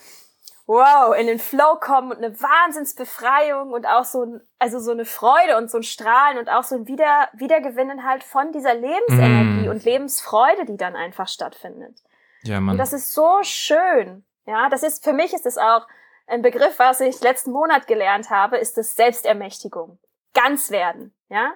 wow, 0.66 1.14
in 1.14 1.26
den 1.26 1.38
Flow 1.38 1.76
kommen 1.80 2.12
und 2.12 2.18
eine 2.18 2.40
Wahnsinnsbefreiung 2.40 3.72
und 3.72 3.86
auch 3.86 4.04
so 4.04 4.22
ein, 4.24 4.40
also 4.58 4.78
so 4.78 4.90
eine 4.90 5.06
Freude 5.06 5.56
und 5.56 5.70
so 5.70 5.78
ein 5.78 5.82
Strahlen 5.82 6.38
und 6.38 6.50
auch 6.50 6.64
so 6.64 6.76
ein 6.76 6.86
Wieder, 6.86 7.28
Wiedergewinnen 7.32 8.04
halt 8.04 8.22
von 8.22 8.52
dieser 8.52 8.74
Lebensenergie 8.74 9.66
mm. 9.66 9.70
und 9.70 9.84
Lebensfreude, 9.84 10.66
die 10.66 10.76
dann 10.76 10.94
einfach 10.94 11.26
stattfindet. 11.26 12.02
Ja, 12.42 12.60
Mann. 12.60 12.74
Und 12.74 12.78
das 12.78 12.92
ist 12.92 13.12
so 13.12 13.42
schön. 13.42 14.24
Ja, 14.46 14.68
das 14.68 14.82
ist, 14.82 15.04
für 15.04 15.12
mich 15.12 15.34
ist 15.34 15.46
es 15.46 15.58
auch 15.58 15.86
ein 16.26 16.42
Begriff, 16.42 16.78
was 16.78 17.00
ich 17.00 17.20
letzten 17.20 17.52
Monat 17.52 17.86
gelernt 17.86 18.30
habe, 18.30 18.58
ist 18.58 18.76
das 18.76 18.96
Selbstermächtigung. 18.96 19.98
Ganz 20.34 20.70
werden. 20.70 21.14
Ja. 21.28 21.52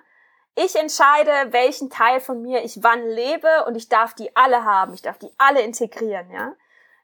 Ich 0.55 0.77
entscheide, 0.77 1.53
welchen 1.53 1.89
Teil 1.89 2.21
von 2.21 2.43
mir 2.43 2.65
ich 2.65 2.83
wann 2.83 3.07
lebe 3.07 3.65
und 3.67 3.77
ich 3.77 3.89
darf 3.89 4.15
die 4.15 4.35
alle 4.37 4.65
haben. 4.65 4.93
Ich 4.93 5.03
darf 5.03 5.19
die 5.19 5.31
alle 5.39 5.63
integrieren, 5.63 6.31
ja. 6.31 6.55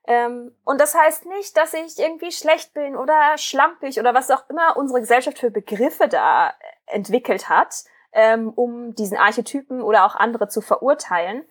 Ähm, 0.07 0.55
und 0.65 0.81
das 0.81 0.95
heißt 0.95 1.27
nicht, 1.27 1.57
dass 1.57 1.75
ich 1.75 1.99
irgendwie 1.99 2.33
schlecht 2.33 2.73
bin 2.73 2.97
oder 2.97 3.37
schlampig 3.37 4.01
oder 4.01 4.15
was 4.15 4.31
auch 4.31 4.49
immer 4.49 4.77
unsere 4.77 5.01
Gesellschaft 5.01 5.39
für 5.39 5.51
Begriffe 5.51 6.09
da 6.09 6.55
entwickelt 6.87 7.51
hat, 7.51 7.85
ähm, 8.13 8.51
um 8.51 8.95
diesen 8.95 9.19
Archetypen 9.19 9.83
oder 9.83 10.07
auch 10.07 10.15
andere 10.15 10.49
zu 10.49 10.63
verurteilen 10.63 11.45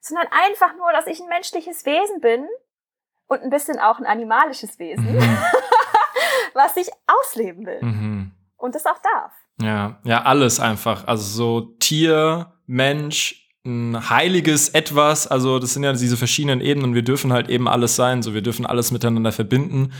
sondern 0.00 0.26
einfach 0.30 0.76
nur, 0.76 0.92
dass 0.92 1.06
ich 1.06 1.20
ein 1.20 1.28
menschliches 1.28 1.84
Wesen 1.84 2.20
bin 2.20 2.46
und 3.28 3.42
ein 3.42 3.50
bisschen 3.50 3.78
auch 3.78 3.98
ein 3.98 4.06
animalisches 4.06 4.78
Wesen, 4.78 5.16
mhm. 5.16 5.38
was 6.54 6.76
ich 6.76 6.88
ausleben 7.06 7.66
will 7.66 7.80
mhm. 7.80 8.32
und 8.56 8.74
das 8.74 8.86
auch 8.86 8.98
darf. 8.98 9.32
Ja, 9.62 9.98
ja, 10.04 10.22
alles 10.22 10.58
einfach. 10.58 11.06
Also 11.06 11.22
so 11.22 11.60
Tier, 11.78 12.52
Mensch, 12.66 13.50
ein 13.64 14.08
heiliges 14.08 14.70
Etwas. 14.70 15.26
Also 15.26 15.58
das 15.58 15.74
sind 15.74 15.84
ja 15.84 15.92
diese 15.92 16.16
verschiedenen 16.16 16.60
Ebenen. 16.60 16.94
Wir 16.94 17.02
dürfen 17.02 17.32
halt 17.32 17.48
eben 17.48 17.68
alles 17.68 17.94
sein. 17.94 18.22
So, 18.22 18.32
wir 18.32 18.42
dürfen 18.42 18.64
alles 18.64 18.90
miteinander 18.90 19.32
verbinden. 19.32 19.92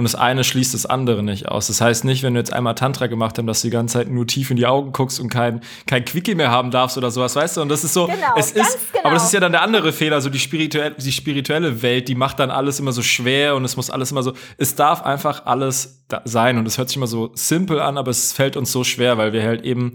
Und 0.00 0.04
das 0.04 0.14
eine 0.14 0.44
schließt 0.44 0.72
das 0.72 0.86
andere 0.86 1.22
nicht 1.22 1.48
aus. 1.48 1.66
Das 1.66 1.82
heißt 1.82 2.06
nicht, 2.06 2.22
wenn 2.22 2.32
du 2.32 2.40
jetzt 2.40 2.54
einmal 2.54 2.74
Tantra 2.74 3.06
gemacht 3.06 3.36
hast, 3.36 3.46
dass 3.46 3.60
du 3.60 3.66
die 3.66 3.72
ganze 3.72 3.98
Zeit 3.98 4.08
nur 4.08 4.26
tief 4.26 4.50
in 4.50 4.56
die 4.56 4.64
Augen 4.64 4.92
guckst 4.92 5.20
und 5.20 5.28
kein, 5.28 5.60
kein 5.86 6.06
Quickie 6.06 6.34
mehr 6.34 6.50
haben 6.50 6.70
darfst 6.70 6.96
oder 6.96 7.10
sowas, 7.10 7.36
weißt 7.36 7.58
du? 7.58 7.60
Und 7.60 7.68
das 7.68 7.84
ist 7.84 7.92
so, 7.92 8.06
genau, 8.06 8.16
es 8.34 8.52
ist, 8.52 8.92
genau. 8.92 9.04
aber 9.04 9.12
das 9.12 9.24
ist 9.24 9.34
ja 9.34 9.40
dann 9.40 9.52
der 9.52 9.60
andere 9.60 9.92
Fehler, 9.92 10.22
so 10.22 10.30
die 10.30 10.38
spirituelle, 10.38 10.94
die 10.94 11.12
spirituelle 11.12 11.82
Welt, 11.82 12.08
die 12.08 12.14
macht 12.14 12.38
dann 12.38 12.50
alles 12.50 12.80
immer 12.80 12.92
so 12.92 13.02
schwer 13.02 13.54
und 13.56 13.64
es 13.66 13.76
muss 13.76 13.90
alles 13.90 14.10
immer 14.10 14.22
so, 14.22 14.32
es 14.56 14.74
darf 14.74 15.02
einfach 15.02 15.44
alles 15.44 16.02
sein 16.24 16.56
und 16.56 16.66
es 16.66 16.78
hört 16.78 16.88
sich 16.88 16.96
immer 16.96 17.06
so 17.06 17.32
simpel 17.34 17.78
an, 17.78 17.98
aber 17.98 18.10
es 18.10 18.32
fällt 18.32 18.56
uns 18.56 18.72
so 18.72 18.84
schwer, 18.84 19.18
weil 19.18 19.34
wir 19.34 19.42
halt 19.42 19.66
eben 19.66 19.92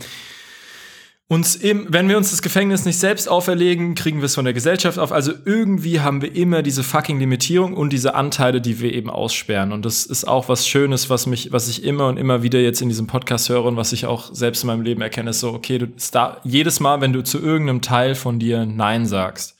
uns 1.28 1.56
eben, 1.56 1.88
wenn 1.90 2.08
wir 2.08 2.18
uns 2.18 2.30
das 2.30 2.44
Gefängnis 2.44 2.86
nicht 2.86 3.00
selbst 3.00 3.28
auferlegen, 3.28 3.96
kriegen 3.96 4.20
wir 4.20 4.28
es 4.28 4.36
von 4.36 4.46
der 4.46 4.54
Gesellschaft 4.54 5.00
auf. 5.00 5.12
Also 5.12 5.34
irgendwie 5.44 6.02
haben 6.02 6.22
wir 6.22 6.36
immer 6.36 6.62
diese 6.62 6.84
fucking 6.84 7.18
Limitierung 7.18 7.74
und 7.74 7.92
diese 7.92 8.14
Anteile, 8.14 8.62
die 8.62 8.80
wir 8.80 8.94
eben 8.94 9.10
aussperren. 9.10 9.72
Und 9.72 9.86
das 9.86 10.06
ist 10.06 10.28
auch 10.28 10.50
was 10.50 10.68
Schönes, 10.68 11.10
was 11.10 11.26
mich, 11.26 11.52
was 11.52 11.68
ich 11.68 11.84
immer 11.84 12.08
und 12.08 12.18
immer 12.18 12.44
wieder 12.44 12.60
jetzt 12.60 12.82
in 12.82 12.90
diesem 12.90 13.08
Podcast 13.08 13.50
höre 13.50 13.66
und 13.66 13.76
was 13.76 13.92
ich 13.92 14.06
auch 14.06 14.34
selbst 14.36 14.64
in 14.64 14.68
meinem 14.68 14.84
Leben 14.84 15.02
erkenne, 15.02 15.32
ist 15.32 15.40
so, 15.40 15.52
okay, 15.52 15.80
du 15.80 15.88
da, 16.12 16.42
jedes 16.44 16.80
Mal, 16.80 17.02
wenn 17.02 17.14
du 17.14 17.24
zu 17.24 17.40
irgendeinem 17.40 17.82
Teil 17.82 18.14
von 18.14 18.38
dir 18.38 18.68
Nein 18.68 19.08
sagst, 19.08 19.56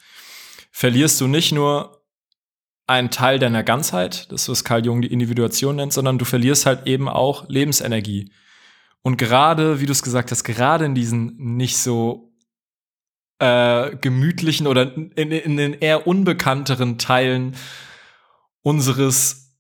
verlierst 0.72 1.20
du 1.20 1.28
nicht 1.28 1.52
nur 1.52 2.04
einen 2.86 3.10
Teil 3.10 3.40
deiner 3.40 3.64
Ganzheit, 3.64 4.32
das 4.32 4.48
was 4.48 4.64
Karl 4.64 4.86
Jung 4.86 5.02
die 5.02 5.12
Individuation 5.12 5.78
nennt, 5.78 5.94
sondern 5.94 6.20
du 6.20 6.26
verlierst 6.26 6.68
halt 6.68 6.86
eben 6.86 7.10
auch 7.10 7.50
Lebensenergie. 7.50 8.30
Und 9.06 9.18
gerade, 9.18 9.80
wie 9.80 9.86
du 9.86 9.92
es 9.92 10.02
gesagt 10.02 10.32
hast, 10.32 10.44
gerade 10.44 10.84
in 10.84 10.96
diesen 10.96 11.36
nicht 11.38 11.78
so 11.78 12.34
äh, 13.38 13.96
gemütlichen 13.98 14.66
oder 14.66 14.98
in, 14.98 15.30
in 15.32 15.58
den 15.58 15.74
eher 15.74 16.08
unbekannteren 16.08 16.98
Teilen 16.98 17.56
unseres 18.64 19.60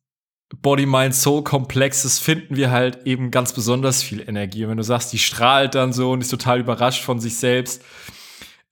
Body-Mind-Soul-Komplexes 0.63 2.17
finden 2.17 2.55
wir 2.55 2.71
halt 2.71 3.05
eben 3.05 3.29
ganz 3.29 3.53
besonders 3.53 4.01
viel 4.01 4.27
Energie. 4.27 4.63
Und 4.63 4.71
wenn 4.71 4.77
du 4.77 4.83
sagst, 4.83 5.13
die 5.13 5.19
strahlt 5.19 5.75
dann 5.75 5.93
so 5.93 6.11
und 6.11 6.21
ist 6.21 6.29
total 6.29 6.59
überrascht 6.59 7.03
von 7.03 7.19
sich 7.19 7.37
selbst. 7.37 7.83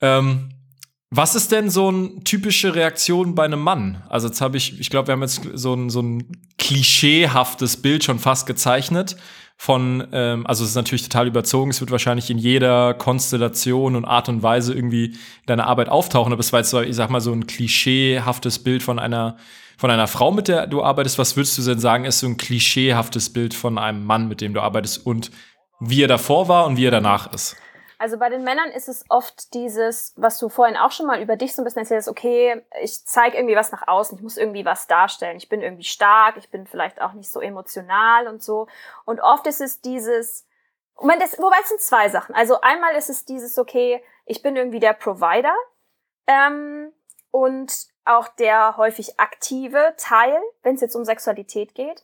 Ähm, 0.02 0.56
was 1.12 1.36
ist 1.36 1.52
denn 1.52 1.70
so 1.70 1.90
eine 1.90 2.24
typische 2.24 2.74
Reaktion 2.74 3.36
bei 3.36 3.46
einem 3.46 3.62
Mann? 3.62 4.02
Also 4.10 4.28
jetzt 4.28 4.42
habe 4.42 4.58
ich, 4.58 4.80
ich 4.80 4.90
glaube, 4.90 5.10
wir 5.10 5.12
haben 5.12 5.22
jetzt 5.22 5.48
so 5.54 5.76
ein, 5.76 5.92
so 5.92 6.02
ein 6.02 6.32
klischeehaftes 6.58 7.78
Bild 7.78 8.04
schon 8.04 8.18
fast 8.18 8.48
gezeichnet 8.48 9.18
von, 9.64 10.06
ähm, 10.12 10.46
also 10.46 10.66
es 10.66 10.72
ist 10.72 10.76
natürlich 10.76 11.04
total 11.04 11.26
überzogen, 11.26 11.72
es 11.72 11.80
wird 11.80 11.90
wahrscheinlich 11.90 12.30
in 12.30 12.38
jeder 12.38 12.94
Konstellation 12.94 13.96
und 13.96 14.04
Art 14.04 14.28
und 14.28 14.44
Weise 14.44 14.74
irgendwie 14.74 15.06
in 15.06 15.46
deiner 15.46 15.68
Arbeit 15.68 15.88
auftauchen, 15.88 16.34
aber 16.34 16.42
es 16.42 16.52
war 16.52 16.60
jetzt 16.60 16.74
ich 16.74 16.96
sag 16.98 17.10
mal, 17.10 17.22
so 17.22 17.32
ein 17.32 17.48
klischeehaftes 17.48 18.60
Bild 18.60 18.84
von 18.84 19.00
einer, 19.00 19.38
von 19.78 19.90
einer 19.90 20.08
Frau, 20.08 20.32
mit 20.32 20.50
der 20.50 20.68
du 20.68 20.84
arbeitest. 20.84 21.18
Was 21.18 21.38
würdest 21.38 21.58
du 21.58 21.62
denn 21.62 21.80
sagen, 21.80 22.04
ist 22.04 22.20
so 22.20 22.28
ein 22.28 22.36
klischeehaftes 22.36 23.32
Bild 23.32 23.54
von 23.54 23.78
einem 23.78 24.06
Mann, 24.06 24.28
mit 24.28 24.42
dem 24.42 24.54
du 24.54 24.60
arbeitest 24.60 25.06
und 25.06 25.32
wie 25.80 26.04
er 26.04 26.10
davor 26.10 26.50
war 26.50 26.66
und 26.66 26.76
wie 26.76 26.86
er 26.86 26.92
danach 26.92 27.32
ist? 27.32 27.56
Also 28.04 28.18
bei 28.18 28.28
den 28.28 28.44
Männern 28.44 28.70
ist 28.70 28.90
es 28.90 29.06
oft 29.08 29.54
dieses, 29.54 30.14
was 30.18 30.38
du 30.38 30.50
vorhin 30.50 30.76
auch 30.76 30.92
schon 30.92 31.06
mal 31.06 31.22
über 31.22 31.38
dich 31.38 31.56
so 31.56 31.62
ein 31.62 31.64
bisschen 31.64 31.84
erzählst, 31.84 32.10
okay, 32.10 32.62
ich 32.82 33.06
zeige 33.06 33.38
irgendwie 33.38 33.56
was 33.56 33.72
nach 33.72 33.88
außen, 33.88 34.18
ich 34.18 34.22
muss 34.22 34.36
irgendwie 34.36 34.66
was 34.66 34.88
darstellen, 34.88 35.38
ich 35.38 35.48
bin 35.48 35.62
irgendwie 35.62 35.86
stark, 35.86 36.36
ich 36.36 36.50
bin 36.50 36.68
vielleicht 36.68 37.02
auch 37.02 37.14
nicht 37.14 37.32
so 37.32 37.40
emotional 37.40 38.28
und 38.28 38.44
so. 38.44 38.68
Und 39.06 39.22
oft 39.22 39.48
ist 39.48 39.62
es 39.62 39.80
dieses, 39.80 40.46
es, 41.22 41.40
wobei 41.40 41.56
es 41.62 41.70
sind 41.70 41.80
zwei 41.80 42.10
Sachen. 42.10 42.36
Also 42.36 42.60
einmal 42.60 42.94
ist 42.98 43.10
es 43.10 43.24
dieses, 43.24 43.58
okay, 43.58 44.04
ich 44.26 44.42
bin 44.42 44.58
irgendwie 44.58 44.82
der 44.82 44.92
Provider 44.92 45.56
ähm, 46.28 46.92
und 47.32 47.88
auch 48.04 48.28
der 48.28 48.76
häufig 48.76 49.18
aktive 49.18 49.94
Teil, 49.96 50.38
wenn 50.62 50.76
es 50.76 50.82
jetzt 50.82 50.98
um 50.98 51.06
Sexualität 51.06 51.74
geht. 51.74 52.04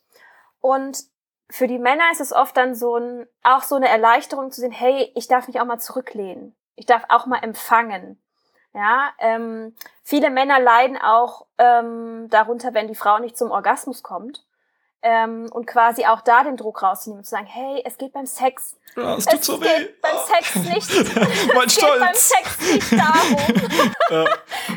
Und 0.61 1.03
für 1.49 1.67
die 1.67 1.79
Männer 1.79 2.11
ist 2.11 2.21
es 2.21 2.31
oft 2.31 2.55
dann 2.57 2.75
so 2.75 2.97
ein, 2.97 3.27
auch 3.43 3.63
so 3.63 3.75
eine 3.75 3.89
Erleichterung 3.89 4.51
zu 4.51 4.61
sehen, 4.61 4.71
hey, 4.71 5.11
ich 5.15 5.27
darf 5.27 5.47
mich 5.47 5.59
auch 5.59 5.65
mal 5.65 5.79
zurücklehnen. 5.79 6.55
Ich 6.75 6.85
darf 6.85 7.03
auch 7.09 7.25
mal 7.25 7.39
empfangen. 7.43 8.21
Ja, 8.73 9.09
ähm, 9.17 9.75
viele 10.03 10.29
Männer 10.29 10.59
leiden 10.59 10.97
auch 10.97 11.47
ähm, 11.57 12.27
darunter, 12.29 12.73
wenn 12.75 12.87
die 12.87 12.95
Frau 12.95 13.17
nicht 13.17 13.35
zum 13.35 13.49
Orgasmus 13.49 14.03
kommt. 14.03 14.45
Ähm, 15.01 15.49
und 15.51 15.65
quasi 15.65 16.05
auch 16.05 16.19
da 16.19 16.43
den 16.43 16.57
Druck 16.57 16.83
rauszunehmen 16.83 17.21
und 17.21 17.23
zu 17.23 17.31
sagen, 17.31 17.45
hey, 17.45 17.81
es 17.85 17.97
geht 17.97 18.11
beim 18.11 18.25
Sex. 18.25 18.77
Ja, 18.97 19.15
es 19.15 19.25
tut 19.25 19.43
so 19.43 19.61
weh. 19.61 19.87
beim 20.01 20.17
Sex 20.17 20.55
nicht. 20.55 21.15
mein 21.55 21.67
es 21.67 21.73
Stolz. 21.73 21.93
geht 21.93 21.99
beim 21.99 22.13
Sex 22.13 22.73
nicht 22.73 22.91
darum. 22.91 23.87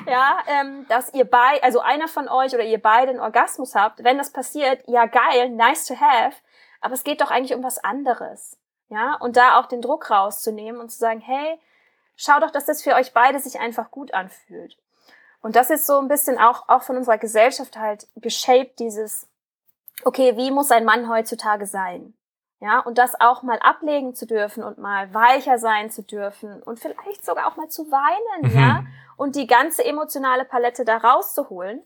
ja, 0.07 0.11
ja 0.13 0.39
ähm, 0.47 0.87
dass 0.89 1.13
ihr 1.13 1.25
beide, 1.25 1.63
also 1.65 1.81
einer 1.81 2.07
von 2.07 2.29
euch 2.29 2.55
oder 2.55 2.63
ihr 2.63 2.81
beide 2.81 3.11
einen 3.11 3.21
Orgasmus 3.21 3.75
habt. 3.75 4.05
Wenn 4.05 4.17
das 4.17 4.31
passiert, 4.31 4.85
ja 4.87 5.07
geil, 5.07 5.51
nice 5.51 5.87
to 5.87 5.97
have. 6.01 6.37
Aber 6.83 6.95
es 6.95 7.05
geht 7.05 7.23
doch 7.23 7.31
eigentlich 7.31 7.57
um 7.57 7.63
was 7.65 7.83
anderes. 7.83 8.59
Ja, 8.89 9.15
und 9.15 9.39
da 9.39 9.59
auch 9.59 9.67
den 9.67 9.81
Druck 9.81 10.11
rauszunehmen 10.11 10.79
und 10.79 10.91
zu 10.91 10.99
sagen, 10.99 11.21
hey, 11.21 11.59
schau 12.15 12.39
doch, 12.41 12.51
dass 12.51 12.67
das 12.67 12.83
für 12.83 12.95
euch 12.95 13.15
beide 13.15 13.41
sich 13.41 13.59
einfach 13.59 13.91
gut 13.91 14.13
anfühlt. 14.13 14.77
Und 15.41 15.57
das 15.57 15.71
ist 15.71 15.87
so 15.87 15.99
ein 15.99 16.09
bisschen 16.09 16.39
auch, 16.39 16.69
auch 16.69 16.83
von 16.83 16.99
unserer 16.99 17.17
Gesellschaft 17.17 17.79
halt 17.79 18.07
geshaped, 18.17 18.79
dieses, 18.79 19.27
okay, 20.05 20.37
wie 20.37 20.51
muss 20.51 20.71
ein 20.71 20.85
Mann 20.85 21.09
heutzutage 21.09 21.67
sein? 21.67 22.15
Ja, 22.61 22.79
und 22.79 22.99
das 22.99 23.21
auch 23.21 23.43
mal 23.43 23.59
ablegen 23.59 24.15
zu 24.15 24.25
dürfen 24.25 24.63
und 24.63 24.79
mal 24.79 25.13
weicher 25.13 25.59
sein 25.59 25.91
zu 25.91 26.03
dürfen 26.03 26.63
und 26.63 26.79
vielleicht 26.79 27.25
sogar 27.25 27.49
auch 27.49 27.57
mal 27.57 27.69
zu 27.69 27.91
weinen, 27.91 28.53
mhm. 28.53 28.59
ja, 28.59 28.85
und 29.17 29.35
die 29.35 29.49
ganze 29.49 29.85
emotionale 29.85 30.45
Palette 30.45 30.85
da 30.85 30.99
rauszuholen. 30.99 31.83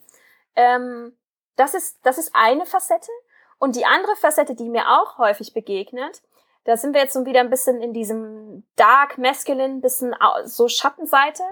Ähm, 0.55 1.17
das 1.57 1.73
ist, 1.73 2.05
das 2.05 2.19
ist 2.19 2.35
eine 2.35 2.67
Facette. 2.67 3.11
Und 3.59 3.77
die 3.77 3.87
andere 3.87 4.15
Facette, 4.17 4.55
die 4.55 4.69
mir 4.69 4.89
auch 4.89 5.19
häufig 5.19 5.55
begegnet, 5.55 6.23
da 6.65 6.77
sind 6.77 6.95
wir 6.95 7.01
jetzt 7.01 7.15
so 7.15 7.25
wieder 7.25 7.41
ein 7.41 7.51
bisschen 7.51 7.81
in 7.81 7.93
diesem 7.93 8.65
Dark 8.75 9.19
Masculine, 9.19 9.81
bisschen 9.81 10.15
so 10.45 10.69
Schattenseite, 10.69 11.43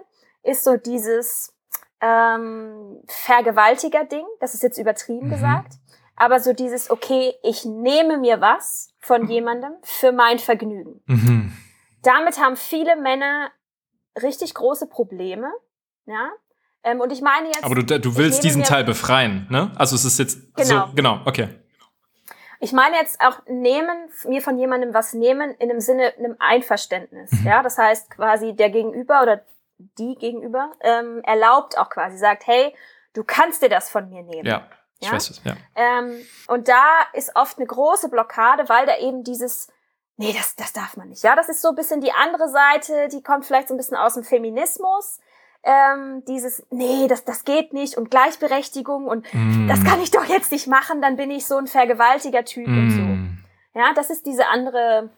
ist 0.43 0.65
so 0.65 0.77
dieses 0.77 1.55
ähm, 2.01 3.01
Vergewaltiger-Ding. 3.07 4.27
Das 4.41 4.55
ist 4.55 4.63
jetzt 4.63 4.79
übertrieben 4.79 5.29
mhm. 5.29 5.31
gesagt. 5.31 5.75
Aber 6.17 6.41
so 6.41 6.53
dieses, 6.53 6.91
okay, 6.91 7.35
ich 7.43 7.65
nehme 7.65 8.19
mir 8.19 8.41
was 8.41 8.93
von 9.01 9.29
jemandem 9.29 9.73
für 9.83 10.13
mein 10.13 10.39
Vergnügen. 10.39 11.01
Mhm. 11.07 11.57
Damit 12.03 12.39
haben 12.39 12.57
viele 12.57 12.97
Männer 12.97 13.51
richtig 14.21 14.55
große 14.55 14.89
Probleme. 14.89 15.51
Ja. 16.07 16.31
Ähm, 16.83 17.01
und 17.01 17.11
ich 17.13 17.23
meine 17.23 17.47
jetzt. 17.47 17.65
Aber 17.65 17.77
du, 17.77 18.01
du 18.01 18.17
willst 18.17 18.45
diesen 18.45 18.63
Teil 18.63 18.85
befreien, 18.85 19.47
ne? 19.51 19.73
Also 19.77 19.97
es 19.97 20.05
ist 20.05 20.19
jetzt 20.19 20.55
genau. 20.55 20.87
so, 20.87 20.93
genau, 20.95 21.21
okay. 21.25 21.49
Ich 22.61 22.73
meine 22.73 22.97
jetzt 22.97 23.21
auch 23.21 23.41
nehmen, 23.47 24.11
mir 24.25 24.43
von 24.43 24.59
jemandem 24.59 24.95
was 24.95 25.15
nehmen 25.15 25.55
in 25.57 25.69
dem 25.69 25.81
Sinne 25.81 26.15
einem 26.19 26.37
Einverständnis. 26.39 27.31
Mhm. 27.33 27.47
Ja, 27.47 27.63
das 27.63 27.79
heißt 27.79 28.11
quasi 28.11 28.55
der 28.55 28.71
Gegenüber 28.71 29.23
oder 29.23 29.45
die 29.79 30.15
Gegenüber 30.15 30.73
ähm, 30.81 31.21
erlaubt 31.25 31.77
auch 31.79 31.91
quasi, 31.91 32.17
sagt, 32.17 32.47
hey, 32.47 32.75
du 33.13 33.25
kannst 33.25 33.63
dir 33.63 33.69
das 33.69 33.91
von 33.91 34.09
mir 34.09 34.23
nehmen. 34.23 34.47
Ja. 34.47 34.69
Ich 35.01 35.09
ja? 35.09 35.15
weiß 35.15 35.31
es, 35.31 35.43
ja. 35.45 35.57
Ähm, 35.75 36.25
und 36.47 36.69
da 36.69 36.85
ist 37.13 37.35
oft 37.35 37.59
eine 37.59 37.67
große 37.67 38.09
Blockade, 38.09 38.69
weil 38.69 38.87
da 38.87 38.97
eben 38.99 39.25
dieses, 39.25 39.69
nee, 40.17 40.33
das, 40.33 40.55
das 40.57 40.73
darf 40.73 40.97
man 40.97 41.09
nicht. 41.09 41.23
Ja, 41.23 41.35
das 41.37 41.49
ist 41.49 41.61
so 41.61 41.71
ein 41.71 41.75
bisschen 41.75 42.01
die 42.01 42.13
andere 42.13 42.49
Seite, 42.49 43.09
die 43.09 43.23
kommt 43.23 43.45
vielleicht 43.45 43.69
so 43.69 43.75
ein 43.75 43.77
bisschen 43.77 43.97
aus 43.97 44.15
dem 44.15 44.25
Feminismus 44.25 45.21
ähm, 45.65 46.23
dieses, 46.27 46.63
nee, 46.71 47.07
das, 47.09 47.25
das 47.25 47.45
geht 47.45 47.73
nicht 47.73 47.97
und 47.97 48.11
Gleichberechtigung 48.11 49.07
und 49.07 49.27
mm. 49.33 49.67
das 49.67 49.83
kann 49.83 50.01
ich 50.01 50.11
doch 50.11 50.25
jetzt 50.25 50.53
nicht 50.53 50.67
machen, 50.67 51.01
dann 51.01 51.17
bin 51.17 51.31
ich 51.31 51.47
so 51.47 51.57
ein 51.57 51.67
vergewaltiger 51.67 52.45
Typ 52.45 52.69
mm. 52.69 52.79
und 52.79 52.91
so. 52.91 53.01
Mm. 53.01 53.45
Ja, 53.75 53.93
das 53.95 54.11
ist 54.11 54.27
diese 54.27 54.47
andere, 54.49 55.09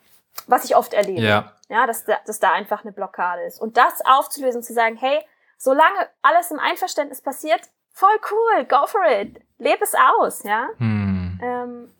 was 0.46 0.64
ich 0.64 0.76
oft 0.76 0.94
erlebe. 0.94 1.20
Ja, 1.20 1.52
ja 1.68 1.86
dass, 1.86 2.04
da, 2.04 2.18
dass 2.26 2.38
da 2.38 2.52
einfach 2.52 2.84
eine 2.84 2.92
Blockade 2.92 3.42
ist. 3.42 3.60
Und 3.60 3.76
das 3.76 4.00
aufzulösen, 4.04 4.62
zu 4.62 4.72
sagen, 4.72 4.96
hey, 4.96 5.20
solange 5.58 6.08
alles 6.22 6.52
im 6.52 6.60
Einverständnis 6.60 7.20
passiert, 7.20 7.62
voll 7.92 8.16
cool, 8.30 8.64
go 8.66 8.86
for 8.86 9.04
it, 9.04 9.40
lebe 9.58 9.82
es 9.82 9.94
aus, 9.94 10.44
ja. 10.44 10.68
Mm. 10.78 11.40
Ähm, 11.42 11.90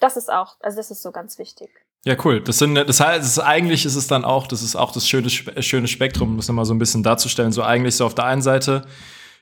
das 0.00 0.18
ist 0.18 0.30
auch, 0.30 0.56
also 0.60 0.76
das 0.76 0.90
ist 0.90 1.02
so 1.02 1.12
ganz 1.12 1.38
wichtig. 1.38 1.70
Ja, 2.04 2.16
cool. 2.24 2.40
Das 2.40 2.58
sind, 2.58 2.74
das 2.76 3.00
heißt, 3.00 3.26
ist, 3.26 3.38
eigentlich 3.38 3.84
ist 3.84 3.94
es 3.94 4.06
dann 4.06 4.24
auch, 4.24 4.46
das 4.46 4.62
ist 4.62 4.74
auch 4.74 4.90
das 4.90 5.06
schöne, 5.06 5.28
schöne 5.28 5.86
Spektrum, 5.86 6.30
um 6.30 6.36
das 6.38 6.48
nochmal 6.48 6.64
so 6.64 6.72
ein 6.72 6.78
bisschen 6.78 7.02
darzustellen. 7.02 7.52
So 7.52 7.62
eigentlich 7.62 7.96
so 7.96 8.06
auf 8.06 8.14
der 8.14 8.24
einen 8.24 8.40
Seite 8.40 8.86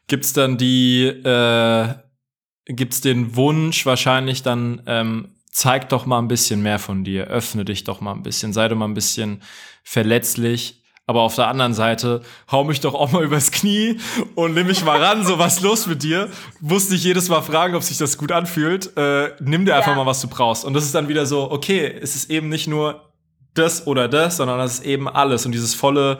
gibt's 0.09 0.33
dann 0.33 0.59
die, 0.59 1.05
äh, 1.07 1.95
gibt's 2.67 3.01
den 3.01 3.37
Wunsch 3.37 3.87
wahrscheinlich 3.87 4.43
dann, 4.43 4.83
ähm, 4.87 5.37
zeig 5.53 5.89
doch 5.89 6.05
mal 6.05 6.19
ein 6.19 6.29
bisschen 6.29 6.63
mehr 6.63 6.79
von 6.79 7.05
dir, 7.05 7.27
öffne 7.27 7.65
dich 7.65 7.85
doch 7.85 8.01
mal 8.01 8.13
ein 8.13 8.23
bisschen, 8.23 8.53
sei 8.53 8.69
doch 8.69 8.77
mal 8.77 8.87
ein 8.87 8.95
bisschen 8.95 9.43
verletzlich 9.85 10.78
aber 11.09 11.23
auf 11.23 11.35
der 11.35 11.49
anderen 11.49 11.73
Seite, 11.73 12.21
hau 12.53 12.65
mich 12.65 12.81
doch 12.81 12.95
auch 12.95 13.13
mal 13.13 13.25
übers 13.25 13.51
Knie 13.51 13.99
und 14.35 14.53
nimm 14.53 14.67
mich 14.67 14.85
mal 14.85 15.03
ran, 15.03 15.25
so 15.25 15.39
was 15.39 15.63
los 15.63 15.87
mit 15.87 16.03
dir. 16.03 16.29
Muss 16.61 16.91
nicht 16.91 17.03
jedes 17.03 17.31
Mal 17.31 17.41
fragen, 17.41 17.75
ob 17.75 17.83
sich 17.83 17.97
das 17.97 18.19
gut 18.19 18.31
anfühlt. 18.31 18.95
Äh, 18.95 19.31
nimm 19.41 19.65
dir 19.65 19.75
einfach 19.75 19.93
ja. 19.93 19.97
mal, 19.97 20.05
was 20.05 20.21
du 20.21 20.29
brauchst. 20.29 20.67
Und 20.67 20.75
das 20.75 20.85
ist 20.85 20.95
dann 20.95 21.09
wieder 21.09 21.25
so, 21.25 21.51
okay, 21.51 21.87
es 21.87 22.15
ist 22.15 22.31
eben 22.31 22.51
nicht 22.51 22.69
nur 22.69 23.11
das 23.55 23.87
oder 23.87 24.07
das, 24.07 24.37
sondern 24.37 24.59
das 24.59 24.75
ist 24.75 24.85
eben 24.85 25.09
alles. 25.09 25.47
Und 25.47 25.53
dieses 25.53 25.75
volle 25.75 26.19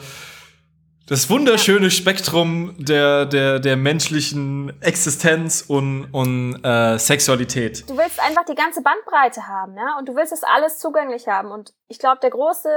das 1.07 1.28
wunderschöne 1.28 1.91
Spektrum 1.91 2.74
der, 2.78 3.26
der, 3.26 3.59
der 3.59 3.76
menschlichen 3.76 4.72
Existenz 4.80 5.64
und, 5.68 6.07
und 6.12 6.64
äh, 6.64 6.99
Sexualität. 6.99 7.89
Du 7.91 7.97
willst 7.99 8.20
einfach 8.20 8.45
die 8.47 8.55
ganze 8.55 8.80
Bandbreite 8.80 9.47
haben, 9.49 9.76
ja, 9.76 9.99
und 9.99 10.09
du 10.09 10.14
willst 10.14 10.32
das 10.32 10.45
alles 10.45 10.78
zugänglich 10.78 11.28
haben. 11.28 11.51
Und 11.51 11.74
ich 11.89 11.99
glaube, 11.99 12.20
der 12.22 12.30
große 12.30 12.68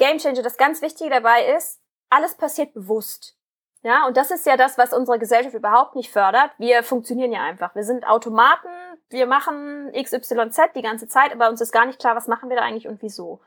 Gamechanger, 0.00 0.42
das 0.42 0.56
ganz 0.56 0.82
Wichtige 0.82 1.10
dabei 1.10 1.54
ist, 1.56 1.80
alles 2.08 2.34
passiert 2.34 2.74
bewusst. 2.74 3.36
Ja, 3.82 4.06
und 4.06 4.16
das 4.16 4.30
ist 4.30 4.44
ja 4.44 4.56
das, 4.56 4.76
was 4.76 4.92
unsere 4.92 5.18
Gesellschaft 5.18 5.54
überhaupt 5.54 5.94
nicht 5.94 6.10
fördert. 6.10 6.50
Wir 6.58 6.82
funktionieren 6.82 7.32
ja 7.32 7.42
einfach. 7.42 7.74
Wir 7.74 7.84
sind 7.84 8.06
Automaten, 8.06 8.68
wir 9.08 9.26
machen 9.26 9.90
XYZ 9.92 10.72
die 10.74 10.82
ganze 10.82 11.06
Zeit, 11.06 11.32
aber 11.32 11.48
uns 11.48 11.60
ist 11.60 11.72
gar 11.72 11.86
nicht 11.86 11.98
klar, 11.98 12.16
was 12.16 12.26
machen 12.26 12.50
wir 12.50 12.56
da 12.56 12.62
eigentlich 12.62 12.88
und 12.88 13.00
wieso. 13.00 13.40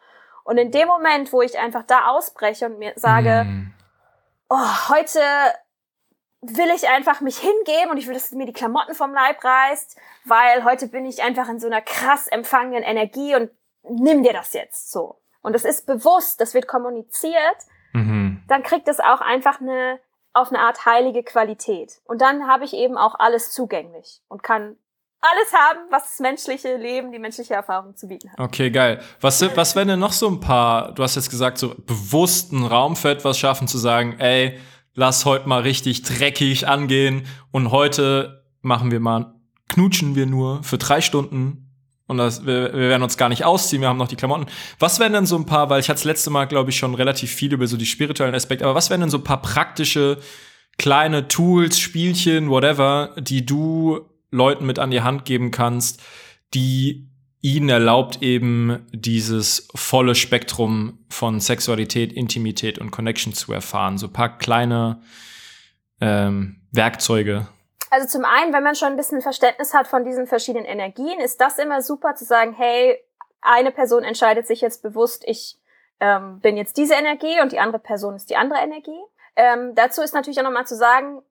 Und 0.43 0.57
in 0.57 0.71
dem 0.71 0.87
Moment, 0.87 1.31
wo 1.33 1.41
ich 1.41 1.59
einfach 1.59 1.83
da 1.83 2.07
ausbreche 2.07 2.65
und 2.65 2.79
mir 2.79 2.93
sage, 2.95 3.43
mm 3.43 3.73
oh, 4.53 4.89
heute 4.89 5.19
will 6.41 6.69
ich 6.75 6.87
einfach 6.89 7.21
mich 7.21 7.37
hingeben 7.37 7.91
und 7.91 7.97
ich 7.97 8.07
will, 8.07 8.13
dass 8.13 8.31
mir 8.31 8.45
die 8.45 8.53
Klamotten 8.53 8.93
vom 8.93 9.13
Leib 9.13 9.43
reißt, 9.43 9.97
weil 10.25 10.63
heute 10.63 10.87
bin 10.87 11.05
ich 11.05 11.23
einfach 11.23 11.49
in 11.49 11.59
so 11.59 11.67
einer 11.67 11.81
krass 11.81 12.27
empfangenen 12.27 12.83
Energie 12.83 13.35
und 13.35 13.49
nimm 13.83 14.23
dir 14.23 14.33
das 14.33 14.53
jetzt 14.53 14.91
so. 14.91 15.19
Und 15.43 15.55
es 15.55 15.65
ist 15.65 15.85
bewusst, 15.85 16.41
das 16.41 16.55
wird 16.55 16.67
kommuniziert, 16.67 17.57
mhm. 17.93 18.41
dann 18.47 18.63
kriegt 18.63 18.87
es 18.87 18.99
auch 18.99 19.21
einfach 19.21 19.61
eine, 19.61 19.99
auf 20.33 20.49
eine 20.49 20.59
Art 20.59 20.85
heilige 20.85 21.21
Qualität. 21.21 22.01
Und 22.05 22.21
dann 22.21 22.47
habe 22.47 22.65
ich 22.65 22.73
eben 22.73 22.97
auch 22.97 23.19
alles 23.19 23.51
zugänglich 23.51 24.21
und 24.29 24.41
kann 24.41 24.77
alles 25.21 25.53
haben, 25.53 25.79
was 25.89 26.03
das 26.03 26.19
menschliche 26.19 26.75
Leben, 26.75 27.11
die 27.11 27.19
menschliche 27.19 27.53
Erfahrung 27.53 27.95
zu 27.95 28.07
bieten 28.07 28.31
hat. 28.31 28.39
Okay, 28.39 28.71
geil. 28.71 29.01
Was, 29.21 29.41
was 29.55 29.75
wären 29.75 29.87
denn 29.87 29.99
noch 29.99 30.11
so 30.11 30.27
ein 30.27 30.39
paar, 30.39 30.93
du 30.93 31.03
hast 31.03 31.15
jetzt 31.15 31.29
gesagt, 31.29 31.57
so 31.57 31.75
bewussten 31.85 32.65
Raum 32.65 32.95
für 32.95 33.09
etwas 33.09 33.37
schaffen, 33.37 33.67
zu 33.67 33.77
sagen, 33.77 34.19
ey, 34.19 34.59
lass 34.93 35.25
heute 35.25 35.47
mal 35.47 35.61
richtig 35.61 36.03
dreckig 36.03 36.67
angehen 36.67 37.25
und 37.51 37.71
heute 37.71 38.43
machen 38.61 38.91
wir 38.91 38.99
mal, 38.99 39.33
knutschen 39.69 40.15
wir 40.15 40.25
nur 40.25 40.61
für 40.63 40.77
drei 40.77 40.99
Stunden 40.99 41.62
und 42.13 42.19
das, 42.19 42.45
wir, 42.45 42.73
wir 42.73 42.89
werden 42.89 43.03
uns 43.03 43.17
gar 43.17 43.29
nicht 43.29 43.45
ausziehen, 43.45 43.81
wir 43.81 43.89
haben 43.89 43.97
noch 43.97 44.07
die 44.07 44.15
Klamotten. 44.15 44.45
Was 44.79 44.99
wären 44.99 45.13
denn 45.13 45.25
so 45.25 45.35
ein 45.35 45.45
paar, 45.45 45.69
weil 45.69 45.79
ich 45.79 45.89
hatte 45.89 45.97
das 45.97 46.05
letzte 46.05 46.29
Mal, 46.29 46.45
glaube 46.45 46.69
ich, 46.69 46.77
schon 46.77 46.95
relativ 46.95 47.31
viel 47.31 47.53
über 47.53 47.67
so 47.67 47.77
die 47.77 47.85
spirituellen 47.85 48.35
Aspekte, 48.35 48.65
aber 48.65 48.75
was 48.75 48.89
wären 48.89 49.01
denn 49.01 49.09
so 49.09 49.17
ein 49.17 49.23
paar 49.23 49.41
praktische 49.41 50.17
kleine 50.77 51.27
Tools, 51.27 51.79
Spielchen, 51.79 52.49
whatever, 52.49 53.15
die 53.19 53.45
du 53.45 54.01
Leuten 54.31 54.65
mit 54.65 54.79
an 54.79 54.91
die 54.91 55.01
Hand 55.01 55.25
geben 55.25 55.51
kannst, 55.51 56.01
die 56.53 57.09
ihnen 57.41 57.69
erlaubt 57.69 58.21
eben 58.21 58.79
dieses 58.91 59.67
volle 59.75 60.15
Spektrum 60.15 60.99
von 61.09 61.41
Sexualität, 61.41 62.13
Intimität 62.13 62.79
und 62.79 62.91
Connection 62.91 63.33
zu 63.33 63.51
erfahren. 63.51 63.97
So 63.97 64.07
ein 64.07 64.13
paar 64.13 64.37
kleine 64.37 65.01
ähm, 65.99 66.61
Werkzeuge. 66.71 67.47
Also 67.93 68.07
zum 68.07 68.25
einen, 68.25 68.53
wenn 68.53 68.63
man 68.63 68.73
schon 68.73 68.87
ein 68.87 68.97
bisschen 68.97 69.21
Verständnis 69.21 69.75
hat 69.75 69.85
von 69.85 70.03
diesen 70.03 70.25
verschiedenen 70.25 70.65
Energien, 70.65 71.19
ist 71.19 71.39
das 71.39 71.59
immer 71.59 71.83
super 71.83 72.15
zu 72.15 72.25
sagen, 72.25 72.51
hey, 72.51 72.99
eine 73.39 73.69
Person 73.69 74.03
entscheidet 74.03 74.47
sich 74.47 74.61
jetzt 74.61 74.81
bewusst, 74.81 75.23
ich 75.27 75.59
ähm, 75.99 76.39
bin 76.39 76.57
jetzt 76.57 76.77
diese 76.77 76.95
Energie 76.95 77.39
und 77.39 77.51
die 77.51 77.59
andere 77.59 77.77
Person 77.77 78.15
ist 78.15 78.31
die 78.31 78.35
andere 78.35 78.61
Energie. 78.61 78.99
Ähm, 79.35 79.75
dazu 79.75 80.01
ist 80.01 80.15
natürlich 80.15 80.39
auch 80.39 80.43
nochmal 80.43 80.65
zu 80.65 80.75
sagen, 80.75 81.21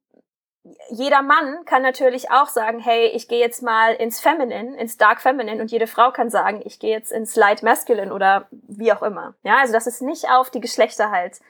jeder 0.88 1.22
Mann 1.22 1.64
kann 1.64 1.82
natürlich 1.82 2.30
auch 2.30 2.46
sagen, 2.46 2.78
hey, 2.78 3.06
ich 3.08 3.26
gehe 3.26 3.40
jetzt 3.40 3.64
mal 3.64 3.94
ins 3.94 4.20
Feminine, 4.20 4.76
ins 4.76 4.96
Dark 4.96 5.20
Feminine 5.20 5.60
und 5.60 5.72
jede 5.72 5.88
Frau 5.88 6.12
kann 6.12 6.30
sagen, 6.30 6.62
ich 6.64 6.78
gehe 6.78 6.92
jetzt 6.92 7.10
ins 7.10 7.34
Light 7.34 7.64
Masculine 7.64 8.14
oder 8.14 8.46
wie 8.52 8.92
auch 8.92 9.02
immer. 9.02 9.34
Ja, 9.42 9.56
also 9.56 9.72
das 9.72 9.88
ist 9.88 10.00
nicht 10.00 10.30
auf 10.30 10.48
die 10.48 10.60
Geschlechter 10.60 11.10
halt 11.10 11.40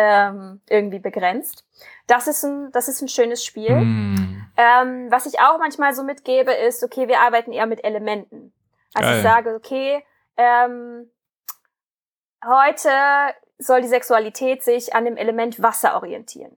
ähm, 0.00 0.60
irgendwie 0.68 0.98
begrenzt. 0.98 1.64
Das 2.06 2.26
ist 2.26 2.42
ein, 2.44 2.72
das 2.72 2.88
ist 2.88 3.02
ein 3.02 3.08
schönes 3.08 3.44
Spiel. 3.44 3.76
Mm. 3.76 4.46
Ähm, 4.56 5.06
was 5.10 5.26
ich 5.26 5.40
auch 5.40 5.58
manchmal 5.58 5.94
so 5.94 6.02
mitgebe, 6.02 6.52
ist, 6.52 6.82
okay, 6.82 7.06
wir 7.08 7.20
arbeiten 7.20 7.52
eher 7.52 7.66
mit 7.66 7.84
Elementen. 7.84 8.52
Also 8.94 9.08
Geil. 9.08 9.16
ich 9.18 9.22
sage, 9.22 9.54
okay, 9.54 10.04
ähm, 10.36 11.10
heute 12.44 12.90
soll 13.58 13.82
die 13.82 13.88
Sexualität 13.88 14.62
sich 14.62 14.94
an 14.94 15.04
dem 15.04 15.16
Element 15.16 15.62
Wasser 15.62 15.94
orientieren. 15.94 16.56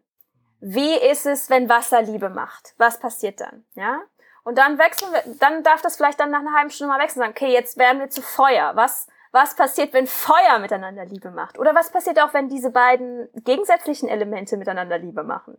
Wie 0.60 0.96
ist 0.96 1.26
es, 1.26 1.50
wenn 1.50 1.68
Wasser 1.68 2.02
Liebe 2.02 2.30
macht? 2.30 2.74
Was 2.78 3.00
passiert 3.00 3.42
dann? 3.42 3.66
Ja? 3.76 4.02
Und 4.44 4.58
dann 4.58 4.78
wechseln 4.78 5.12
wir, 5.12 5.22
dann 5.40 5.64
darf 5.64 5.82
das 5.82 5.98
vielleicht 5.98 6.20
dann 6.20 6.32
nach 6.32 6.40
einer 6.40 6.54
halben 6.54 6.70
Stunde 6.70 6.94
mal 6.94 7.02
wechseln 7.02 7.22
sagen, 7.22 7.34
okay, 7.34 7.52
jetzt 7.52 7.78
werden 7.78 8.00
wir 8.00 8.10
zu 8.10 8.22
Feuer. 8.22 8.72
Was, 8.76 9.08
was 9.34 9.56
passiert, 9.56 9.94
wenn 9.94 10.06
Feuer 10.06 10.60
miteinander 10.60 11.06
Liebe 11.06 11.32
macht? 11.32 11.58
Oder 11.58 11.74
was 11.74 11.90
passiert 11.90 12.22
auch, 12.22 12.34
wenn 12.34 12.50
diese 12.50 12.70
beiden 12.70 13.28
gegensätzlichen 13.44 14.08
Elemente 14.08 14.58
miteinander 14.58 15.00
Liebe 15.00 15.24
machen? 15.24 15.58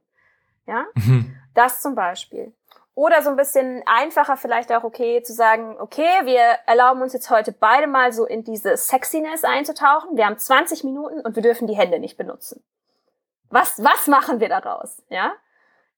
Ja? 0.64 0.86
Mhm. 0.94 1.36
Das 1.54 1.82
zum 1.82 1.96
Beispiel. 1.96 2.54
Oder 2.94 3.22
so 3.22 3.30
ein 3.30 3.36
bisschen 3.36 3.82
einfacher 3.86 4.36
vielleicht 4.36 4.72
auch, 4.72 4.84
okay, 4.84 5.22
zu 5.22 5.32
sagen, 5.32 5.76
okay, 5.80 6.08
wir 6.22 6.40
erlauben 6.66 7.02
uns 7.02 7.12
jetzt 7.12 7.28
heute 7.30 7.50
beide 7.50 7.88
mal 7.88 8.12
so 8.12 8.24
in 8.24 8.44
diese 8.44 8.76
Sexiness 8.76 9.42
einzutauchen. 9.42 10.16
Wir 10.16 10.26
haben 10.26 10.38
20 10.38 10.84
Minuten 10.84 11.20
und 11.20 11.34
wir 11.34 11.42
dürfen 11.42 11.66
die 11.66 11.76
Hände 11.76 11.98
nicht 11.98 12.16
benutzen. 12.16 12.62
Was, 13.50 13.82
was 13.82 14.06
machen 14.06 14.38
wir 14.38 14.48
daraus? 14.48 15.02
Ja. 15.08 15.32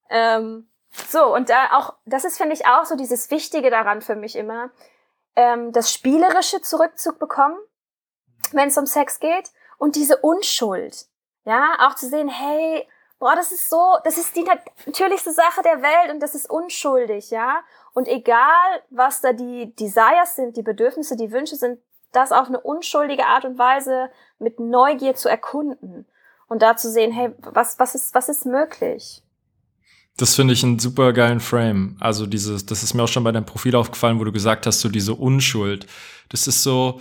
Ähm, 0.08 0.70
so, 1.08 1.34
und 1.34 1.50
da 1.50 1.76
auch, 1.76 1.92
das 2.06 2.24
ist, 2.24 2.38
finde 2.38 2.54
ich, 2.54 2.66
auch 2.66 2.86
so 2.86 2.96
dieses 2.96 3.30
Wichtige 3.30 3.68
daran 3.68 4.00
für 4.00 4.16
mich 4.16 4.34
immer, 4.34 4.70
ähm, 5.36 5.72
das 5.72 5.92
Spielerische 5.92 6.60
zurückzubekommen, 6.60 7.58
wenn 8.52 8.68
es 8.68 8.78
um 8.78 8.86
Sex 8.86 9.20
geht, 9.20 9.50
und 9.78 9.94
diese 9.94 10.16
Unschuld. 10.18 11.06
Ja, 11.44 11.76
auch 11.86 11.94
zu 11.94 12.08
sehen, 12.08 12.28
hey, 12.28 12.88
boah, 13.18 13.34
das 13.36 13.52
ist 13.52 13.68
so, 13.70 13.98
das 14.04 14.18
ist 14.18 14.34
die 14.34 14.44
natürlichste 14.86 15.32
Sache 15.32 15.62
der 15.62 15.82
Welt 15.82 16.12
und 16.12 16.20
das 16.20 16.34
ist 16.34 16.50
unschuldig, 16.50 17.30
ja. 17.30 17.62
Und 17.94 18.08
egal, 18.08 18.82
was 18.90 19.20
da 19.20 19.32
die 19.32 19.74
Desires 19.76 20.36
sind, 20.36 20.56
die 20.56 20.62
Bedürfnisse, 20.62 21.16
die 21.16 21.32
Wünsche 21.32 21.56
sind, 21.56 21.80
das 22.12 22.32
auf 22.32 22.48
eine 22.48 22.60
unschuldige 22.60 23.26
Art 23.26 23.44
und 23.44 23.58
Weise 23.58 24.10
mit 24.38 24.58
Neugier 24.58 25.14
zu 25.14 25.28
erkunden 25.28 26.06
und 26.48 26.62
da 26.62 26.76
zu 26.76 26.90
sehen, 26.90 27.12
hey, 27.12 27.32
was, 27.38 27.78
was 27.78 27.94
ist, 27.94 28.14
was 28.14 28.28
ist 28.28 28.46
möglich? 28.46 29.22
Das 30.16 30.34
finde 30.34 30.54
ich 30.54 30.64
einen 30.64 30.78
super 30.78 31.12
geilen 31.12 31.40
Frame. 31.40 31.96
Also 32.00 32.26
dieses, 32.26 32.64
das 32.64 32.82
ist 32.82 32.94
mir 32.94 33.02
auch 33.02 33.08
schon 33.08 33.24
bei 33.24 33.32
deinem 33.32 33.46
Profil 33.46 33.76
aufgefallen, 33.76 34.18
wo 34.18 34.24
du 34.24 34.32
gesagt 34.32 34.66
hast, 34.66 34.80
so 34.80 34.88
diese 34.88 35.14
Unschuld. 35.14 35.86
Das 36.28 36.46
ist 36.46 36.62
so, 36.62 37.00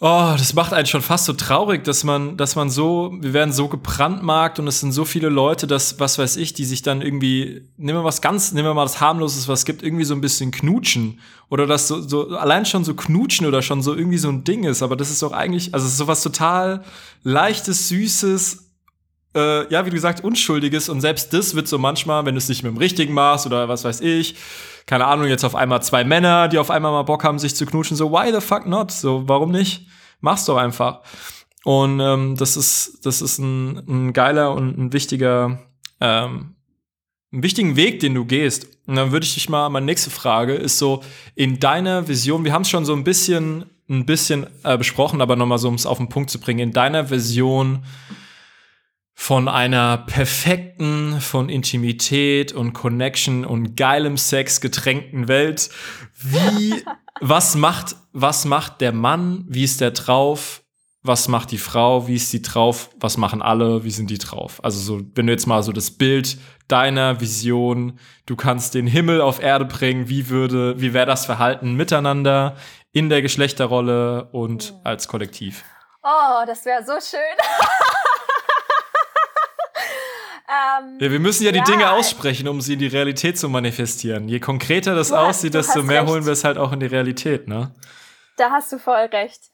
Oh, 0.00 0.34
das 0.36 0.54
macht 0.54 0.72
einen 0.72 0.86
schon 0.86 1.02
fast 1.02 1.24
so 1.24 1.34
traurig, 1.34 1.84
dass 1.84 2.02
man, 2.02 2.36
dass 2.36 2.56
man 2.56 2.68
so, 2.68 3.14
wir 3.20 3.32
werden 3.32 3.52
so 3.52 3.68
gebrandmarkt 3.68 4.58
und 4.58 4.66
es 4.66 4.80
sind 4.80 4.90
so 4.90 5.04
viele 5.04 5.28
Leute, 5.28 5.68
dass, 5.68 6.00
was 6.00 6.18
weiß 6.18 6.36
ich, 6.36 6.52
die 6.52 6.64
sich 6.64 6.82
dann 6.82 7.00
irgendwie, 7.00 7.70
nehmen 7.76 8.00
wir 8.00 8.04
was 8.04 8.20
ganz, 8.20 8.50
nehmen 8.50 8.66
wir 8.66 8.74
mal 8.74 8.84
das 8.84 9.00
harmloses, 9.00 9.46
was 9.46 9.64
gibt, 9.64 9.84
irgendwie 9.84 10.04
so 10.04 10.14
ein 10.14 10.20
bisschen 10.20 10.50
knutschen. 10.50 11.20
Oder 11.48 11.68
dass 11.68 11.86
so, 11.86 12.00
so, 12.00 12.30
allein 12.30 12.66
schon 12.66 12.84
so 12.84 12.94
knutschen 12.94 13.46
oder 13.46 13.62
schon 13.62 13.82
so 13.82 13.94
irgendwie 13.94 14.18
so 14.18 14.28
ein 14.30 14.42
Ding 14.42 14.64
ist. 14.64 14.82
Aber 14.82 14.96
das 14.96 15.10
ist 15.10 15.22
doch 15.22 15.30
eigentlich, 15.30 15.72
also 15.74 15.86
es 15.86 15.92
ist 15.92 15.98
sowas 15.98 16.24
total 16.24 16.82
leichtes, 17.22 17.88
süßes, 17.88 18.73
äh, 19.34 19.72
ja, 19.72 19.84
wie 19.84 19.90
du 19.90 19.96
gesagt, 19.96 20.22
unschuldiges. 20.22 20.88
Und 20.88 21.00
selbst 21.00 21.32
das 21.32 21.54
wird 21.54 21.68
so 21.68 21.78
manchmal, 21.78 22.24
wenn 22.26 22.34
du 22.34 22.38
es 22.38 22.48
nicht 22.48 22.62
mit 22.62 22.72
dem 22.72 22.78
Richtigen 22.78 23.14
machst 23.14 23.46
oder 23.46 23.68
was 23.68 23.84
weiß 23.84 24.00
ich, 24.00 24.36
keine 24.86 25.06
Ahnung, 25.06 25.28
jetzt 25.28 25.44
auf 25.44 25.54
einmal 25.54 25.82
zwei 25.82 26.04
Männer, 26.04 26.48
die 26.48 26.58
auf 26.58 26.70
einmal 26.70 26.92
mal 26.92 27.02
Bock 27.02 27.24
haben, 27.24 27.38
sich 27.38 27.54
zu 27.56 27.66
knutschen, 27.66 27.96
so, 27.96 28.12
why 28.12 28.32
the 28.32 28.40
fuck 28.40 28.66
not? 28.66 28.90
So, 28.90 29.24
warum 29.26 29.50
nicht? 29.50 29.86
Mach's 30.20 30.44
doch 30.44 30.56
einfach. 30.56 31.00
Und 31.64 32.00
ähm, 32.00 32.36
das 32.36 32.56
ist, 32.56 33.00
das 33.04 33.22
ist 33.22 33.38
ein, 33.38 33.78
ein 33.88 34.12
geiler 34.12 34.52
und 34.52 34.76
ein 34.76 34.92
wichtiger, 34.92 35.58
ähm, 36.00 36.56
einen 37.32 37.42
wichtigen 37.42 37.76
Weg, 37.76 38.00
den 38.00 38.14
du 38.14 38.26
gehst. 38.26 38.68
Und 38.86 38.96
dann 38.96 39.12
würde 39.12 39.24
ich 39.24 39.34
dich 39.34 39.48
mal, 39.48 39.70
meine 39.70 39.86
nächste 39.86 40.10
Frage 40.10 40.54
ist 40.54 40.78
so, 40.78 41.02
in 41.34 41.58
deiner 41.58 42.06
Vision, 42.06 42.44
wir 42.44 42.52
haben 42.52 42.62
es 42.62 42.68
schon 42.68 42.84
so 42.84 42.92
ein 42.92 43.04
bisschen, 43.04 43.64
ein 43.88 44.04
bisschen 44.04 44.46
äh, 44.62 44.76
besprochen, 44.76 45.22
aber 45.22 45.36
nochmal 45.36 45.58
so, 45.58 45.68
um 45.68 45.74
es 45.74 45.86
auf 45.86 45.96
den 45.96 46.10
Punkt 46.10 46.28
zu 46.28 46.38
bringen, 46.38 46.60
in 46.60 46.72
deiner 46.72 47.08
Vision, 47.08 47.84
von 49.14 49.48
einer 49.48 49.98
perfekten, 49.98 51.20
von 51.20 51.48
Intimität 51.48 52.52
und 52.52 52.72
Connection 52.72 53.44
und 53.44 53.76
geilem 53.76 54.16
Sex 54.16 54.60
getränkten 54.60 55.28
Welt. 55.28 55.70
Wie, 56.20 56.82
was 57.20 57.54
macht, 57.54 57.96
was 58.12 58.44
macht 58.44 58.80
der 58.80 58.92
Mann? 58.92 59.44
Wie 59.48 59.64
ist 59.64 59.80
der 59.80 59.92
drauf? 59.92 60.62
Was 61.06 61.28
macht 61.28 61.50
die 61.52 61.58
Frau? 61.58 62.08
Wie 62.08 62.14
ist 62.14 62.30
sie 62.30 62.42
drauf? 62.42 62.90
Was 62.98 63.16
machen 63.18 63.42
alle? 63.42 63.84
Wie 63.84 63.90
sind 63.90 64.10
die 64.10 64.18
drauf? 64.18 64.62
Also 64.64 64.80
so, 64.80 65.02
wenn 65.14 65.26
du 65.26 65.32
jetzt 65.32 65.46
mal 65.46 65.62
so 65.62 65.70
das 65.70 65.90
Bild 65.90 66.38
deiner 66.66 67.20
Vision, 67.20 67.98
du 68.26 68.36
kannst 68.36 68.74
den 68.74 68.86
Himmel 68.86 69.20
auf 69.20 69.40
Erde 69.40 69.66
bringen, 69.66 70.08
wie 70.08 70.30
würde, 70.30 70.80
wie 70.80 70.94
wäre 70.94 71.06
das 71.06 71.26
Verhalten 71.26 71.74
miteinander 71.74 72.56
in 72.92 73.10
der 73.10 73.20
Geschlechterrolle 73.20 74.30
und 74.32 74.70
hm. 74.70 74.76
als 74.84 75.06
Kollektiv? 75.06 75.62
Oh, 76.02 76.44
das 76.46 76.64
wäre 76.64 76.82
so 76.84 76.92
schön. 76.92 77.20
Ähm, 80.46 80.98
ja, 81.00 81.10
wir 81.10 81.20
müssen 81.20 81.44
ja 81.44 81.52
die 81.52 81.58
ja, 81.58 81.64
Dinge 81.64 81.90
aussprechen, 81.90 82.48
um 82.48 82.60
sie 82.60 82.74
in 82.74 82.78
die 82.78 82.86
Realität 82.86 83.38
zu 83.38 83.48
manifestieren. 83.48 84.28
Je 84.28 84.40
konkreter 84.40 84.94
das 84.94 85.10
aussieht, 85.10 85.54
desto 85.54 85.82
mehr 85.82 86.02
recht. 86.02 86.10
holen 86.10 86.26
wir 86.26 86.32
es 86.32 86.44
halt 86.44 86.58
auch 86.58 86.72
in 86.72 86.80
die 86.80 86.86
Realität, 86.86 87.48
ne? 87.48 87.74
Da 88.36 88.50
hast 88.50 88.70
du 88.72 88.78
voll 88.78 89.06
recht. 89.06 89.50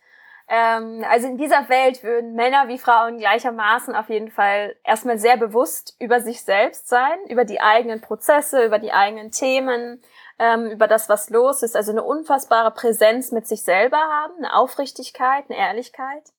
Ähm, 0.49 1.05
also 1.09 1.29
in 1.29 1.39
dieser 1.39 1.69
Welt 1.69 2.03
würden 2.03 2.35
Männer 2.35 2.67
wie 2.67 2.79
Frauen 2.79 3.19
gleichermaßen 3.19 3.95
auf 3.95 4.09
jeden 4.09 4.33
Fall 4.33 4.75
erstmal 4.83 5.17
sehr 5.17 5.37
bewusst 5.37 5.95
über 6.01 6.21
sich 6.21 6.43
selbst 6.43 6.89
sein, 6.89 7.19
über 7.29 7.45
die 7.45 7.61
eigenen 7.61 8.01
Prozesse, 8.01 8.65
über 8.65 8.81
die 8.81 8.93
eigenen 8.93 9.31
Themen, 9.31 10.03
ähm, 10.41 10.67
über 10.67 10.89
das, 10.89 11.09
was 11.09 11.31
los 11.31 11.63
ist. 11.63 11.77
Also 11.77 11.93
eine 11.93 12.03
unfassbare 12.03 12.73
Präsenz 12.73 13.31
mit 13.31 13.47
sich 13.47 13.63
selber 13.63 13.99
haben, 13.99 14.35
eine 14.39 14.57
Aufrichtigkeit, 14.57 15.45
eine 15.49 15.57
Ehrlichkeit. 15.57 16.33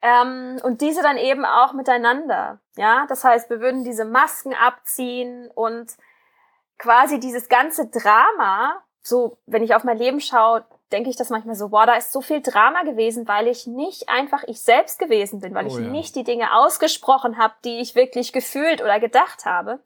Ähm, 0.00 0.60
und 0.62 0.80
diese 0.80 1.02
dann 1.02 1.16
eben 1.16 1.44
auch 1.44 1.72
miteinander. 1.72 2.60
Ja, 2.76 3.06
das 3.08 3.24
heißt, 3.24 3.50
wir 3.50 3.60
würden 3.60 3.84
diese 3.84 4.04
Masken 4.04 4.54
abziehen 4.54 5.50
und 5.54 5.96
quasi 6.78 7.18
dieses 7.18 7.48
ganze 7.48 7.88
Drama, 7.88 8.82
so 9.02 9.38
wenn 9.46 9.64
ich 9.64 9.74
auf 9.74 9.84
mein 9.84 9.98
Leben 9.98 10.20
schaue, 10.20 10.64
denke 10.92 11.10
ich 11.10 11.16
das 11.16 11.30
manchmal 11.30 11.54
so, 11.54 11.68
boah, 11.68 11.86
da 11.86 11.94
ist 11.94 12.12
so 12.12 12.20
viel 12.20 12.40
Drama 12.40 12.82
gewesen, 12.82 13.28
weil 13.28 13.48
ich 13.48 13.66
nicht 13.66 14.08
einfach 14.08 14.44
ich 14.46 14.62
selbst 14.62 14.98
gewesen 14.98 15.40
bin, 15.40 15.54
weil 15.54 15.66
oh, 15.66 15.68
ich 15.68 15.74
ja. 15.74 15.80
nicht 15.80 16.14
die 16.16 16.24
Dinge 16.24 16.54
ausgesprochen 16.54 17.36
habe, 17.36 17.54
die 17.64 17.80
ich 17.80 17.94
wirklich 17.94 18.32
gefühlt 18.32 18.80
oder 18.80 19.00
gedacht 19.00 19.44
habe. 19.44 19.80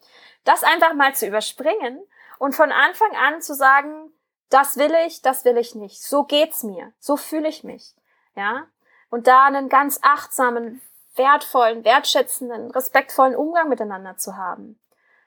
Das 0.44 0.62
einfach 0.62 0.94
mal 0.94 1.14
zu 1.14 1.26
überspringen 1.26 2.00
und 2.38 2.54
von 2.54 2.70
Anfang 2.70 3.16
an 3.16 3.40
zu 3.40 3.54
sagen, 3.54 4.12
das 4.50 4.76
will 4.76 4.92
ich, 5.06 5.22
das 5.22 5.44
will 5.44 5.56
ich 5.56 5.74
nicht. 5.74 6.02
So 6.02 6.24
geht's 6.24 6.62
mir. 6.62 6.92
So 6.98 7.16
fühle 7.16 7.48
ich 7.48 7.64
mich. 7.64 7.94
Ja? 8.36 8.66
Und 9.12 9.26
da 9.26 9.44
einen 9.44 9.68
ganz 9.68 10.00
achtsamen, 10.00 10.80
wertvollen, 11.16 11.84
wertschätzenden, 11.84 12.70
respektvollen 12.70 13.36
Umgang 13.36 13.68
miteinander 13.68 14.16
zu 14.16 14.38
haben. 14.38 14.80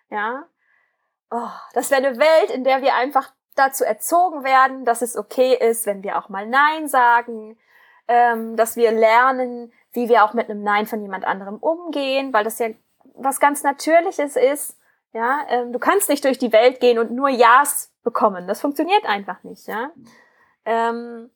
Ja? 0.09 0.47
Oh, 1.29 1.51
das 1.75 1.91
wäre 1.91 2.03
eine 2.03 2.17
Welt, 2.17 2.49
in 2.49 2.63
der 2.63 2.81
wir 2.81 2.95
einfach 2.95 3.31
dazu 3.53 3.83
erzogen 3.83 4.43
werden, 4.43 4.85
dass 4.85 5.03
es 5.03 5.15
okay 5.15 5.53
ist, 5.53 5.85
wenn 5.85 6.01
wir 6.01 6.17
auch 6.17 6.29
mal 6.29 6.47
Nein 6.47 6.87
sagen, 6.87 7.59
ähm, 8.07 8.55
dass 8.55 8.75
wir 8.75 8.91
lernen, 8.91 9.71
wie 9.91 10.09
wir 10.09 10.23
auch 10.23 10.33
mit 10.33 10.49
einem 10.49 10.63
Nein 10.63 10.87
von 10.87 11.03
jemand 11.03 11.25
anderem 11.25 11.57
umgehen, 11.57 12.33
weil 12.33 12.43
das 12.43 12.57
ja 12.57 12.69
was 13.13 13.39
ganz 13.39 13.61
Natürliches 13.61 14.35
ist. 14.35 14.79
Ja, 15.13 15.41
ähm, 15.47 15.71
du 15.71 15.77
kannst 15.77 16.09
nicht 16.09 16.25
durch 16.25 16.39
die 16.39 16.51
Welt 16.51 16.79
gehen 16.79 16.97
und 16.97 17.11
nur 17.11 17.29
Ja's 17.29 17.93
bekommen. 18.03 18.47
Das 18.47 18.61
funktioniert 18.61 19.05
einfach 19.05 19.43
nicht. 19.43 19.67
Ja. 19.67 19.91
Ähm, 20.65 21.29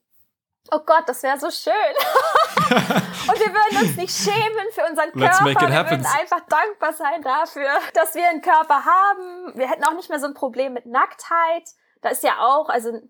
oh 0.72 0.80
Gott, 0.86 1.04
das 1.08 1.24
wäre 1.24 1.40
so 1.40 1.50
schön. 1.52 1.74
und 2.70 3.40
wir 3.40 3.54
würden 3.54 3.88
uns 3.88 3.96
nicht 3.96 4.16
schämen 4.16 4.72
für 4.72 4.86
unseren 4.90 5.12
Körper. 5.12 5.46
wir 5.46 5.90
würden 5.90 6.06
einfach 6.06 6.42
dankbar 6.48 6.94
sein 6.94 7.22
dafür, 7.22 7.70
dass 7.94 8.16
wir 8.16 8.28
einen 8.28 8.42
Körper 8.42 8.86
haben. 8.86 9.58
Wir 9.58 9.70
hätten 9.70 9.84
auch 9.84 9.94
nicht 9.94 10.10
mehr 10.10 10.20
so 10.20 10.28
ein 10.28 10.34
Problem 10.34 10.74
mit 10.74 10.86
Nacktheit. 10.86 11.70
Da 12.02 12.10
ist 12.10 12.24
ja 12.24 12.40
auch, 12.40 12.70
also 12.70 13.02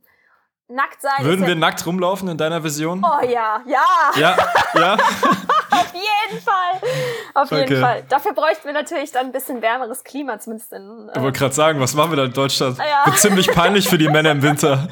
nackt 0.69 1.01
sein. 1.01 1.25
Würden 1.25 1.41
wir 1.41 1.49
ja 1.49 1.55
nackt 1.55 1.85
rumlaufen 1.85 2.29
in 2.29 2.37
deiner 2.37 2.63
Vision? 2.63 3.03
Oh 3.03 3.25
ja, 3.25 3.61
ja. 3.65 3.85
Ja, 4.15 4.37
ja. 4.75 4.93
Auf 5.71 5.93
jeden 5.93 6.41
Fall. 6.41 6.89
Auf 7.33 7.51
jeden 7.51 7.63
okay. 7.63 7.81
Fall. 7.81 8.03
Dafür 8.09 8.33
bräuchten 8.33 8.65
wir 8.65 8.73
natürlich 8.73 9.11
dann 9.11 9.27
ein 9.27 9.31
bisschen 9.31 9.61
wärmeres 9.61 10.03
Klima, 10.03 10.39
zumindest 10.39 10.73
in. 10.73 11.09
Äh 11.09 11.17
ich 11.17 11.21
wollte 11.21 11.39
gerade 11.39 11.53
sagen, 11.53 11.79
was 11.79 11.93
machen 11.93 12.11
wir 12.11 12.17
da 12.17 12.25
in 12.25 12.33
Deutschland? 12.33 12.77
Ja. 12.77 13.05
Wird 13.05 13.17
ziemlich 13.17 13.51
peinlich 13.51 13.87
für 13.87 13.97
die 13.97 14.09
Männer 14.09 14.31
im 14.31 14.41
Winter. 14.41 14.87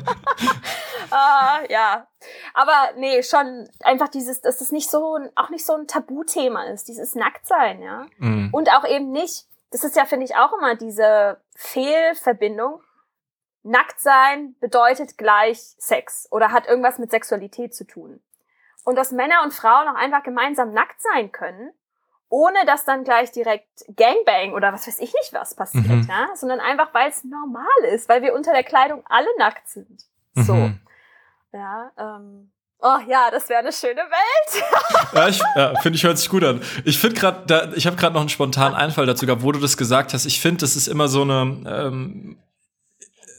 ah, 1.11 1.59
ja. 1.69 2.07
Aber 2.53 2.89
nee, 2.97 3.23
schon 3.23 3.67
einfach 3.83 4.09
dieses, 4.09 4.41
dass 4.41 4.57
das 4.57 4.71
nicht 4.71 4.89
so, 4.89 5.19
auch 5.35 5.49
nicht 5.49 5.65
so 5.65 5.73
ein 5.73 5.87
Tabuthema 5.87 6.63
ist, 6.65 6.87
dieses 6.87 7.15
Nacktsein, 7.15 7.81
ja. 7.81 8.05
Mhm. 8.17 8.49
Und 8.51 8.69
auch 8.71 8.85
eben 8.85 9.11
nicht, 9.11 9.45
das 9.71 9.83
ist 9.83 9.95
ja, 9.95 10.05
finde 10.05 10.25
ich, 10.25 10.35
auch 10.35 10.53
immer 10.53 10.75
diese 10.75 11.37
Fehlverbindung 11.55 12.81
Nackt 13.67 13.99
sein 13.99 14.55
bedeutet 14.59 15.17
gleich 15.17 15.59
Sex 15.77 16.27
oder 16.31 16.51
hat 16.51 16.67
irgendwas 16.67 16.99
mit 16.99 17.11
Sexualität 17.11 17.75
zu 17.75 17.85
tun. 17.85 18.21
Und 18.85 18.95
dass 18.95 19.11
Männer 19.11 19.43
und 19.43 19.53
Frauen 19.53 19.89
auch 19.89 19.95
einfach 19.95 20.23
gemeinsam 20.23 20.71
nackt 20.71 21.01
sein 21.01 21.31
können, 21.33 21.71
ohne 22.29 22.65
dass 22.65 22.85
dann 22.85 23.03
gleich 23.03 23.31
direkt 23.31 23.85
Gangbang 23.95 24.53
oder 24.53 24.71
was 24.71 24.87
weiß 24.87 24.99
ich 24.99 25.13
nicht 25.13 25.33
was 25.33 25.55
passiert, 25.55 25.85
mhm. 25.85 26.07
ja? 26.09 26.29
sondern 26.35 26.61
einfach, 26.61 26.93
weil 26.93 27.09
es 27.09 27.25
normal 27.25 27.65
ist, 27.91 28.07
weil 28.07 28.21
wir 28.21 28.33
unter 28.33 28.53
der 28.53 28.63
Kleidung 28.63 29.03
alle 29.07 29.27
nackt 29.37 29.67
sind. 29.67 30.03
So. 30.35 30.53
Mhm. 30.53 30.79
Ja, 31.51 31.91
ähm, 31.97 32.51
Oh 32.79 32.99
ja, 33.07 33.31
das 33.31 33.49
wäre 33.49 33.61
eine 33.61 33.73
schöne 33.73 34.01
Welt. 34.01 34.63
ja, 35.13 35.27
ich, 35.27 35.41
ja 35.55 35.73
finde 35.81 35.97
ich, 35.97 36.03
hört 36.03 36.19
sich 36.19 36.29
gut 36.29 36.43
an. 36.43 36.61
Ich 36.85 36.99
finde 36.99 37.19
gerade, 37.19 37.73
ich 37.75 37.87
habe 37.87 37.95
gerade 37.95 38.13
noch 38.13 38.21
einen 38.21 38.29
spontanen 38.29 38.75
Einfall 38.75 39.07
dazu 39.07 39.25
gehabt, 39.25 39.41
wo 39.41 39.51
du 39.51 39.59
das 39.59 39.77
gesagt 39.77 40.13
hast. 40.13 40.25
Ich 40.25 40.39
finde, 40.39 40.61
das 40.61 40.75
ist 40.75 40.87
immer 40.87 41.07
so 41.07 41.23
eine, 41.23 41.41
ähm, 41.65 42.37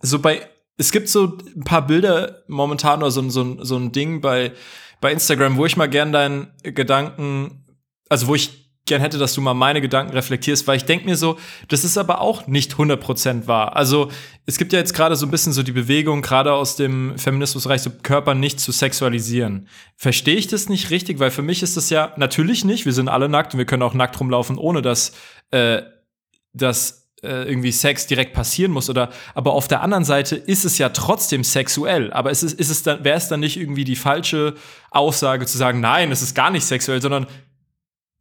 so 0.03 0.19
bei, 0.19 0.49
es 0.77 0.93
gibt 0.93 1.09
so 1.09 1.39
ein 1.57 1.65
paar 1.65 1.87
Bilder 1.87 2.43
momentan 2.49 3.01
oder 3.01 3.11
so, 3.11 3.29
so, 3.31 3.63
so 3.63 3.77
ein 3.77 3.93
Ding 3.93 4.21
bei, 4.21 4.53
bei 5.01 5.13
Instagram, 5.13 5.57
wo 5.57 5.67
ich 5.67 5.77
mal 5.77 5.89
gern 5.89 6.13
deinen 6.13 6.53
Gedanken, 6.63 7.65
also 8.09 8.27
wo 8.29 8.35
ich 8.35 8.69
gern 8.89 9.01
hätte, 9.01 9.19
dass 9.19 9.35
du 9.35 9.41
mal 9.41 9.55
meine 9.55 9.81
Gedanken 9.81 10.13
reflektierst, 10.13 10.67
weil 10.67 10.77
ich 10.77 10.85
denke 10.85 11.05
mir 11.05 11.17
so, 11.17 11.39
das 11.69 11.85
ist 11.85 11.97
aber 11.97 12.21
auch 12.21 12.49
nicht 12.49 12.75
100% 12.75 13.47
wahr. 13.47 13.77
Also 13.77 14.11
es 14.47 14.59
gibt 14.59 14.73
ja 14.73 14.81
jetzt 14.81 14.95
gerade 14.95 15.15
so 15.15 15.27
ein 15.27 15.31
bisschen 15.31 15.53
so 15.53 15.63
die 15.63 15.73
Bewegung, 15.73 16.23
gerade 16.23 16.53
aus 16.53 16.75
dem 16.75 17.17
Feminismusbereich, 17.17 17.83
so 17.83 17.91
Körper 18.03 18.35
nicht 18.35 18.59
zu 18.59 18.73
sexualisieren. 18.73 19.69
Verstehe 19.95 20.37
ich 20.37 20.49
das 20.49 20.69
nicht 20.69 20.91
richtig? 20.91 21.21
Weil 21.21 21.31
für 21.31 21.43
mich 21.43 21.63
ist 21.63 21.77
das 21.77 21.91
ja 21.91 22.13
natürlich 22.17 22.65
nicht, 22.65 22.87
wir 22.87 22.93
sind 22.93 23.09
alle 23.09 23.29
nackt 23.29 23.55
und 23.55 23.59
wir 23.59 23.67
können 23.67 23.83
auch 23.83 23.95
nackt 23.95 24.19
rumlaufen, 24.19 24.59
ohne 24.59 24.83
dass, 24.83 25.13
äh, 25.51 25.83
dass 26.53 26.91
äh, 26.91 27.08
irgendwie 27.27 27.73
Sex 27.73 28.07
direkt 28.07 28.33
passieren 28.33 28.71
muss 28.71 28.89
oder 28.89 29.11
aber 29.35 29.53
auf 29.53 29.67
der 29.67 29.83
anderen 29.83 30.05
Seite 30.05 30.37
ist 30.37 30.65
es 30.65 30.79
ja 30.79 30.91
trotzdem 30.91 31.43
sexuell. 31.43 32.13
Aber 32.13 32.31
ist 32.31 32.43
es 32.43 32.53
ist 32.53 32.71
es 32.71 32.85
dann 32.85 33.03
wäre 33.03 33.17
es 33.17 33.29
dann 33.29 33.41
nicht 33.41 33.57
irgendwie 33.57 33.85
die 33.85 33.97
falsche 33.97 34.55
Aussage 34.91 35.47
zu 35.47 35.59
sagen 35.59 35.81
nein 35.81 36.13
es 36.13 36.23
ist 36.23 36.35
gar 36.35 36.51
nicht 36.51 36.65
sexuell 36.65 37.03
sondern 37.03 37.27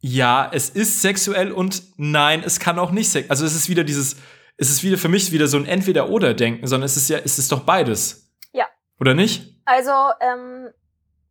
ja 0.00 0.50
es 0.52 0.68
ist 0.68 1.00
sexuell 1.00 1.52
und 1.52 1.82
nein 1.96 2.42
es 2.44 2.58
kann 2.58 2.78
auch 2.78 2.90
nicht 2.90 3.08
sexuell 3.08 3.30
also 3.30 3.44
es 3.44 3.54
ist 3.54 3.68
wieder 3.68 3.84
dieses 3.84 4.16
es 4.56 4.68
ist 4.68 4.82
wieder 4.82 4.98
für 4.98 5.08
mich 5.08 5.30
wieder 5.30 5.46
so 5.46 5.58
ein 5.58 5.66
entweder 5.66 6.08
oder 6.08 6.34
denken 6.34 6.66
sondern 6.66 6.86
es 6.86 6.96
ist 6.96 7.08
ja 7.08 7.18
es 7.18 7.38
ist 7.38 7.52
doch 7.52 7.60
beides. 7.60 8.32
Ja. 8.52 8.66
Oder 8.98 9.14
nicht? 9.14 9.54
Also 9.64 9.92
ähm, 10.20 10.70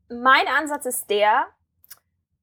mein 0.09 0.47
Ansatz 0.47 0.85
ist 0.85 1.09
der 1.09 1.47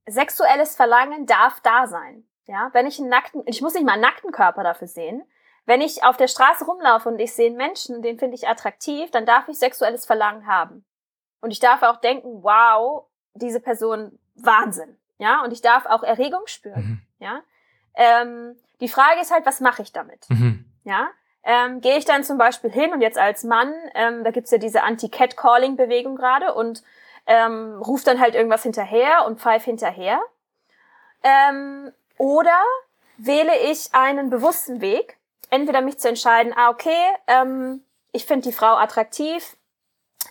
sexuelles 0.06 0.76
Verlangen 0.76 1.24
darf 1.24 1.60
da 1.62 1.86
sein 1.86 2.24
ja, 2.46 2.70
wenn 2.72 2.86
ich 2.86 2.98
einen 2.98 3.08
nackten, 3.08 3.42
ich 3.46 3.62
muss 3.62 3.74
nicht 3.74 3.84
mal 3.84 3.92
einen 3.92 4.02
nackten 4.02 4.32
Körper 4.32 4.62
dafür 4.62 4.88
sehen. 4.88 5.22
Wenn 5.66 5.80
ich 5.80 6.04
auf 6.04 6.18
der 6.18 6.28
Straße 6.28 6.66
rumlaufe 6.66 7.08
und 7.08 7.18
ich 7.18 7.32
sehe 7.32 7.46
einen 7.46 7.56
Menschen, 7.56 8.02
den 8.02 8.18
finde 8.18 8.34
ich 8.34 8.46
attraktiv, 8.46 9.10
dann 9.10 9.24
darf 9.24 9.48
ich 9.48 9.58
sexuelles 9.58 10.04
Verlangen 10.04 10.46
haben. 10.46 10.84
Und 11.40 11.52
ich 11.52 11.58
darf 11.58 11.82
auch 11.82 11.96
denken, 11.96 12.42
wow, 12.42 13.06
diese 13.34 13.60
Person 13.60 14.18
Wahnsinn. 14.34 14.98
Ja, 15.18 15.42
und 15.42 15.52
ich 15.52 15.62
darf 15.62 15.86
auch 15.86 16.02
Erregung 16.02 16.46
spüren. 16.46 16.82
Mhm. 16.82 17.02
Ja, 17.18 17.40
ähm, 17.94 18.56
die 18.80 18.88
Frage 18.88 19.20
ist 19.20 19.32
halt, 19.32 19.46
was 19.46 19.60
mache 19.60 19.82
ich 19.82 19.92
damit? 19.92 20.28
Mhm. 20.28 20.66
Ja, 20.84 21.08
ähm, 21.44 21.80
gehe 21.80 21.96
ich 21.96 22.04
dann 22.04 22.24
zum 22.24 22.38
Beispiel 22.38 22.70
hin 22.70 22.92
und 22.92 23.00
jetzt 23.00 23.18
als 23.18 23.44
Mann, 23.44 23.72
ähm, 23.94 24.24
da 24.24 24.30
gibt's 24.30 24.50
ja 24.50 24.58
diese 24.58 24.82
Anti-Cat-Calling-Bewegung 24.82 26.16
gerade 26.16 26.54
und 26.54 26.82
ähm, 27.26 27.80
ruft 27.82 28.06
dann 28.06 28.20
halt 28.20 28.34
irgendwas 28.34 28.62
hinterher 28.62 29.24
und 29.26 29.40
pfeif 29.40 29.64
hinterher. 29.64 30.20
Ähm, 31.22 31.92
oder 32.24 32.58
wähle 33.18 33.54
ich 33.70 33.92
einen 33.92 34.30
bewussten 34.30 34.80
Weg, 34.80 35.18
entweder 35.50 35.82
mich 35.82 35.98
zu 35.98 36.08
entscheiden, 36.08 36.54
ah, 36.56 36.70
okay, 36.70 36.96
ähm, 37.26 37.84
ich 38.12 38.24
finde 38.24 38.48
die 38.48 38.54
Frau 38.54 38.76
attraktiv, 38.76 39.58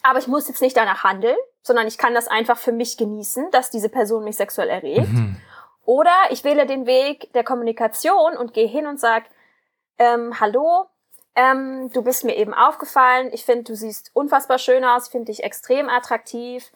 aber 0.02 0.18
ich 0.18 0.28
muss 0.28 0.48
jetzt 0.48 0.64
nicht 0.64 0.76
danach 0.76 1.04
handeln, 1.04 1.38
sondern 1.62 1.86
ich 1.86 2.00
kann 2.00 2.16
das 2.16 2.28
einfach 2.28 2.58
für 2.58 2.72
mich 2.72 2.98
genießen, 2.98 3.52
dass 3.52 3.70
diese 3.70 3.89
Person 3.89 4.24
mich 4.24 4.38
sexuell 4.38 4.70
erregt. 4.70 5.08
Mhm. 5.08 5.39
Oder 5.86 6.16
ich 6.32 6.44
wähle 6.44 6.66
den 6.66 6.88
Weg 6.88 7.32
der 7.34 7.44
Kommunikation 7.44 8.38
und 8.38 8.56
gehe 8.56 8.68
hin 8.68 8.88
und 8.88 9.00
sage, 9.00 9.26
ähm, 10.00 10.39
hallo, 10.39 10.88
ähm, 11.36 11.91
du 11.94 12.02
bist 12.02 12.24
mir 12.24 12.36
eben 12.38 12.56
aufgefallen, 12.56 13.30
ich 13.34 13.46
finde, 13.46 13.66
du 13.66 13.76
siehst 13.76 14.10
unfassbar 14.14 14.58
schön 14.58 14.84
aus, 14.84 15.10
finde 15.10 15.26
dich 15.26 15.44
extrem 15.44 15.89
attraktiv. 15.89 16.72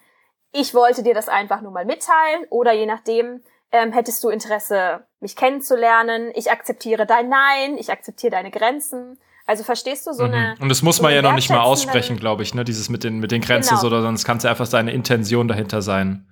Ich 0.52 0.76
wollte 0.76 1.02
dir 1.02 1.16
das 1.16 1.28
einfach 1.28 1.62
nur 1.62 1.72
mal 1.72 1.86
mitteilen 1.86 2.46
oder 2.52 2.72
je 2.74 2.86
nachdem, 2.86 3.44
ähm, 3.72 3.92
hättest 3.92 4.24
du 4.24 4.30
Interesse, 4.30 5.06
mich 5.20 5.36
kennenzulernen? 5.36 6.32
Ich 6.36 6.52
akzeptiere 6.52 7.06
dein 7.06 7.30
Nein, 7.30 7.78
ich 7.78 7.92
akzeptiere 7.92 8.32
deine 8.32 8.52
Grenzen. 8.52 9.20
Also 9.46 9.64
verstehst 9.64 10.06
du 10.08 10.14
so 10.14 10.26
mhm. 10.26 10.34
eine. 10.34 10.56
Und 10.60 10.70
das 10.70 10.82
muss 10.82 11.02
man 11.02 11.12
so 11.12 11.16
ja 11.16 11.22
noch 11.22 11.34
nicht 11.34 11.50
mal 11.50 11.62
aussprechen, 11.62 12.18
glaube 12.18 12.44
ich, 12.44 12.54
ne? 12.54 12.64
Dieses 12.64 12.90
mit 12.90 13.04
den, 13.04 13.20
mit 13.20 13.32
den 13.32 13.42
Grenzen 13.42 13.76
genau. 13.76 13.88
oder 13.88 14.02
sonst 14.02 14.26
kann 14.26 14.38
es 14.38 14.44
ja 14.44 14.50
einfach 14.50 14.66
seine 14.66 14.92
Intention 14.92 15.48
dahinter 15.48 15.82
sein. 15.82 16.28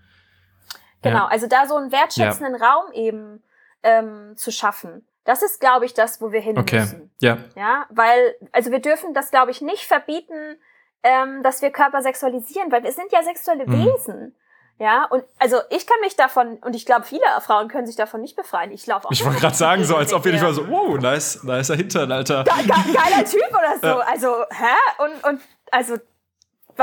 Genau, 1.02 1.20
ja. 1.20 1.28
also 1.28 1.48
da 1.48 1.68
so 1.68 1.76
einen 1.76 1.92
wertschätzenden 1.92 2.58
ja. 2.60 2.68
Raum 2.68 2.92
eben 2.92 3.44
ähm, 3.84 4.34
zu 4.36 4.52
schaffen. 4.52 5.08
Das 5.24 5.42
ist, 5.42 5.60
glaube 5.60 5.86
ich, 5.86 5.94
das, 5.94 6.22
wo 6.22 6.32
wir 6.32 6.42
hin 6.42 6.58
okay. 6.58 6.82
müssen. 6.82 7.12
Ja. 7.20 7.38
Ja, 7.56 7.86
weil, 7.90 8.36
also 8.52 8.72
wir 8.72 8.80
dürfen 8.80 9.14
das, 9.14 9.32
glaube 9.32 9.52
ich, 9.52 9.62
nicht 9.62 9.86
verbieten, 9.86 10.58
ähm, 11.04 11.42
dass 11.42 11.62
wir 11.62 11.72
Körper 11.72 12.02
sexualisieren, 12.02 12.72
weil 12.72 12.84
wir 12.84 12.92
sind 12.92 13.12
ja 13.12 13.24
sexuelle 13.24 13.66
mhm. 13.66 13.86
Wesen. 13.86 14.36
Ja, 14.78 15.06
und 15.06 15.24
also 15.40 15.58
ich 15.70 15.88
kann 15.88 16.00
mich 16.02 16.18
davon, 16.18 16.58
und 16.58 16.76
ich 16.76 16.86
glaube, 16.86 17.06
viele 17.06 17.24
Frauen 17.40 17.70
können 17.70 17.88
sich 17.88 17.96
davon 17.96 18.20
nicht 18.20 18.36
befreien. 18.36 18.72
Ich 18.72 18.86
laufe 18.86 19.08
auch. 19.08 19.12
Ich 19.12 19.24
wollte 19.24 19.40
gerade 19.40 19.56
sagen, 19.56 19.86
so 19.86 19.96
als 19.96 20.12
ob 20.12 20.26
wir 20.26 20.34
nicht 20.34 20.42
mal 20.42 20.54
so, 20.54 20.68
wow, 20.68 21.00
nice, 21.00 21.44
nicer 21.44 21.76
Hintern, 21.76 22.12
Alter. 22.12 22.44
Ge 22.44 22.54
ge 22.64 22.94
geiler 22.94 23.24
Typ 23.24 23.48
oder 23.50 23.80
so. 23.80 23.88
Ja. 23.88 24.00
Also, 24.00 24.28
hä? 24.52 25.04
Und, 25.04 25.24
und 25.24 25.42
also 25.72 25.96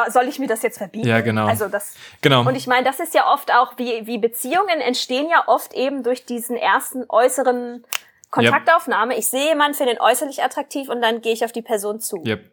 soll 0.09 0.25
ich 0.27 0.39
mir 0.39 0.47
das 0.47 0.63
jetzt 0.63 0.79
verbieten? 0.79 1.07
Ja, 1.07 1.21
genau. 1.21 1.47
Also 1.47 1.69
das, 1.69 1.95
genau. 2.23 2.41
Und 2.49 2.55
ich 2.55 2.67
meine, 2.67 2.85
das 2.85 2.99
ist 2.99 3.13
ja 3.13 3.31
oft 3.31 3.53
auch, 3.53 3.75
wie, 3.77 4.07
wie 4.07 4.17
Beziehungen 4.17 4.81
entstehen 4.81 5.29
ja 5.29 5.45
oft 5.47 5.75
eben 5.75 6.03
durch 6.03 6.25
diesen 6.25 6.57
ersten 6.57 7.05
äußeren 7.11 7.85
Kontaktaufnahme. 8.31 9.13
Yep. 9.13 9.19
Ich 9.19 9.29
sehe 9.29 9.49
jemanden, 9.49 9.75
finde 9.75 9.93
ihn 9.93 10.01
äußerlich 10.01 10.43
attraktiv 10.43 10.89
und 10.89 11.03
dann 11.03 11.21
gehe 11.21 11.35
ich 11.35 11.45
auf 11.45 11.53
die 11.53 11.61
Person 11.61 12.01
zu. 12.01 12.25
Yep. 12.25 12.51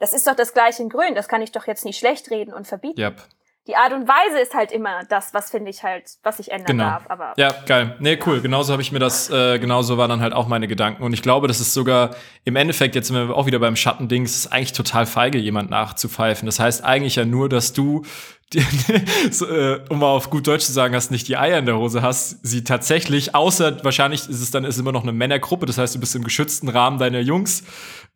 Das 0.00 0.12
ist 0.12 0.26
doch 0.26 0.34
das 0.34 0.52
gleiche 0.52 0.82
in 0.82 0.88
Grün. 0.88 1.14
Das 1.14 1.28
kann 1.28 1.42
ich 1.42 1.52
doch 1.52 1.68
jetzt 1.68 1.84
nicht 1.84 2.00
schlecht 2.00 2.28
reden 2.32 2.52
und 2.52 2.66
verbieten. 2.66 3.00
Yep 3.00 3.22
die 3.70 3.76
Art 3.76 3.92
und 3.92 4.08
Weise 4.08 4.40
ist 4.40 4.52
halt 4.52 4.72
immer 4.72 5.04
das, 5.08 5.32
was 5.32 5.50
finde 5.50 5.70
ich 5.70 5.84
halt, 5.84 6.02
was 6.24 6.40
ich 6.40 6.50
ändern 6.50 6.66
genau. 6.66 6.84
darf. 6.84 7.04
Aber 7.08 7.34
ja, 7.36 7.54
geil. 7.66 7.94
Nee, 8.00 8.18
cool. 8.26 8.40
Genauso 8.40 8.72
habe 8.72 8.82
ich 8.82 8.90
mir 8.90 8.98
das, 8.98 9.30
äh, 9.30 9.60
genauso 9.60 9.96
waren 9.96 10.10
dann 10.10 10.20
halt 10.20 10.32
auch 10.32 10.48
meine 10.48 10.66
Gedanken. 10.66 11.04
Und 11.04 11.12
ich 11.12 11.22
glaube, 11.22 11.46
das 11.46 11.60
ist 11.60 11.72
sogar 11.72 12.10
im 12.44 12.56
Endeffekt, 12.56 12.96
jetzt 12.96 13.06
sind 13.08 13.16
wir 13.16 13.36
auch 13.36 13.46
wieder 13.46 13.60
beim 13.60 13.76
Schattendings, 13.76 14.34
ist 14.34 14.52
eigentlich 14.52 14.72
total 14.72 15.06
feige, 15.06 15.38
jemand 15.38 15.70
nachzupfeifen. 15.70 16.46
Das 16.46 16.58
heißt 16.58 16.84
eigentlich 16.84 17.14
ja 17.14 17.24
nur, 17.24 17.48
dass 17.48 17.72
du 17.72 18.02
so, 19.30 19.46
äh, 19.46 19.80
um 19.90 20.00
mal 20.00 20.08
auf 20.08 20.28
gut 20.28 20.48
Deutsch 20.48 20.64
zu 20.64 20.72
sagen, 20.72 20.96
hast 20.96 21.12
nicht 21.12 21.28
die 21.28 21.36
Eier 21.36 21.60
in 21.60 21.66
der 21.66 21.76
Hose 21.76 22.02
hast, 22.02 22.44
sie 22.44 22.64
tatsächlich, 22.64 23.32
außer 23.32 23.84
wahrscheinlich 23.84 24.22
ist 24.22 24.40
es 24.40 24.50
dann 24.50 24.64
ist 24.64 24.76
immer 24.76 24.90
noch 24.90 25.04
eine 25.04 25.12
Männergruppe, 25.12 25.66
das 25.66 25.78
heißt, 25.78 25.94
du 25.94 26.00
bist 26.00 26.16
im 26.16 26.24
geschützten 26.24 26.68
Rahmen 26.68 26.98
deiner 26.98 27.20
Jungs, 27.20 27.62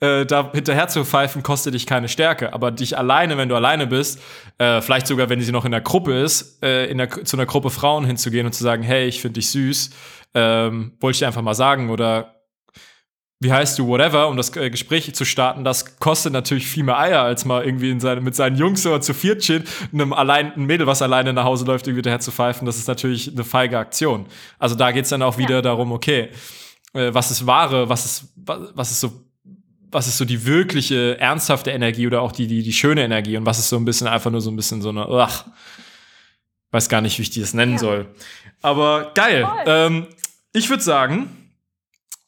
äh, 0.01 0.27
da 0.27 0.51
hinterher 0.53 0.89
zu 0.89 1.05
pfeifen, 1.05 1.43
kostet 1.43 1.75
dich 1.75 1.87
keine 1.87 2.09
Stärke. 2.09 2.53
Aber 2.53 2.71
dich 2.71 2.99
alleine, 2.99 3.37
wenn 3.37 3.49
du 3.49 3.57
alleine 3.57 3.87
bist, 3.87 4.21
äh, 4.59 4.81
vielleicht 4.81 5.07
sogar, 5.07 5.29
wenn 5.29 5.41
sie 5.41 5.53
noch 5.53 5.65
in 5.65 5.73
der 5.73 5.81
Gruppe 5.81 6.21
ist, 6.21 6.63
äh, 6.63 6.87
in 6.87 6.99
der, 6.99 7.11
zu 7.11 7.37
einer 7.37 7.47
Gruppe 7.47 7.71
Frauen 7.71 8.05
hinzugehen 8.05 8.47
und 8.47 8.53
zu 8.53 8.65
sagen, 8.65 8.83
hey, 8.83 9.07
ich 9.07 9.21
finde 9.21 9.41
dich 9.41 9.51
süß, 9.51 9.91
ähm, 10.35 10.93
wollte 11.01 11.15
ich 11.15 11.19
dir 11.21 11.27
einfach 11.27 11.43
mal 11.43 11.55
sagen 11.55 11.91
oder 11.91 12.35
wie 13.45 13.53
heißt 13.53 13.79
du, 13.79 13.87
whatever, 13.87 14.29
um 14.29 14.37
das 14.37 14.57
äh, 14.57 14.71
Gespräch 14.71 15.15
zu 15.15 15.25
starten, 15.25 15.65
das 15.65 15.99
kostet 15.99 16.33
natürlich 16.33 16.67
viel 16.67 16.83
mehr 16.83 16.99
Eier, 16.99 17.21
als 17.21 17.45
mal 17.45 17.65
irgendwie 17.65 17.91
in 17.91 18.01
seine, 18.01 18.21
mit 18.21 18.35
seinen 18.35 18.57
Jungs 18.57 18.87
oder 18.87 19.01
zu 19.01 19.13
viert 19.13 19.45
steht, 19.45 19.69
einem 19.93 20.13
allein, 20.13 20.53
ein 20.55 20.65
Mädel, 20.65 20.87
was 20.87 21.03
alleine 21.03 21.33
nach 21.33 21.45
Hause 21.45 21.67
läuft, 21.67 21.87
irgendwie 21.87 22.03
daher 22.03 22.21
zu 22.21 22.33
pfeifen. 22.33 22.65
Das 22.65 22.79
ist 22.79 22.89
natürlich 22.89 23.33
eine 23.33 23.45
feige 23.45 23.79
Aktion. 23.79 24.27
Also 24.59 24.75
da 24.77 24.93
geht's 24.93 25.11
dann 25.11 25.23
auch 25.23 25.37
wieder 25.37 25.57
ja. 25.57 25.63
darum, 25.63 25.93
okay, 25.93 26.31
äh, 26.95 27.13
was 27.13 27.31
ist 27.31 27.47
wahre, 27.47 27.89
was 27.89 28.05
ist, 28.07 28.33
was 28.37 28.91
ist 28.91 29.01
so, 29.01 29.13
was 29.95 30.09
ist 30.09 30.19
so 30.19 30.25
die 30.25 30.45
wirkliche, 30.45 31.19
ernsthafte 31.19 31.71
Energie 31.71 32.07
oder 32.07 32.21
auch 32.21 32.33
die, 32.33 32.47
die, 32.47 32.63
die 32.63 32.73
schöne 32.73 33.03
Energie 33.03 33.37
und 33.37 33.47
was 33.47 33.59
ist 33.59 33.69
so 33.69 33.77
ein 33.77 33.85
bisschen 33.85 34.09
einfach 34.09 34.31
nur 34.31 34.41
so 34.41 34.51
ein 34.51 34.57
bisschen 34.57 34.83
so 34.83 34.89
eine, 34.89 35.07
ach, 35.09 35.47
weiß 36.73 36.89
gar 36.89 37.01
nicht, 37.01 37.19
wie 37.19 37.23
ich 37.23 37.31
die 37.31 37.41
das 37.41 37.55
nennen 37.55 37.75
ja. 37.75 37.79
soll. 37.79 38.15
Aber 38.61 39.13
geil. 39.15 39.47
Ähm, 39.67 40.09
ich 40.53 40.69
würde 40.69 40.83
sagen, 40.83 41.29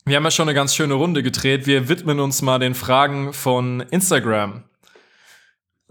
wir 0.05 0.17
haben 0.17 0.25
ja 0.25 0.31
schon 0.31 0.49
eine 0.49 0.55
ganz 0.55 0.75
schöne 0.75 0.95
Runde 0.95 1.23
gedreht. 1.25 1.67
Wir 1.67 1.89
widmen 1.89 2.21
uns 2.21 2.41
mal 2.41 2.59
den 2.61 2.75
Fragen 2.75 3.33
von 3.33 3.81
Instagram. 3.91 4.63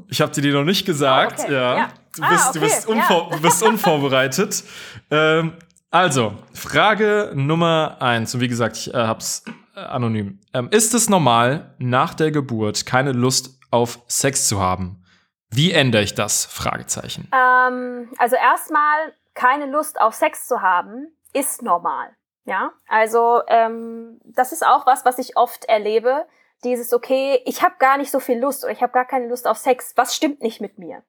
Ich 0.07 0.21
habe 0.21 0.31
dir 0.31 0.41
die 0.41 0.51
noch 0.51 0.63
nicht 0.63 0.85
gesagt. 0.85 1.39
Oh, 1.39 1.43
okay. 1.43 1.53
ja. 1.53 1.77
ja. 1.77 1.93
Du, 2.15 2.23
ah, 2.23 2.29
bist, 2.29 2.49
okay. 2.49 2.53
du, 2.53 2.59
bist 2.61 2.87
ja. 3.09 3.29
du, 3.29 3.41
bist, 3.41 3.63
unvorbereitet. 3.63 4.63
ähm, 5.11 5.53
also, 5.95 6.33
Frage 6.53 7.31
Nummer 7.35 7.95
eins. 8.01 8.35
Und 8.35 8.41
wie 8.41 8.49
gesagt, 8.49 8.75
ich 8.75 8.93
äh, 8.93 8.97
hab's 8.97 9.45
äh, 9.77 9.79
anonym. 9.79 10.41
Ähm, 10.53 10.67
ist 10.69 10.93
es 10.93 11.09
normal, 11.09 11.73
nach 11.77 12.13
der 12.13 12.31
Geburt 12.31 12.85
keine 12.85 13.13
Lust 13.13 13.61
auf 13.71 13.99
Sex 14.07 14.49
zu 14.49 14.59
haben? 14.59 15.05
Wie 15.51 15.71
ändere 15.71 16.01
ich 16.01 16.13
das? 16.13 16.43
Fragezeichen. 16.47 17.31
Ähm, 17.31 18.11
also 18.17 18.35
erstmal 18.35 19.13
keine 19.35 19.67
Lust 19.67 20.01
auf 20.01 20.13
Sex 20.15 20.47
zu 20.47 20.61
haben, 20.61 21.15
ist 21.31 21.61
normal. 21.61 22.09
Ja, 22.43 22.73
also 22.89 23.41
ähm, 23.47 24.19
das 24.25 24.51
ist 24.51 24.67
auch 24.67 24.85
was, 24.85 25.05
was 25.05 25.17
ich 25.17 25.37
oft 25.37 25.63
erlebe. 25.63 26.25
Dieses, 26.65 26.91
okay, 26.91 27.41
ich 27.45 27.63
habe 27.63 27.75
gar 27.79 27.97
nicht 27.97 28.11
so 28.11 28.19
viel 28.19 28.37
Lust 28.37 28.65
oder 28.65 28.73
ich 28.73 28.81
habe 28.81 28.91
gar 28.91 29.05
keine 29.05 29.29
Lust 29.29 29.47
auf 29.47 29.57
Sex. 29.57 29.93
Was 29.95 30.13
stimmt 30.13 30.41
nicht 30.41 30.59
mit 30.59 30.77
mir? 30.77 31.03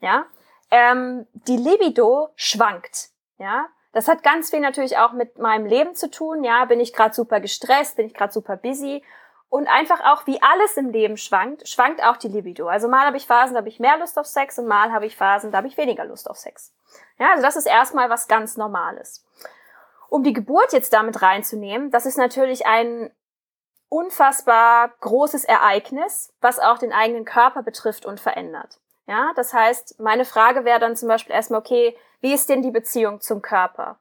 Ja, 0.00 0.24
ähm, 0.70 1.26
die 1.34 1.58
Libido 1.58 2.30
schwankt. 2.34 3.10
Ja, 3.36 3.66
das 3.92 4.08
hat 4.08 4.22
ganz 4.22 4.50
viel 4.50 4.60
natürlich 4.60 4.98
auch 4.98 5.12
mit 5.12 5.38
meinem 5.38 5.66
Leben 5.66 5.94
zu 5.94 6.10
tun. 6.10 6.44
Ja, 6.44 6.64
bin 6.64 6.80
ich 6.80 6.92
gerade 6.92 7.14
super 7.14 7.40
gestresst, 7.40 7.96
bin 7.96 8.06
ich 8.06 8.14
gerade 8.14 8.32
super 8.32 8.56
busy 8.56 9.02
und 9.52 9.68
einfach 9.68 10.00
auch 10.00 10.26
wie 10.26 10.40
alles 10.40 10.78
im 10.78 10.88
Leben 10.88 11.18
schwankt, 11.18 11.68
schwankt 11.68 12.02
auch 12.02 12.16
die 12.16 12.28
Libido. 12.28 12.68
Also 12.68 12.88
mal 12.88 13.04
habe 13.04 13.18
ich 13.18 13.26
Phasen, 13.26 13.52
da 13.52 13.58
habe 13.58 13.68
ich 13.68 13.80
mehr 13.80 13.98
Lust 13.98 14.18
auf 14.18 14.26
Sex 14.26 14.58
und 14.58 14.66
mal 14.66 14.92
habe 14.92 15.04
ich 15.04 15.14
Phasen, 15.14 15.52
da 15.52 15.58
habe 15.58 15.68
ich 15.68 15.76
weniger 15.76 16.06
Lust 16.06 16.30
auf 16.30 16.38
Sex. 16.38 16.72
Ja, 17.18 17.32
also 17.32 17.42
das 17.42 17.56
ist 17.56 17.66
erstmal 17.66 18.08
was 18.08 18.28
ganz 18.28 18.56
Normales. 18.56 19.26
Um 20.08 20.22
die 20.22 20.32
Geburt 20.32 20.72
jetzt 20.72 20.94
damit 20.94 21.20
reinzunehmen, 21.20 21.90
das 21.90 22.06
ist 22.06 22.16
natürlich 22.16 22.64
ein 22.64 23.10
unfassbar 23.90 24.94
großes 25.00 25.44
Ereignis, 25.44 26.32
was 26.40 26.58
auch 26.58 26.78
den 26.78 26.94
eigenen 26.94 27.26
Körper 27.26 27.62
betrifft 27.62 28.06
und 28.06 28.20
verändert. 28.20 28.80
Ja, 29.06 29.32
das 29.34 29.52
heißt, 29.52 30.00
meine 30.00 30.24
Frage 30.24 30.64
wäre 30.64 30.78
dann 30.78 30.96
zum 30.96 31.08
Beispiel 31.08 31.34
erstmal, 31.34 31.60
okay, 31.60 31.96
wie 32.20 32.32
ist 32.32 32.48
denn 32.48 32.62
die 32.62 32.70
Beziehung 32.70 33.20
zum 33.20 33.42
Körper? 33.42 33.98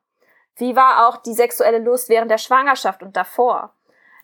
Wie 0.55 0.75
war 0.75 1.07
auch 1.07 1.17
die 1.17 1.33
sexuelle 1.33 1.79
Lust 1.79 2.09
während 2.09 2.29
der 2.29 2.37
Schwangerschaft 2.37 3.01
und 3.01 3.17
davor? 3.17 3.73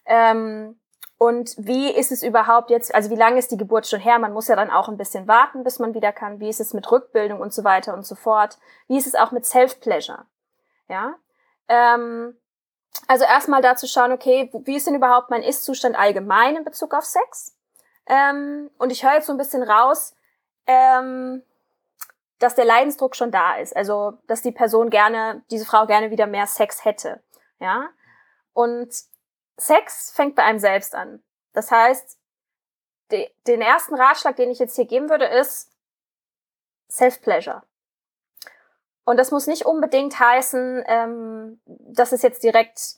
Ähm, 0.05 0.79
und 1.17 1.55
wie 1.57 1.91
ist 1.91 2.11
es 2.11 2.21
überhaupt 2.21 2.69
jetzt, 2.69 2.93
also 2.93 3.09
wie 3.09 3.15
lange 3.15 3.39
ist 3.39 3.51
die 3.51 3.57
Geburt 3.57 3.87
schon 3.87 3.99
her? 3.99 4.19
Man 4.19 4.33
muss 4.33 4.47
ja 4.47 4.55
dann 4.55 4.69
auch 4.69 4.87
ein 4.87 4.97
bisschen 4.97 5.27
warten, 5.27 5.63
bis 5.63 5.79
man 5.79 5.95
wieder 5.95 6.11
kann. 6.11 6.39
Wie 6.39 6.49
ist 6.49 6.59
es 6.59 6.73
mit 6.73 6.91
Rückbildung 6.91 7.41
und 7.41 7.53
so 7.53 7.63
weiter 7.63 7.95
und 7.95 8.05
so 8.05 8.13
fort? 8.13 8.59
Wie 8.87 8.97
ist 8.97 9.07
es 9.07 9.15
auch 9.15 9.31
mit 9.31 9.45
Self-Pleasure? 9.45 10.25
Ja, 10.89 11.15
ähm, 11.67 12.37
also 13.07 13.25
erstmal 13.25 13.61
dazu 13.61 13.87
schauen, 13.87 14.11
okay, 14.11 14.49
wie 14.65 14.75
ist 14.75 14.87
denn 14.87 14.95
überhaupt 14.95 15.29
mein 15.29 15.43
Ist-Zustand 15.43 15.97
allgemein 15.97 16.55
in 16.55 16.63
Bezug 16.63 16.93
auf 16.93 17.05
Sex? 17.05 17.55
Ähm, 18.05 18.69
und 18.77 18.91
ich 18.91 19.03
höre 19.03 19.15
jetzt 19.15 19.27
so 19.27 19.33
ein 19.33 19.37
bisschen 19.37 19.63
raus, 19.63 20.15
ähm, 20.67 21.43
dass 22.39 22.55
der 22.55 22.65
Leidensdruck 22.65 23.15
schon 23.15 23.31
da 23.31 23.57
ist. 23.57 23.75
Also, 23.75 24.13
dass 24.27 24.41
die 24.41 24.51
Person 24.51 24.89
gerne, 24.89 25.43
diese 25.49 25.65
Frau 25.65 25.87
gerne 25.87 26.11
wieder 26.11 26.27
mehr 26.27 26.45
Sex 26.45 26.85
hätte. 26.85 27.21
Ja. 27.59 27.89
Und 28.53 28.93
Sex 29.57 30.11
fängt 30.11 30.35
bei 30.35 30.43
einem 30.43 30.59
selbst 30.59 30.93
an. 30.93 31.23
Das 31.53 31.71
heißt, 31.71 32.19
de, 33.11 33.29
den 33.47 33.61
ersten 33.61 33.95
Ratschlag, 33.95 34.35
den 34.35 34.51
ich 34.51 34.59
jetzt 34.59 34.75
hier 34.75 34.85
geben 34.85 35.09
würde, 35.09 35.25
ist 35.25 35.71
Self-Pleasure. 36.89 37.63
Und 39.03 39.17
das 39.17 39.31
muss 39.31 39.47
nicht 39.47 39.65
unbedingt 39.65 40.19
heißen, 40.19 40.83
ähm, 40.85 41.61
dass 41.65 42.11
es 42.11 42.21
jetzt 42.21 42.43
direkt 42.43 42.97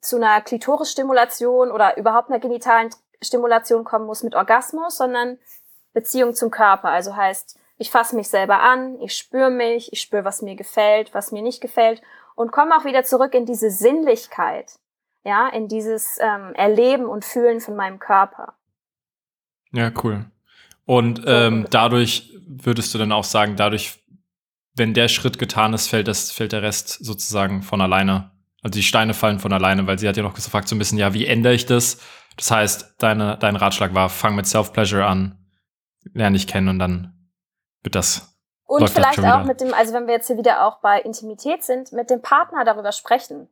zu 0.00 0.16
einer 0.16 0.40
Klitorisstimulation 0.40 1.70
oder 1.70 1.96
überhaupt 1.96 2.28
einer 2.28 2.40
genitalen 2.40 2.90
Stimulation 3.22 3.84
kommen 3.84 4.06
muss 4.06 4.22
mit 4.22 4.34
Orgasmus, 4.34 4.96
sondern 4.96 5.38
Beziehung 5.94 6.34
zum 6.34 6.50
Körper. 6.50 6.90
Also 6.90 7.16
heißt, 7.16 7.58
ich 7.78 7.90
fasse 7.90 8.14
mich 8.14 8.28
selber 8.28 8.60
an, 8.60 9.00
ich 9.00 9.16
spüre 9.16 9.50
mich, 9.50 9.92
ich 9.92 10.00
spüre, 10.00 10.24
was 10.24 10.42
mir 10.42 10.54
gefällt, 10.54 11.14
was 11.14 11.32
mir 11.32 11.42
nicht 11.42 11.60
gefällt 11.60 12.02
und 12.34 12.52
komme 12.52 12.76
auch 12.76 12.84
wieder 12.84 13.04
zurück 13.04 13.34
in 13.34 13.46
diese 13.46 13.70
Sinnlichkeit, 13.70 14.78
ja, 15.24 15.48
in 15.48 15.68
dieses 15.68 16.18
ähm, 16.20 16.52
Erleben 16.54 17.06
und 17.06 17.24
Fühlen 17.24 17.60
von 17.60 17.74
meinem 17.74 17.98
Körper. 17.98 18.54
Ja, 19.72 19.90
cool. 20.02 20.26
Und 20.84 21.22
ähm, 21.26 21.66
dadurch 21.70 22.30
würdest 22.46 22.92
du 22.92 22.98
dann 22.98 23.10
auch 23.10 23.24
sagen, 23.24 23.56
dadurch 23.56 24.04
wenn 24.74 24.94
der 24.94 25.08
Schritt 25.08 25.38
getan 25.38 25.72
ist, 25.72 25.88
fällt, 25.88 26.08
das, 26.08 26.32
fällt 26.32 26.52
der 26.52 26.62
Rest 26.62 27.04
sozusagen 27.04 27.62
von 27.62 27.80
alleine. 27.80 28.30
Also 28.62 28.78
die 28.78 28.82
Steine 28.82 29.14
fallen 29.14 29.38
von 29.38 29.52
alleine, 29.52 29.86
weil 29.86 29.98
sie 29.98 30.08
hat 30.08 30.16
ja 30.16 30.22
noch 30.22 30.34
gefragt 30.34 30.68
so 30.68 30.74
ein 30.74 30.78
bisschen, 30.78 30.98
ja, 30.98 31.14
wie 31.14 31.26
ändere 31.26 31.54
ich 31.54 31.66
das? 31.66 31.98
Das 32.36 32.50
heißt, 32.50 32.94
deine, 32.98 33.36
dein 33.38 33.56
Ratschlag 33.56 33.94
war, 33.94 34.08
fang 34.08 34.34
mit 34.34 34.46
Self-Pleasure 34.46 35.06
an, 35.06 35.38
lerne 36.12 36.36
dich 36.36 36.46
kennen 36.46 36.68
und 36.68 36.78
dann 36.78 37.30
wird 37.82 37.94
das. 37.94 38.36
Und 38.66 38.88
vielleicht 38.90 39.20
auch 39.20 39.44
mit 39.44 39.60
dem, 39.60 39.74
also 39.74 39.92
wenn 39.92 40.06
wir 40.06 40.14
jetzt 40.14 40.26
hier 40.26 40.38
wieder 40.38 40.66
auch 40.66 40.78
bei 40.78 41.00
Intimität 41.00 41.62
sind, 41.62 41.92
mit 41.92 42.10
dem 42.10 42.22
Partner 42.22 42.64
darüber 42.64 42.92
sprechen. 42.92 43.48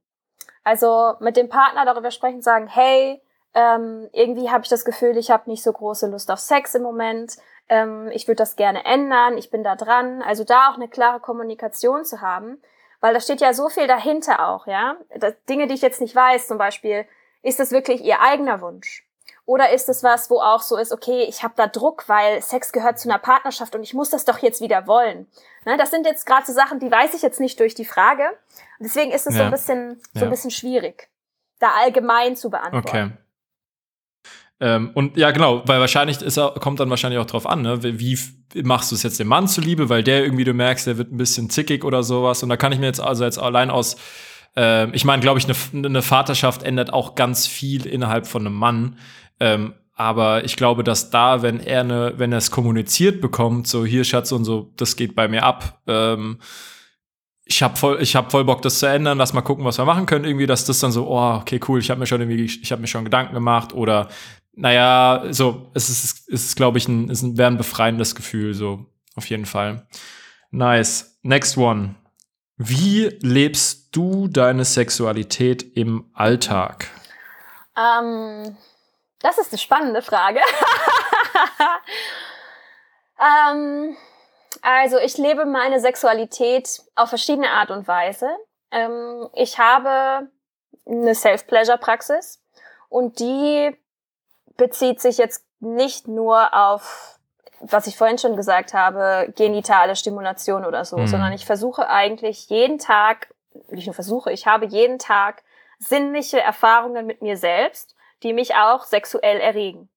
Also 0.65 1.15
mit 1.21 1.37
dem 1.37 1.49
Partner 1.49 1.85
darüber 1.85 2.11
sprechen, 2.11 2.41
sagen, 2.41 2.67
hey, 2.67 3.21
ähm, 3.55 4.09
irgendwie 4.13 4.51
habe 4.51 4.65
ich 4.65 4.71
das 4.71 4.85
Gefühl, 4.85 5.17
ich 5.17 5.31
habe 5.31 5.51
nicht 5.51 5.63
so 5.63 5.73
große 5.73 6.09
Lust 6.09 6.31
auf 6.31 6.39
Sex 6.39 6.75
im 6.75 6.83
Moment 6.83 7.37
ähm, 7.73 8.11
ich 8.13 8.29
würde 8.29 8.37
das 8.37 8.57
gerne 8.57 8.85
ändern, 8.85 9.39
ich 9.39 9.51
bin 9.51 9.65
da 9.65 9.77
dran. 9.77 10.23
Also 10.23 10.45
da 10.45 10.71
auch 10.71 10.75
eine 10.75 10.89
klare 10.89 11.21
Kommunikation 11.21 12.05
zu 12.05 12.21
haben, 12.21 12.61
weil 13.01 13.15
da 13.15 13.21
steht 13.21 13.41
ja 13.41 13.55
so 13.55 13.69
viel 13.69 13.87
dahinter 13.87 14.47
auch, 14.49 14.67
ja. 14.67 14.97
Das, 15.17 15.35
Dinge, 15.49 15.67
die 15.67 15.75
ich 15.75 15.83
jetzt 15.83 16.01
nicht 16.01 16.15
weiß, 16.15 16.49
zum 16.49 16.59
Beispiel, 16.59 17.07
ist 17.43 17.61
das 17.61 17.73
wirklich 17.73 18.05
ihr 18.05 18.21
eigener 18.21 18.61
Wunsch? 18.61 19.09
Oder 19.45 19.71
ist 19.71 19.89
es 19.89 20.05
was, 20.05 20.31
wo 20.31 20.41
auch 20.41 20.63
so 20.63 20.77
ist, 20.77 20.93
okay, 20.93 21.25
ich 21.29 21.43
habe 21.43 21.55
da 21.57 21.67
Druck, 21.67 22.09
weil 22.09 22.41
Sex 22.43 22.73
gehört 22.73 22.99
zu 22.99 23.09
einer 23.09 23.19
Partnerschaft 23.19 23.75
und 23.75 23.83
ich 23.83 23.93
muss 23.93 24.11
das 24.11 24.25
doch 24.25 24.39
jetzt 24.39 24.61
wieder 24.61 24.87
wollen. 24.87 25.27
Ne, 25.67 25.77
das 25.77 25.91
sind 25.91 26.07
jetzt 26.07 26.27
gerade 26.27 26.47
so 26.47 26.53
Sachen, 26.53 26.79
die 26.79 26.91
weiß 26.91 27.15
ich 27.15 27.23
jetzt 27.23 27.41
nicht 27.41 27.59
durch 27.59 27.75
die 27.75 27.85
Frage. 27.85 28.25
Deswegen 28.79 29.11
ist 29.11 29.27
es 29.27 29.35
ja. 29.35 29.41
so 29.41 29.45
ein 29.45 29.51
bisschen, 29.51 30.01
so 30.15 30.21
ja. 30.21 30.25
ein 30.25 30.31
bisschen 30.31 30.51
schwierig, 30.51 31.09
da 31.59 31.71
allgemein 31.83 32.37
zu 32.37 32.51
beantworten. 32.51 32.89
Okay. 32.89 33.11
Ähm, 34.63 34.93
und 34.95 35.17
ja, 35.17 35.33
genau, 35.33 35.63
weil 35.67 35.81
wahrscheinlich 35.81 36.23
ist 36.23 36.39
kommt 36.61 36.79
dann 36.79 36.89
wahrscheinlich 36.89 37.19
auch 37.19 37.27
drauf 37.27 37.47
an, 37.47 37.63
ne? 37.63 37.83
Wie 37.83 38.17
machst 38.63 38.93
du 38.93 38.95
es 38.95 39.03
jetzt 39.03 39.19
dem 39.19 39.27
Mann 39.27 39.49
zuliebe, 39.49 39.89
weil 39.89 40.05
der 40.05 40.23
irgendwie, 40.23 40.45
du 40.45 40.55
merkst, 40.55 40.87
der 40.87 40.99
wird 40.99 41.11
ein 41.11 41.17
bisschen 41.17 41.51
zickig 41.51 41.85
oder 41.85 42.05
sowas. 42.05 42.45
Und 42.45 42.49
da 42.49 42.57
kann 42.57 42.71
ich 42.71 42.79
mir 42.79 42.87
jetzt 42.87 43.01
also 43.01 43.25
jetzt 43.25 43.39
allein 43.39 43.71
aus, 43.71 43.97
äh, 44.57 44.89
ich 44.91 45.05
meine, 45.05 45.21
glaube 45.21 45.41
ich, 45.41 45.47
eine, 45.47 45.87
eine 45.87 46.03
Vaterschaft 46.03 46.63
ändert 46.63 46.93
auch 46.93 47.17
ganz 47.17 47.49
viel 47.49 47.87
innerhalb 47.87 48.29
von 48.29 48.47
einem 48.47 48.55
Mann. 48.55 48.99
Ähm, 49.43 49.75
aber 49.95 50.45
ich 50.45 50.55
glaube, 50.55 50.85
dass 50.85 51.11
da, 51.11 51.43
wenn 51.43 51.59
er 51.59 51.81
eine, 51.81 52.15
wenn 52.17 52.33
es 52.33 52.53
kommuniziert 52.53 53.21
bekommt, 53.21 53.67
so 53.67 53.85
hier 53.85 54.05
Schatz 54.05 54.31
und 54.31 54.45
so, 54.45 54.73
das 54.77 54.95
geht 54.95 55.17
bei 55.17 55.27
mir 55.27 55.43
ab. 55.43 55.81
Ähm, 55.89 56.39
ich 57.45 57.61
habe 57.61 57.77
voll, 57.77 58.01
ich 58.01 58.15
habe 58.15 58.31
voll 58.31 58.45
Bock, 58.45 58.63
das 58.63 58.79
zu 58.79 58.87
ändern. 58.87 59.19
Lass 59.19 59.33
mal 59.33 59.43
gucken, 59.43 59.65
was 59.65 59.79
wir 59.79 59.85
machen 59.85 60.07
können. 60.07 60.25
Irgendwie, 60.25 60.47
dass 60.47 60.65
das 60.65 60.79
dann 60.79 60.93
so, 60.93 61.09
oh, 61.09 61.35
okay, 61.41 61.59
cool. 61.67 61.81
Ich 61.81 61.91
habe 61.91 61.99
mir 61.99 62.07
schon 62.07 62.21
irgendwie, 62.21 62.45
ich 62.45 62.71
habe 62.71 62.81
mir 62.81 62.87
schon 62.87 63.05
Gedanken 63.05 63.35
gemacht 63.35 63.75
oder, 63.75 64.09
naja, 64.55 65.25
so, 65.31 65.73
es 65.75 65.89
ist, 65.89 66.29
es 66.29 66.45
ist, 66.45 66.57
glaube 66.57 66.79
ich, 66.79 66.87
ein, 66.87 67.11
es 67.11 67.37
wäre 67.37 67.51
ein 67.51 67.59
befreiendes 67.59 68.15
Gefühl, 68.15 68.55
so 68.55 68.87
auf 69.17 69.27
jeden 69.27 69.47
Fall. 69.47 69.89
Nice. 70.53 71.19
Next 71.23 71.59
one. 71.59 71.97
Wie 72.59 73.11
lebst 73.23 73.89
du 73.97 74.29
deine 74.29 74.65
Sexualität 74.65 75.65
im 75.77 76.05
Alltag? 76.15 76.89
Ähm, 77.77 78.57
das 79.23 79.39
ist 79.39 79.53
eine 79.53 79.59
spannende 79.59 80.03
Frage. 80.03 80.41
ähm, 83.21 83.97
also 84.61 84.99
ich 84.99 85.17
lebe 85.19 85.47
meine 85.47 85.81
Sexualität 85.81 86.83
auf 86.95 87.09
verschiedene 87.09 87.51
Art 87.51 87.71
und 87.71 87.89
Weise. 87.89 88.29
Ähm, 88.71 89.29
ich 89.35 89.59
habe 89.59 90.29
eine 90.87 91.15
Self-Pleasure-Praxis 91.15 92.43
und 92.89 93.21
die 93.21 93.77
bezieht 94.57 95.01
sich 95.01 95.19
jetzt 95.19 95.45
nicht 95.61 96.09
nur 96.09 96.53
auf, 96.55 97.19
was 97.61 97.87
ich 97.87 97.97
vorhin 97.97 98.19
schon 98.19 98.37
gesagt 98.37 98.75
habe, 98.75 99.33
genitale 99.37 99.97
Stimulation 99.97 100.65
oder 100.65 100.85
so, 100.85 100.99
mhm. 100.99 101.07
sondern 101.07 101.33
ich 101.33 101.47
versuche 101.47 101.89
eigentlich 101.89 102.49
jeden 102.49 102.79
Tag, 102.79 103.33
nicht 103.71 103.87
nur 103.87 103.95
versuche, 103.95 104.33
ich 104.33 104.47
habe 104.47 104.67
jeden 104.67 104.99
Tag 104.99 105.43
sinnliche 105.79 106.41
Erfahrungen 106.41 107.07
mit 107.07 107.23
mir 107.23 107.37
selbst, 107.37 107.95
die 108.23 108.33
mich 108.33 108.55
auch 108.55 108.85
sexuell 108.85 109.41
erregen. 109.41 109.89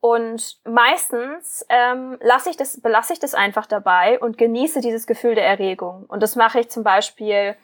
Und 0.00 0.58
meistens 0.64 1.66
ähm, 1.68 2.18
lasse 2.20 2.50
ich 2.50 2.56
das, 2.56 2.80
belasse 2.80 3.12
ich 3.12 3.18
das 3.18 3.34
einfach 3.34 3.66
dabei 3.66 4.20
und 4.20 4.38
genieße 4.38 4.80
dieses 4.80 5.06
Gefühl 5.06 5.34
der 5.34 5.46
Erregung. 5.46 6.04
Und 6.06 6.22
das 6.22 6.36
mache 6.36 6.60
ich 6.60 6.70
zum 6.70 6.84
Beispiel 6.84 7.56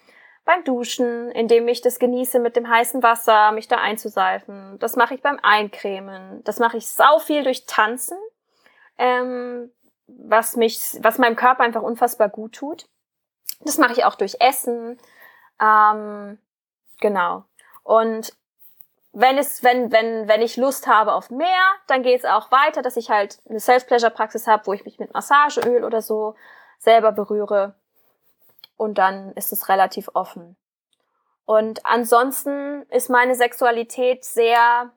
beim 0.45 0.65
Duschen, 0.65 1.31
indem 1.31 1.69
ich 1.69 1.83
das 1.83 1.99
genieße 1.99 2.41
mit 2.41 2.57
dem 2.57 2.69
heißen 2.69 3.03
Wasser, 3.03 3.53
mich 3.53 3.69
da 3.69 3.77
einzuseifen. 3.77 4.79
Das 4.81 4.97
mache 4.97 5.15
ich 5.15 5.23
beim 5.23 5.39
Eincremen. 5.41 6.43
Das 6.45 6.59
mache 6.59 6.79
ich 6.79 6.89
sau 6.89 7.19
viel 7.21 7.45
durch 7.45 7.67
Tanzen, 7.67 8.19
ähm, 8.99 9.71
was 10.07 10.57
mich, 10.57 10.81
was 11.01 11.19
meinem 11.19 11.37
Körper 11.37 11.63
einfach 11.63 11.83
unfassbar 11.83 12.29
gut 12.29 12.55
tut. 12.55 12.89
Das 13.61 13.79
mache 13.79 13.93
ich 13.93 14.05
auch 14.05 14.17
durch 14.17 14.37
Essen. 14.41 14.99
Ähm, 15.61 16.39
genau. 17.01 17.45
Und 17.85 18.33
wenn 19.13 19.37
es, 19.37 19.63
wenn, 19.63 19.93
wenn, 19.93 20.27
wenn 20.27 20.41
ich 20.41 20.57
Lust 20.57 20.87
habe 20.87 21.13
auf 21.13 21.31
mehr, 21.31 21.61
dann 21.87 22.03
geht 22.03 22.21
es 22.21 22.25
auch 22.25 22.51
weiter, 22.51 22.83
dass 22.83 22.97
ich 22.97 23.11
halt 23.11 23.41
eine 23.49 23.61
Self-Pleasure-Praxis 23.61 24.47
habe, 24.47 24.67
wo 24.67 24.73
ich 24.73 24.85
mich 24.85 24.99
mit 24.99 25.13
Massageöl 25.13 25.85
oder 25.85 26.01
so 26.01 26.35
selber 26.79 27.13
berühre. 27.13 27.75
Und 28.77 28.99
dann 28.99 29.33
ist 29.33 29.53
es 29.53 29.69
relativ 29.69 30.09
offen. 30.15 30.57
Und 31.45 31.85
ansonsten 31.85 32.83
ist 32.89 33.11
meine 33.11 33.35
Sexualität 33.35 34.25
sehr 34.25 34.91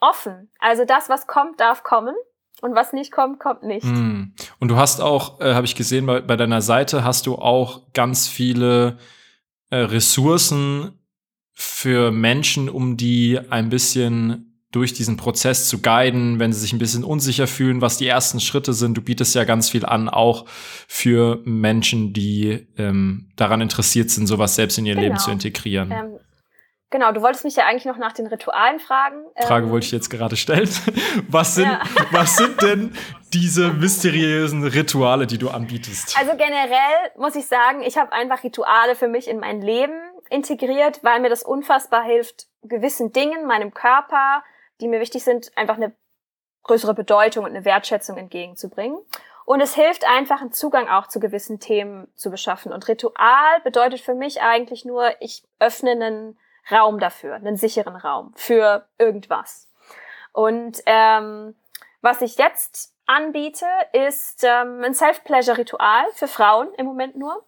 offen. 0.00 0.50
Also 0.58 0.84
das, 0.84 1.08
was 1.08 1.26
kommt, 1.26 1.60
darf 1.60 1.84
kommen. 1.84 2.16
Und 2.60 2.74
was 2.74 2.92
nicht 2.92 3.12
kommt, 3.12 3.40
kommt 3.40 3.62
nicht. 3.62 3.84
Mm. 3.84 4.32
Und 4.58 4.68
du 4.68 4.76
hast 4.76 5.00
auch, 5.00 5.40
äh, 5.40 5.54
habe 5.54 5.66
ich 5.66 5.74
gesehen, 5.74 6.06
bei, 6.06 6.20
bei 6.20 6.36
deiner 6.36 6.62
Seite 6.62 7.04
hast 7.04 7.26
du 7.26 7.34
auch 7.34 7.82
ganz 7.92 8.26
viele 8.26 8.96
äh, 9.70 9.76
Ressourcen 9.76 11.03
für 11.54 12.10
Menschen, 12.10 12.68
um 12.68 12.96
die 12.96 13.38
ein 13.50 13.68
bisschen 13.68 14.54
durch 14.74 14.92
diesen 14.92 15.16
Prozess 15.16 15.68
zu 15.68 15.80
guiden, 15.80 16.40
wenn 16.40 16.52
sie 16.52 16.58
sich 16.58 16.72
ein 16.72 16.80
bisschen 16.80 17.04
unsicher 17.04 17.46
fühlen, 17.46 17.80
was 17.80 17.96
die 17.96 18.08
ersten 18.08 18.40
Schritte 18.40 18.72
sind. 18.72 18.96
Du 18.96 19.02
bietest 19.02 19.32
ja 19.36 19.44
ganz 19.44 19.70
viel 19.70 19.86
an, 19.86 20.08
auch 20.08 20.46
für 20.88 21.40
Menschen, 21.44 22.12
die 22.12 22.66
ähm, 22.76 23.30
daran 23.36 23.60
interessiert 23.60 24.10
sind, 24.10 24.26
sowas 24.26 24.56
selbst 24.56 24.76
in 24.76 24.84
ihr 24.84 24.94
genau. 24.94 25.04
Leben 25.04 25.18
zu 25.18 25.30
integrieren. 25.30 25.92
Ähm, 25.92 26.18
genau, 26.90 27.12
du 27.12 27.22
wolltest 27.22 27.44
mich 27.44 27.54
ja 27.54 27.66
eigentlich 27.66 27.84
noch 27.84 27.98
nach 27.98 28.14
den 28.14 28.26
Ritualen 28.26 28.80
fragen. 28.80 29.18
Frage 29.46 29.66
ähm, 29.66 29.70
wollte 29.70 29.86
ich 29.86 29.92
jetzt 29.92 30.10
gerade 30.10 30.34
stellen. 30.34 30.68
Was 31.28 31.54
sind, 31.54 31.66
ja. 31.66 31.80
was 32.10 32.36
sind 32.36 32.60
denn 32.60 32.94
diese 33.32 33.72
mysteriösen 33.72 34.64
Rituale, 34.64 35.28
die 35.28 35.38
du 35.38 35.50
anbietest? 35.50 36.18
Also 36.18 36.32
generell 36.32 37.12
muss 37.16 37.36
ich 37.36 37.46
sagen, 37.46 37.82
ich 37.82 37.96
habe 37.96 38.10
einfach 38.10 38.42
Rituale 38.42 38.96
für 38.96 39.06
mich 39.06 39.28
in 39.28 39.38
mein 39.38 39.60
Leben 39.60 39.94
integriert, 40.30 41.02
weil 41.02 41.20
mir 41.20 41.28
das 41.28 41.42
unfassbar 41.42 42.02
hilft, 42.02 42.46
gewissen 42.62 43.12
Dingen, 43.12 43.46
meinem 43.46 43.74
Körper, 43.74 44.42
die 44.80 44.88
mir 44.88 45.00
wichtig 45.00 45.24
sind, 45.24 45.56
einfach 45.56 45.76
eine 45.76 45.92
größere 46.64 46.94
Bedeutung 46.94 47.44
und 47.44 47.50
eine 47.50 47.64
Wertschätzung 47.64 48.16
entgegenzubringen. 48.16 48.98
Und 49.44 49.60
es 49.60 49.74
hilft 49.74 50.06
einfach, 50.08 50.40
einen 50.40 50.52
Zugang 50.52 50.88
auch 50.88 51.06
zu 51.06 51.20
gewissen 51.20 51.60
Themen 51.60 52.10
zu 52.14 52.30
beschaffen. 52.30 52.72
Und 52.72 52.88
Ritual 52.88 53.60
bedeutet 53.62 54.00
für 54.00 54.14
mich 54.14 54.40
eigentlich 54.40 54.84
nur, 54.84 55.10
ich 55.20 55.44
öffne 55.58 55.90
einen 55.90 56.38
Raum 56.70 56.98
dafür, 56.98 57.34
einen 57.34 57.56
sicheren 57.56 57.96
Raum 57.96 58.32
für 58.36 58.86
irgendwas. 58.98 59.68
Und 60.32 60.82
ähm, 60.86 61.54
was 62.00 62.22
ich 62.22 62.36
jetzt 62.36 62.94
anbiete, 63.06 63.66
ist 63.92 64.44
ähm, 64.44 64.82
ein 64.82 64.94
Self-Pleasure-Ritual 64.94 66.06
für 66.14 66.26
Frauen 66.28 66.72
im 66.74 66.86
Moment 66.86 67.16
nur 67.16 67.44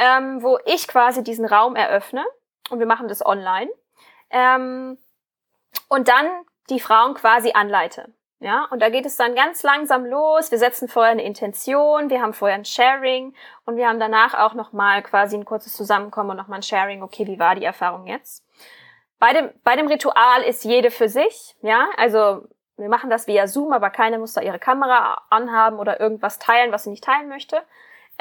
ähm, 0.00 0.42
wo 0.42 0.58
ich 0.64 0.88
quasi 0.88 1.22
diesen 1.22 1.44
Raum 1.44 1.76
eröffne 1.76 2.24
und 2.70 2.78
wir 2.78 2.86
machen 2.86 3.06
das 3.06 3.24
online 3.24 3.70
ähm, 4.30 4.98
und 5.88 6.08
dann 6.08 6.26
die 6.70 6.80
Frauen 6.80 7.14
quasi 7.14 7.52
anleite. 7.52 8.12
Ja, 8.42 8.66
und 8.70 8.80
da 8.80 8.88
geht 8.88 9.04
es 9.04 9.16
dann 9.16 9.34
ganz 9.34 9.62
langsam 9.62 10.06
los. 10.06 10.50
Wir 10.50 10.56
setzen 10.56 10.88
vorher 10.88 11.12
eine 11.12 11.22
Intention, 11.22 12.08
wir 12.08 12.22
haben 12.22 12.32
vorher 12.32 12.56
ein 12.56 12.64
Sharing 12.64 13.34
und 13.66 13.76
wir 13.76 13.86
haben 13.86 14.00
danach 14.00 14.32
auch 14.32 14.54
nochmal 14.54 15.02
quasi 15.02 15.36
ein 15.36 15.44
kurzes 15.44 15.74
Zusammenkommen 15.74 16.30
und 16.30 16.36
nochmal 16.38 16.60
ein 16.60 16.62
Sharing. 16.62 17.02
Okay, 17.02 17.26
wie 17.26 17.38
war 17.38 17.54
die 17.54 17.66
Erfahrung 17.66 18.06
jetzt? 18.06 18.42
Bei 19.18 19.34
dem, 19.34 19.50
bei 19.62 19.76
dem 19.76 19.88
Ritual 19.88 20.40
ist 20.48 20.64
jede 20.64 20.90
für 20.90 21.10
sich. 21.10 21.54
Ja, 21.60 21.90
also 21.98 22.48
wir 22.78 22.88
machen 22.88 23.10
das 23.10 23.26
via 23.26 23.46
Zoom, 23.46 23.74
aber 23.74 23.90
keine 23.90 24.18
muss 24.18 24.32
da 24.32 24.40
ihre 24.40 24.58
Kamera 24.58 25.20
anhaben 25.28 25.78
oder 25.78 26.00
irgendwas 26.00 26.38
teilen, 26.38 26.72
was 26.72 26.84
sie 26.84 26.90
nicht 26.90 27.04
teilen 27.04 27.28
möchte. 27.28 27.62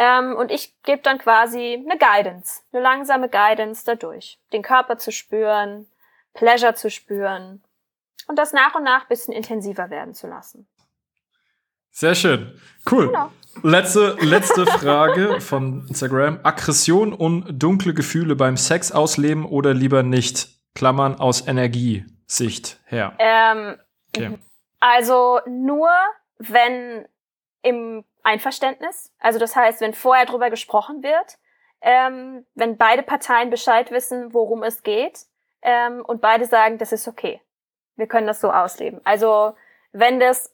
Ähm, 0.01 0.37
und 0.37 0.49
ich 0.49 0.81
gebe 0.83 1.01
dann 1.01 1.17
quasi 1.17 1.73
eine 1.73 1.97
Guidance, 1.97 2.61
eine 2.71 2.81
langsame 2.81 3.27
Guidance 3.27 3.83
dadurch. 3.85 4.39
Den 4.53 4.61
Körper 4.61 4.97
zu 4.97 5.11
spüren, 5.11 5.87
Pleasure 6.33 6.73
zu 6.73 6.89
spüren 6.89 7.61
und 8.29 8.39
das 8.39 8.53
nach 8.53 8.75
und 8.75 8.83
nach 8.83 9.09
bisschen 9.09 9.33
intensiver 9.33 9.89
werden 9.89 10.13
zu 10.13 10.27
lassen. 10.27 10.69
Sehr 11.91 12.15
schön. 12.15 12.57
Cool. 12.89 13.07
Genau. 13.07 13.29
Letzte, 13.61 14.15
letzte 14.21 14.65
Frage 14.67 15.41
von 15.41 15.85
Instagram. 15.89 16.39
Aggression 16.43 17.11
und 17.11 17.61
dunkle 17.61 17.93
Gefühle 17.93 18.37
beim 18.37 18.55
Sex 18.55 18.93
ausleben 18.93 19.43
oder 19.43 19.73
lieber 19.73 20.01
nicht? 20.01 20.47
Klammern 20.75 21.15
aus 21.15 21.45
Energiesicht 21.45 22.79
her. 22.85 23.17
Ähm, 23.19 23.75
okay. 24.15 24.39
Also 24.79 25.41
nur, 25.45 25.89
wenn 26.37 27.05
im 27.63 28.05
Einverständnis. 28.23 29.11
Also 29.19 29.39
das 29.39 29.55
heißt, 29.55 29.81
wenn 29.81 29.93
vorher 29.93 30.25
drüber 30.25 30.49
gesprochen 30.49 31.03
wird, 31.03 31.37
ähm, 31.81 32.45
wenn 32.55 32.77
beide 32.77 33.03
Parteien 33.03 33.49
Bescheid 33.49 33.91
wissen, 33.91 34.33
worum 34.33 34.63
es 34.63 34.83
geht, 34.83 35.25
ähm, 35.61 36.03
und 36.05 36.21
beide 36.21 36.45
sagen, 36.45 36.77
das 36.77 36.91
ist 36.91 37.07
okay. 37.07 37.41
Wir 37.95 38.07
können 38.07 38.27
das 38.27 38.41
so 38.41 38.51
ausleben. 38.51 39.01
Also 39.03 39.55
wenn 39.91 40.19
das 40.19 40.53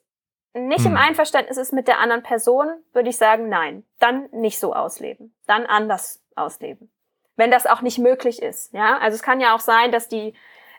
nicht 0.53 0.86
hm. 0.86 0.91
im 0.91 0.97
Einverständnis 0.97 1.57
ist 1.57 1.74
mit 1.74 1.88
der 1.88 1.99
anderen 1.99 2.24
Person, 2.24 2.68
würde 2.93 3.09
ich 3.09 3.18
sagen, 3.18 3.49
nein, 3.49 3.86
dann 3.99 4.30
nicht 4.32 4.59
so 4.59 4.74
ausleben, 4.74 5.36
dann 5.45 5.66
anders 5.66 6.24
ausleben. 6.36 6.91
Wenn 7.36 7.51
das 7.51 7.68
auch 7.68 7.82
nicht 7.82 7.97
möglich 7.97 8.41
ist, 8.41 8.74
ja. 8.74 8.97
Also 8.99 9.16
es 9.16 9.24
kann 9.24 9.41
ja 9.41 9.53
auch 9.53 9.59
sein, 9.59 9.91
dass 9.91 10.07
die 10.07 10.34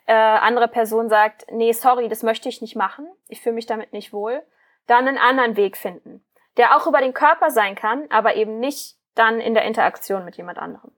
äh, 0.07 0.15
andere 0.15 0.69
Person 0.69 1.09
sagt, 1.09 1.47
nee, 1.51 1.73
sorry, 1.73 2.09
das 2.09 2.23
möchte 2.23 2.49
ich 2.49 2.63
nicht 2.63 2.77
machen, 2.77 3.07
ich 3.29 3.43
fühle 3.43 3.55
mich 3.55 3.67
damit 3.67 3.93
nicht 3.93 4.13
wohl, 4.13 4.43
dann 4.87 5.07
einen 5.07 5.19
anderen 5.19 5.57
Weg 5.57 5.77
finden 5.77 6.25
der 6.57 6.77
auch 6.77 6.87
über 6.87 7.01
den 7.01 7.15
Körper 7.15 7.51
sein 7.51 7.75
kann, 7.75 8.05
aber 8.11 8.37
eben 8.37 8.59
nicht 8.59 8.97
dann 9.15 9.41
in 9.41 9.55
der 9.55 9.65
Interaktion 9.65 10.25
mit 10.25 10.37
jemand 10.37 10.59
anderem. 10.59 10.91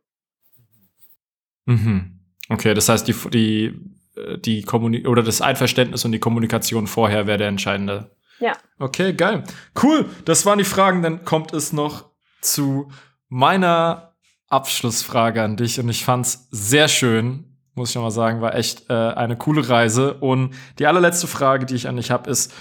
Mhm. 1.67 2.21
Okay, 2.49 2.75
das 2.75 2.89
heißt, 2.89 3.07
die, 3.07 3.15
die, 3.31 3.81
äh, 4.17 4.39
die 4.39 4.63
Kommuni 4.63 5.07
oder 5.07 5.23
das 5.23 5.41
Einverständnis 5.41 6.05
und 6.05 6.13
die 6.13 6.19
Kommunikation 6.19 6.87
vorher 6.87 7.27
wäre 7.27 7.39
der 7.39 7.49
entscheidende. 7.49 8.17
Ja. 8.41 8.53
Okay, 8.79 9.13
geil. 9.13 9.45
Cool. 9.81 10.09
Das 10.25 10.47
waren 10.47 10.59
die 10.59 10.65
Fragen. 10.65 11.03
Dann 11.03 11.25
kommt 11.25 11.53
es 11.53 11.73
noch 11.73 12.11
zu 12.41 12.91
meiner 13.29 14.15
Abschlussfrage 14.49 15.43
an 15.43 15.57
dich 15.57 15.79
und 15.79 15.89
ich 15.89 16.05
fand's 16.05 16.49
sehr 16.51 16.89
schön, 16.89 17.59
muss 17.75 17.91
ich 17.91 17.97
noch 17.97 18.03
mal 18.03 18.11
sagen, 18.11 18.41
war 18.41 18.55
echt 18.55 18.89
äh, 18.89 18.95
eine 18.95 19.37
coole 19.37 19.69
Reise. 19.69 20.15
Und 20.15 20.55
die 20.79 20.87
allerletzte 20.87 21.27
Frage, 21.27 21.67
die 21.67 21.75
ich 21.75 21.89
an 21.89 21.97
dich 21.97 22.11
habe, 22.11 22.31
ist, 22.31 22.55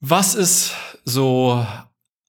was 0.00 0.34
ist 0.34 0.74
so 1.04 1.64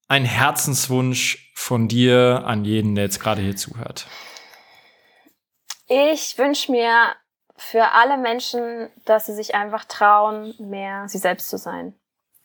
ein 0.07 0.25
Herzenswunsch 0.25 1.51
von 1.55 1.87
dir 1.87 2.43
an 2.45 2.65
jeden, 2.65 2.95
der 2.95 3.05
jetzt 3.05 3.19
gerade 3.19 3.41
hier 3.41 3.55
zuhört? 3.55 4.07
Ich 5.87 6.37
wünsche 6.37 6.71
mir 6.71 7.15
für 7.57 7.93
alle 7.93 8.17
Menschen, 8.17 8.89
dass 9.05 9.27
sie 9.27 9.33
sich 9.33 9.55
einfach 9.55 9.85
trauen, 9.85 10.53
mehr 10.59 11.07
sie 11.07 11.17
selbst 11.17 11.49
zu 11.49 11.57
sein. 11.57 11.97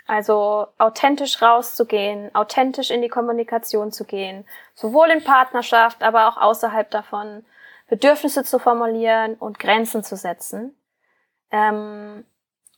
Also 0.07 0.67
authentisch 0.79 1.41
rauszugehen, 1.41 2.35
authentisch 2.35 2.91
in 2.91 3.03
die 3.03 3.09
Kommunikation 3.09 3.93
zu 3.93 4.05
gehen, 4.05 4.45
sowohl 4.75 5.09
in 5.11 5.23
Partnerschaft, 5.23 6.03
aber 6.03 6.29
auch 6.29 6.37
außerhalb 6.37 6.91
davon, 6.91 7.45
Bedürfnisse 7.89 8.45
zu 8.45 8.59
formulieren 8.59 9.35
und 9.35 9.59
Grenzen 9.59 10.03
zu 10.05 10.17
setzen. 10.17 10.77
Ähm, 11.51 12.25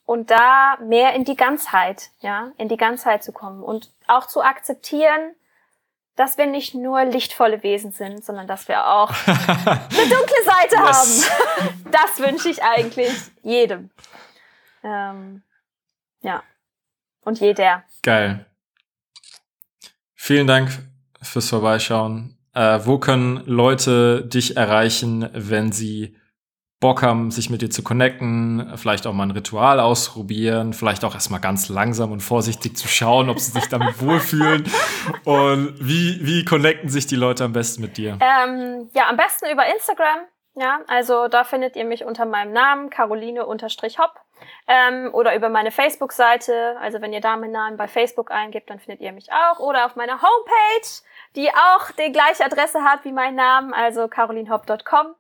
und 0.05 0.31
da 0.31 0.77
mehr 0.81 1.15
in 1.15 1.25
die 1.25 1.37
Ganzheit, 1.37 2.11
ja, 2.21 2.53
in 2.59 2.69
die 2.69 2.77
Ganzheit 2.77 3.23
zu 3.23 3.33
kommen 3.33 3.63
und 3.63 3.91
auch 4.07 4.27
zu 4.27 4.43
akzeptieren, 4.43 5.35
dass 6.17 6.37
wir 6.37 6.47
nicht 6.47 6.75
nur 6.75 7.05
lichtvolle 7.05 7.63
Wesen 7.63 7.93
sind, 7.93 8.25
sondern 8.25 8.47
dass 8.47 8.69
wir 8.69 8.87
auch 8.87 9.11
eine 9.27 10.09
dunkle 10.09 10.45
Seite 10.45 10.77
yes. 10.77 11.31
haben. 11.31 11.85
Das 11.91 12.19
wünsche 12.19 12.51
ich 12.51 12.63
eigentlich 12.63 13.13
jedem. 13.43 13.91
Ähm, 14.83 15.43
ja. 16.21 16.43
Und 17.25 17.41
jeder. 17.41 17.85
Geil. 18.03 18.47
Vielen 20.15 20.47
Dank 20.47 20.71
fürs 21.23 21.49
Vorbeischauen. 21.49 22.37
Äh, 22.55 22.81
wo 22.85 22.99
können 22.99 23.43
Leute 23.47 24.27
dich 24.27 24.57
erreichen, 24.57 25.31
wenn 25.33 25.73
sie 25.73 26.17
Bock 26.83 27.03
haben, 27.03 27.31
sich 27.31 27.49
mit 27.49 27.63
dir 27.63 27.71
zu 27.71 27.83
connecten, 27.83 28.73
vielleicht 28.77 29.07
auch 29.07 29.15
mal 29.15 29.23
ein 29.23 29.31
Ritual 29.31 29.81
ausprobieren, 29.81 30.75
vielleicht 30.75 31.05
auch 31.05 31.15
erstmal 31.15 31.41
ganz 31.41 31.71
langsam 31.71 32.13
und 32.13 32.21
vorsichtig 32.21 32.77
zu 32.77 32.89
schauen, 32.89 33.31
ob 33.31 33.39
sie 33.39 33.53
sich 33.53 33.69
damit 33.69 34.03
wohlfühlen. 34.03 34.71
Und 35.25 35.75
wie, 35.81 36.19
wie 36.27 36.45
connecten 36.45 36.91
sich 36.91 37.07
die 37.07 37.17
Leute 37.17 37.45
am 37.45 37.55
besten 37.55 37.81
mit 37.81 37.97
dir? 37.97 38.19
Ähm, 38.21 38.91
ja, 38.95 39.09
am 39.09 39.17
besten 39.17 39.47
über 39.51 39.65
Instagram. 39.73 40.27
Ja, 40.55 40.81
also 40.87 41.29
da 41.29 41.45
findet 41.45 41.77
ihr 41.77 41.85
mich 41.85 42.05
unter 42.05 42.27
meinem 42.27 42.53
Namen, 42.53 42.91
Caroline-Hopp. 42.91 44.21
Ähm, 44.67 45.11
oder 45.13 45.35
über 45.37 45.49
meine 45.49 45.71
Facebook-Seite. 45.71 46.77
Also 46.81 47.01
wenn 47.01 47.13
ihr 47.13 47.21
da 47.21 47.37
meinen 47.37 47.53
Namen 47.53 47.77
bei 47.77 47.87
Facebook 47.89 48.31
eingibt, 48.31 48.69
dann 48.69 48.81
findet 48.81 49.01
ihr 49.01 49.13
mich 49.13 49.31
auch. 49.33 49.61
Oder 49.61 49.87
auf 49.87 49.97
meiner 49.97 50.21
Homepage, 50.21 50.89
die 51.37 51.49
auch 51.49 51.91
die 51.93 52.13
gleiche 52.13 52.45
Adresse 52.45 52.83
hat 52.83 53.05
wie 53.05 53.13
mein 53.13 53.37
Name, 53.37 53.75
also 53.75 54.09
carolinhopp.com. 54.09 55.15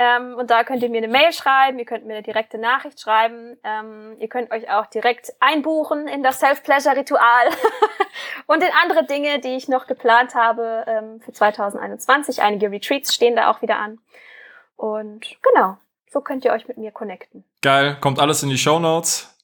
Ähm, 0.00 0.36
und 0.36 0.50
da 0.50 0.62
könnt 0.62 0.80
ihr 0.84 0.90
mir 0.90 0.98
eine 0.98 1.08
Mail 1.08 1.32
schreiben, 1.32 1.80
ihr 1.80 1.84
könnt 1.84 2.06
mir 2.06 2.14
eine 2.14 2.22
direkte 2.22 2.56
Nachricht 2.56 3.00
schreiben, 3.00 3.58
ähm, 3.64 4.16
ihr 4.20 4.28
könnt 4.28 4.52
euch 4.52 4.70
auch 4.70 4.86
direkt 4.86 5.32
einbuchen 5.40 6.06
in 6.06 6.22
das 6.22 6.38
Self-Pleasure-Ritual 6.38 7.48
und 8.46 8.62
in 8.62 8.70
andere 8.80 9.04
Dinge, 9.04 9.40
die 9.40 9.56
ich 9.56 9.66
noch 9.66 9.88
geplant 9.88 10.36
habe 10.36 10.84
ähm, 10.86 11.20
für 11.20 11.32
2021. 11.32 12.40
Einige 12.42 12.70
Retreats 12.70 13.12
stehen 13.12 13.34
da 13.34 13.50
auch 13.50 13.60
wieder 13.60 13.76
an. 13.78 13.98
Und 14.76 15.26
genau, 15.42 15.78
so 16.08 16.20
könnt 16.20 16.44
ihr 16.44 16.52
euch 16.52 16.68
mit 16.68 16.78
mir 16.78 16.92
connecten. 16.92 17.42
Geil, 17.60 17.96
kommt 18.00 18.20
alles 18.20 18.44
in 18.44 18.50
die 18.50 18.58
Show 18.58 18.78
Notes. 18.78 19.34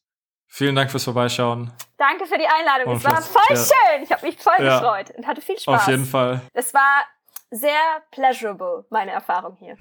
Vielen 0.47 0.77
Dank 0.77 0.89
fürs 0.89 1.03
Vorbeischauen. 1.03 1.73
Danke 1.99 2.27
für 2.27 2.39
die 2.39 2.47
Einladung. 2.47 2.95
es 2.95 3.05
war 3.05 3.21
voll 3.21 3.43
ja. 3.51 3.57
schön. 3.57 4.05
Ich 4.05 4.13
habe 4.13 4.25
mich 4.25 4.39
voll 4.39 4.55
ja. 4.61 4.79
gefreut 4.79 5.11
und 5.17 5.27
hatte 5.27 5.41
viel 5.41 5.59
Spaß. 5.59 5.81
Auf 5.81 5.89
jeden 5.89 6.05
Fall. 6.05 6.43
Es 6.53 6.73
war 6.73 7.03
sehr 7.51 8.03
pleasurable, 8.13 8.85
meine 8.89 9.11
Erfahrung 9.11 9.57
hier. 9.59 9.77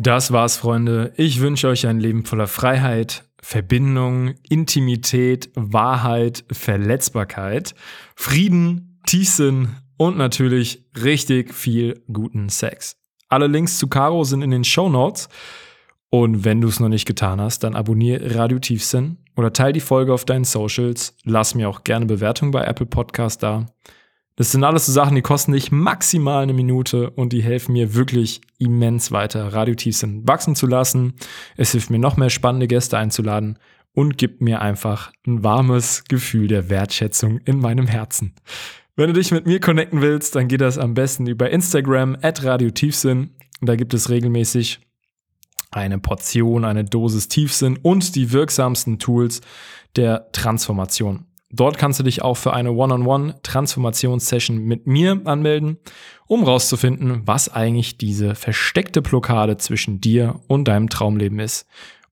Das 0.00 0.30
war's, 0.30 0.56
Freunde. 0.56 1.12
Ich 1.16 1.40
wünsche 1.40 1.66
euch 1.66 1.84
ein 1.84 1.98
Leben 1.98 2.24
voller 2.24 2.46
Freiheit, 2.46 3.24
Verbindung, 3.42 4.34
Intimität, 4.48 5.50
Wahrheit, 5.56 6.44
Verletzbarkeit, 6.52 7.74
Frieden, 8.14 9.00
Tiefsinn 9.06 9.70
und 9.96 10.16
natürlich 10.16 10.84
richtig 11.02 11.52
viel 11.52 12.00
guten 12.12 12.48
Sex. 12.48 12.94
Alle 13.28 13.48
Links 13.48 13.78
zu 13.78 13.88
Caro 13.88 14.22
sind 14.22 14.42
in 14.42 14.52
den 14.52 14.62
Show 14.62 14.88
Notes. 14.88 15.28
Und 16.10 16.44
wenn 16.44 16.60
du 16.60 16.68
es 16.68 16.78
noch 16.78 16.88
nicht 16.88 17.04
getan 17.04 17.40
hast, 17.40 17.64
dann 17.64 17.74
abonniere 17.74 18.36
Radio 18.36 18.60
Tiefsinn 18.60 19.16
oder 19.34 19.52
teile 19.52 19.72
die 19.72 19.80
Folge 19.80 20.14
auf 20.14 20.24
deinen 20.24 20.44
Socials. 20.44 21.16
Lass 21.24 21.56
mir 21.56 21.68
auch 21.68 21.82
gerne 21.82 22.06
Bewertung 22.06 22.52
bei 22.52 22.62
Apple 22.62 22.86
Podcast 22.86 23.42
da. 23.42 23.66
Das 24.38 24.52
sind 24.52 24.62
alles 24.62 24.86
so 24.86 24.92
Sachen, 24.92 25.16
die 25.16 25.20
kosten 25.20 25.50
dich 25.50 25.72
maximal 25.72 26.44
eine 26.44 26.52
Minute 26.52 27.10
und 27.10 27.32
die 27.32 27.42
helfen 27.42 27.72
mir 27.72 27.94
wirklich 27.94 28.40
immens 28.58 29.10
weiter, 29.10 29.52
Radiotiefsinn 29.52 30.28
wachsen 30.28 30.54
zu 30.54 30.68
lassen. 30.68 31.14
Es 31.56 31.72
hilft 31.72 31.90
mir 31.90 31.98
noch 31.98 32.16
mehr 32.16 32.30
spannende 32.30 32.68
Gäste 32.68 32.96
einzuladen 32.96 33.58
und 33.94 34.16
gibt 34.16 34.40
mir 34.40 34.62
einfach 34.62 35.10
ein 35.26 35.42
warmes 35.42 36.04
Gefühl 36.04 36.46
der 36.46 36.70
Wertschätzung 36.70 37.38
in 37.46 37.58
meinem 37.58 37.88
Herzen. 37.88 38.36
Wenn 38.94 39.08
du 39.08 39.14
dich 39.14 39.32
mit 39.32 39.46
mir 39.46 39.58
connecten 39.58 40.02
willst, 40.02 40.36
dann 40.36 40.46
geht 40.46 40.60
das 40.60 40.78
am 40.78 40.94
besten 40.94 41.26
über 41.26 41.50
Instagram 41.50 42.16
at 42.22 42.44
Radiotiefsinn. 42.44 43.30
Da 43.60 43.74
gibt 43.74 43.92
es 43.92 44.08
regelmäßig 44.08 44.78
eine 45.72 45.98
Portion, 45.98 46.64
eine 46.64 46.84
Dosis 46.84 47.26
Tiefsinn 47.26 47.76
und 47.82 48.14
die 48.14 48.30
wirksamsten 48.30 49.00
Tools 49.00 49.40
der 49.96 50.30
Transformation. 50.30 51.27
Dort 51.50 51.78
kannst 51.78 51.98
du 51.98 52.04
dich 52.04 52.22
auch 52.22 52.36
für 52.36 52.52
eine 52.52 52.72
One-on-One-Transformationssession 52.72 54.58
mit 54.58 54.86
mir 54.86 55.22
anmelden, 55.24 55.78
um 56.26 56.44
rauszufinden, 56.44 57.22
was 57.26 57.48
eigentlich 57.48 57.96
diese 57.96 58.34
versteckte 58.34 59.00
Blockade 59.00 59.56
zwischen 59.56 60.00
dir 60.00 60.40
und 60.46 60.68
deinem 60.68 60.90
Traumleben 60.90 61.38
ist 61.38 61.66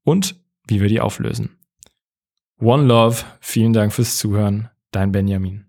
und 0.05 0.41
wie 0.67 0.81
wir 0.81 0.89
die 0.89 1.01
auflösen. 1.01 1.59
One 2.59 2.85
Love, 2.85 3.25
vielen 3.41 3.75
Dank 3.75 3.93
fürs 3.93 4.17
Zuhören, 4.17 4.71
dein 4.91 5.13
Benjamin. 5.13 5.66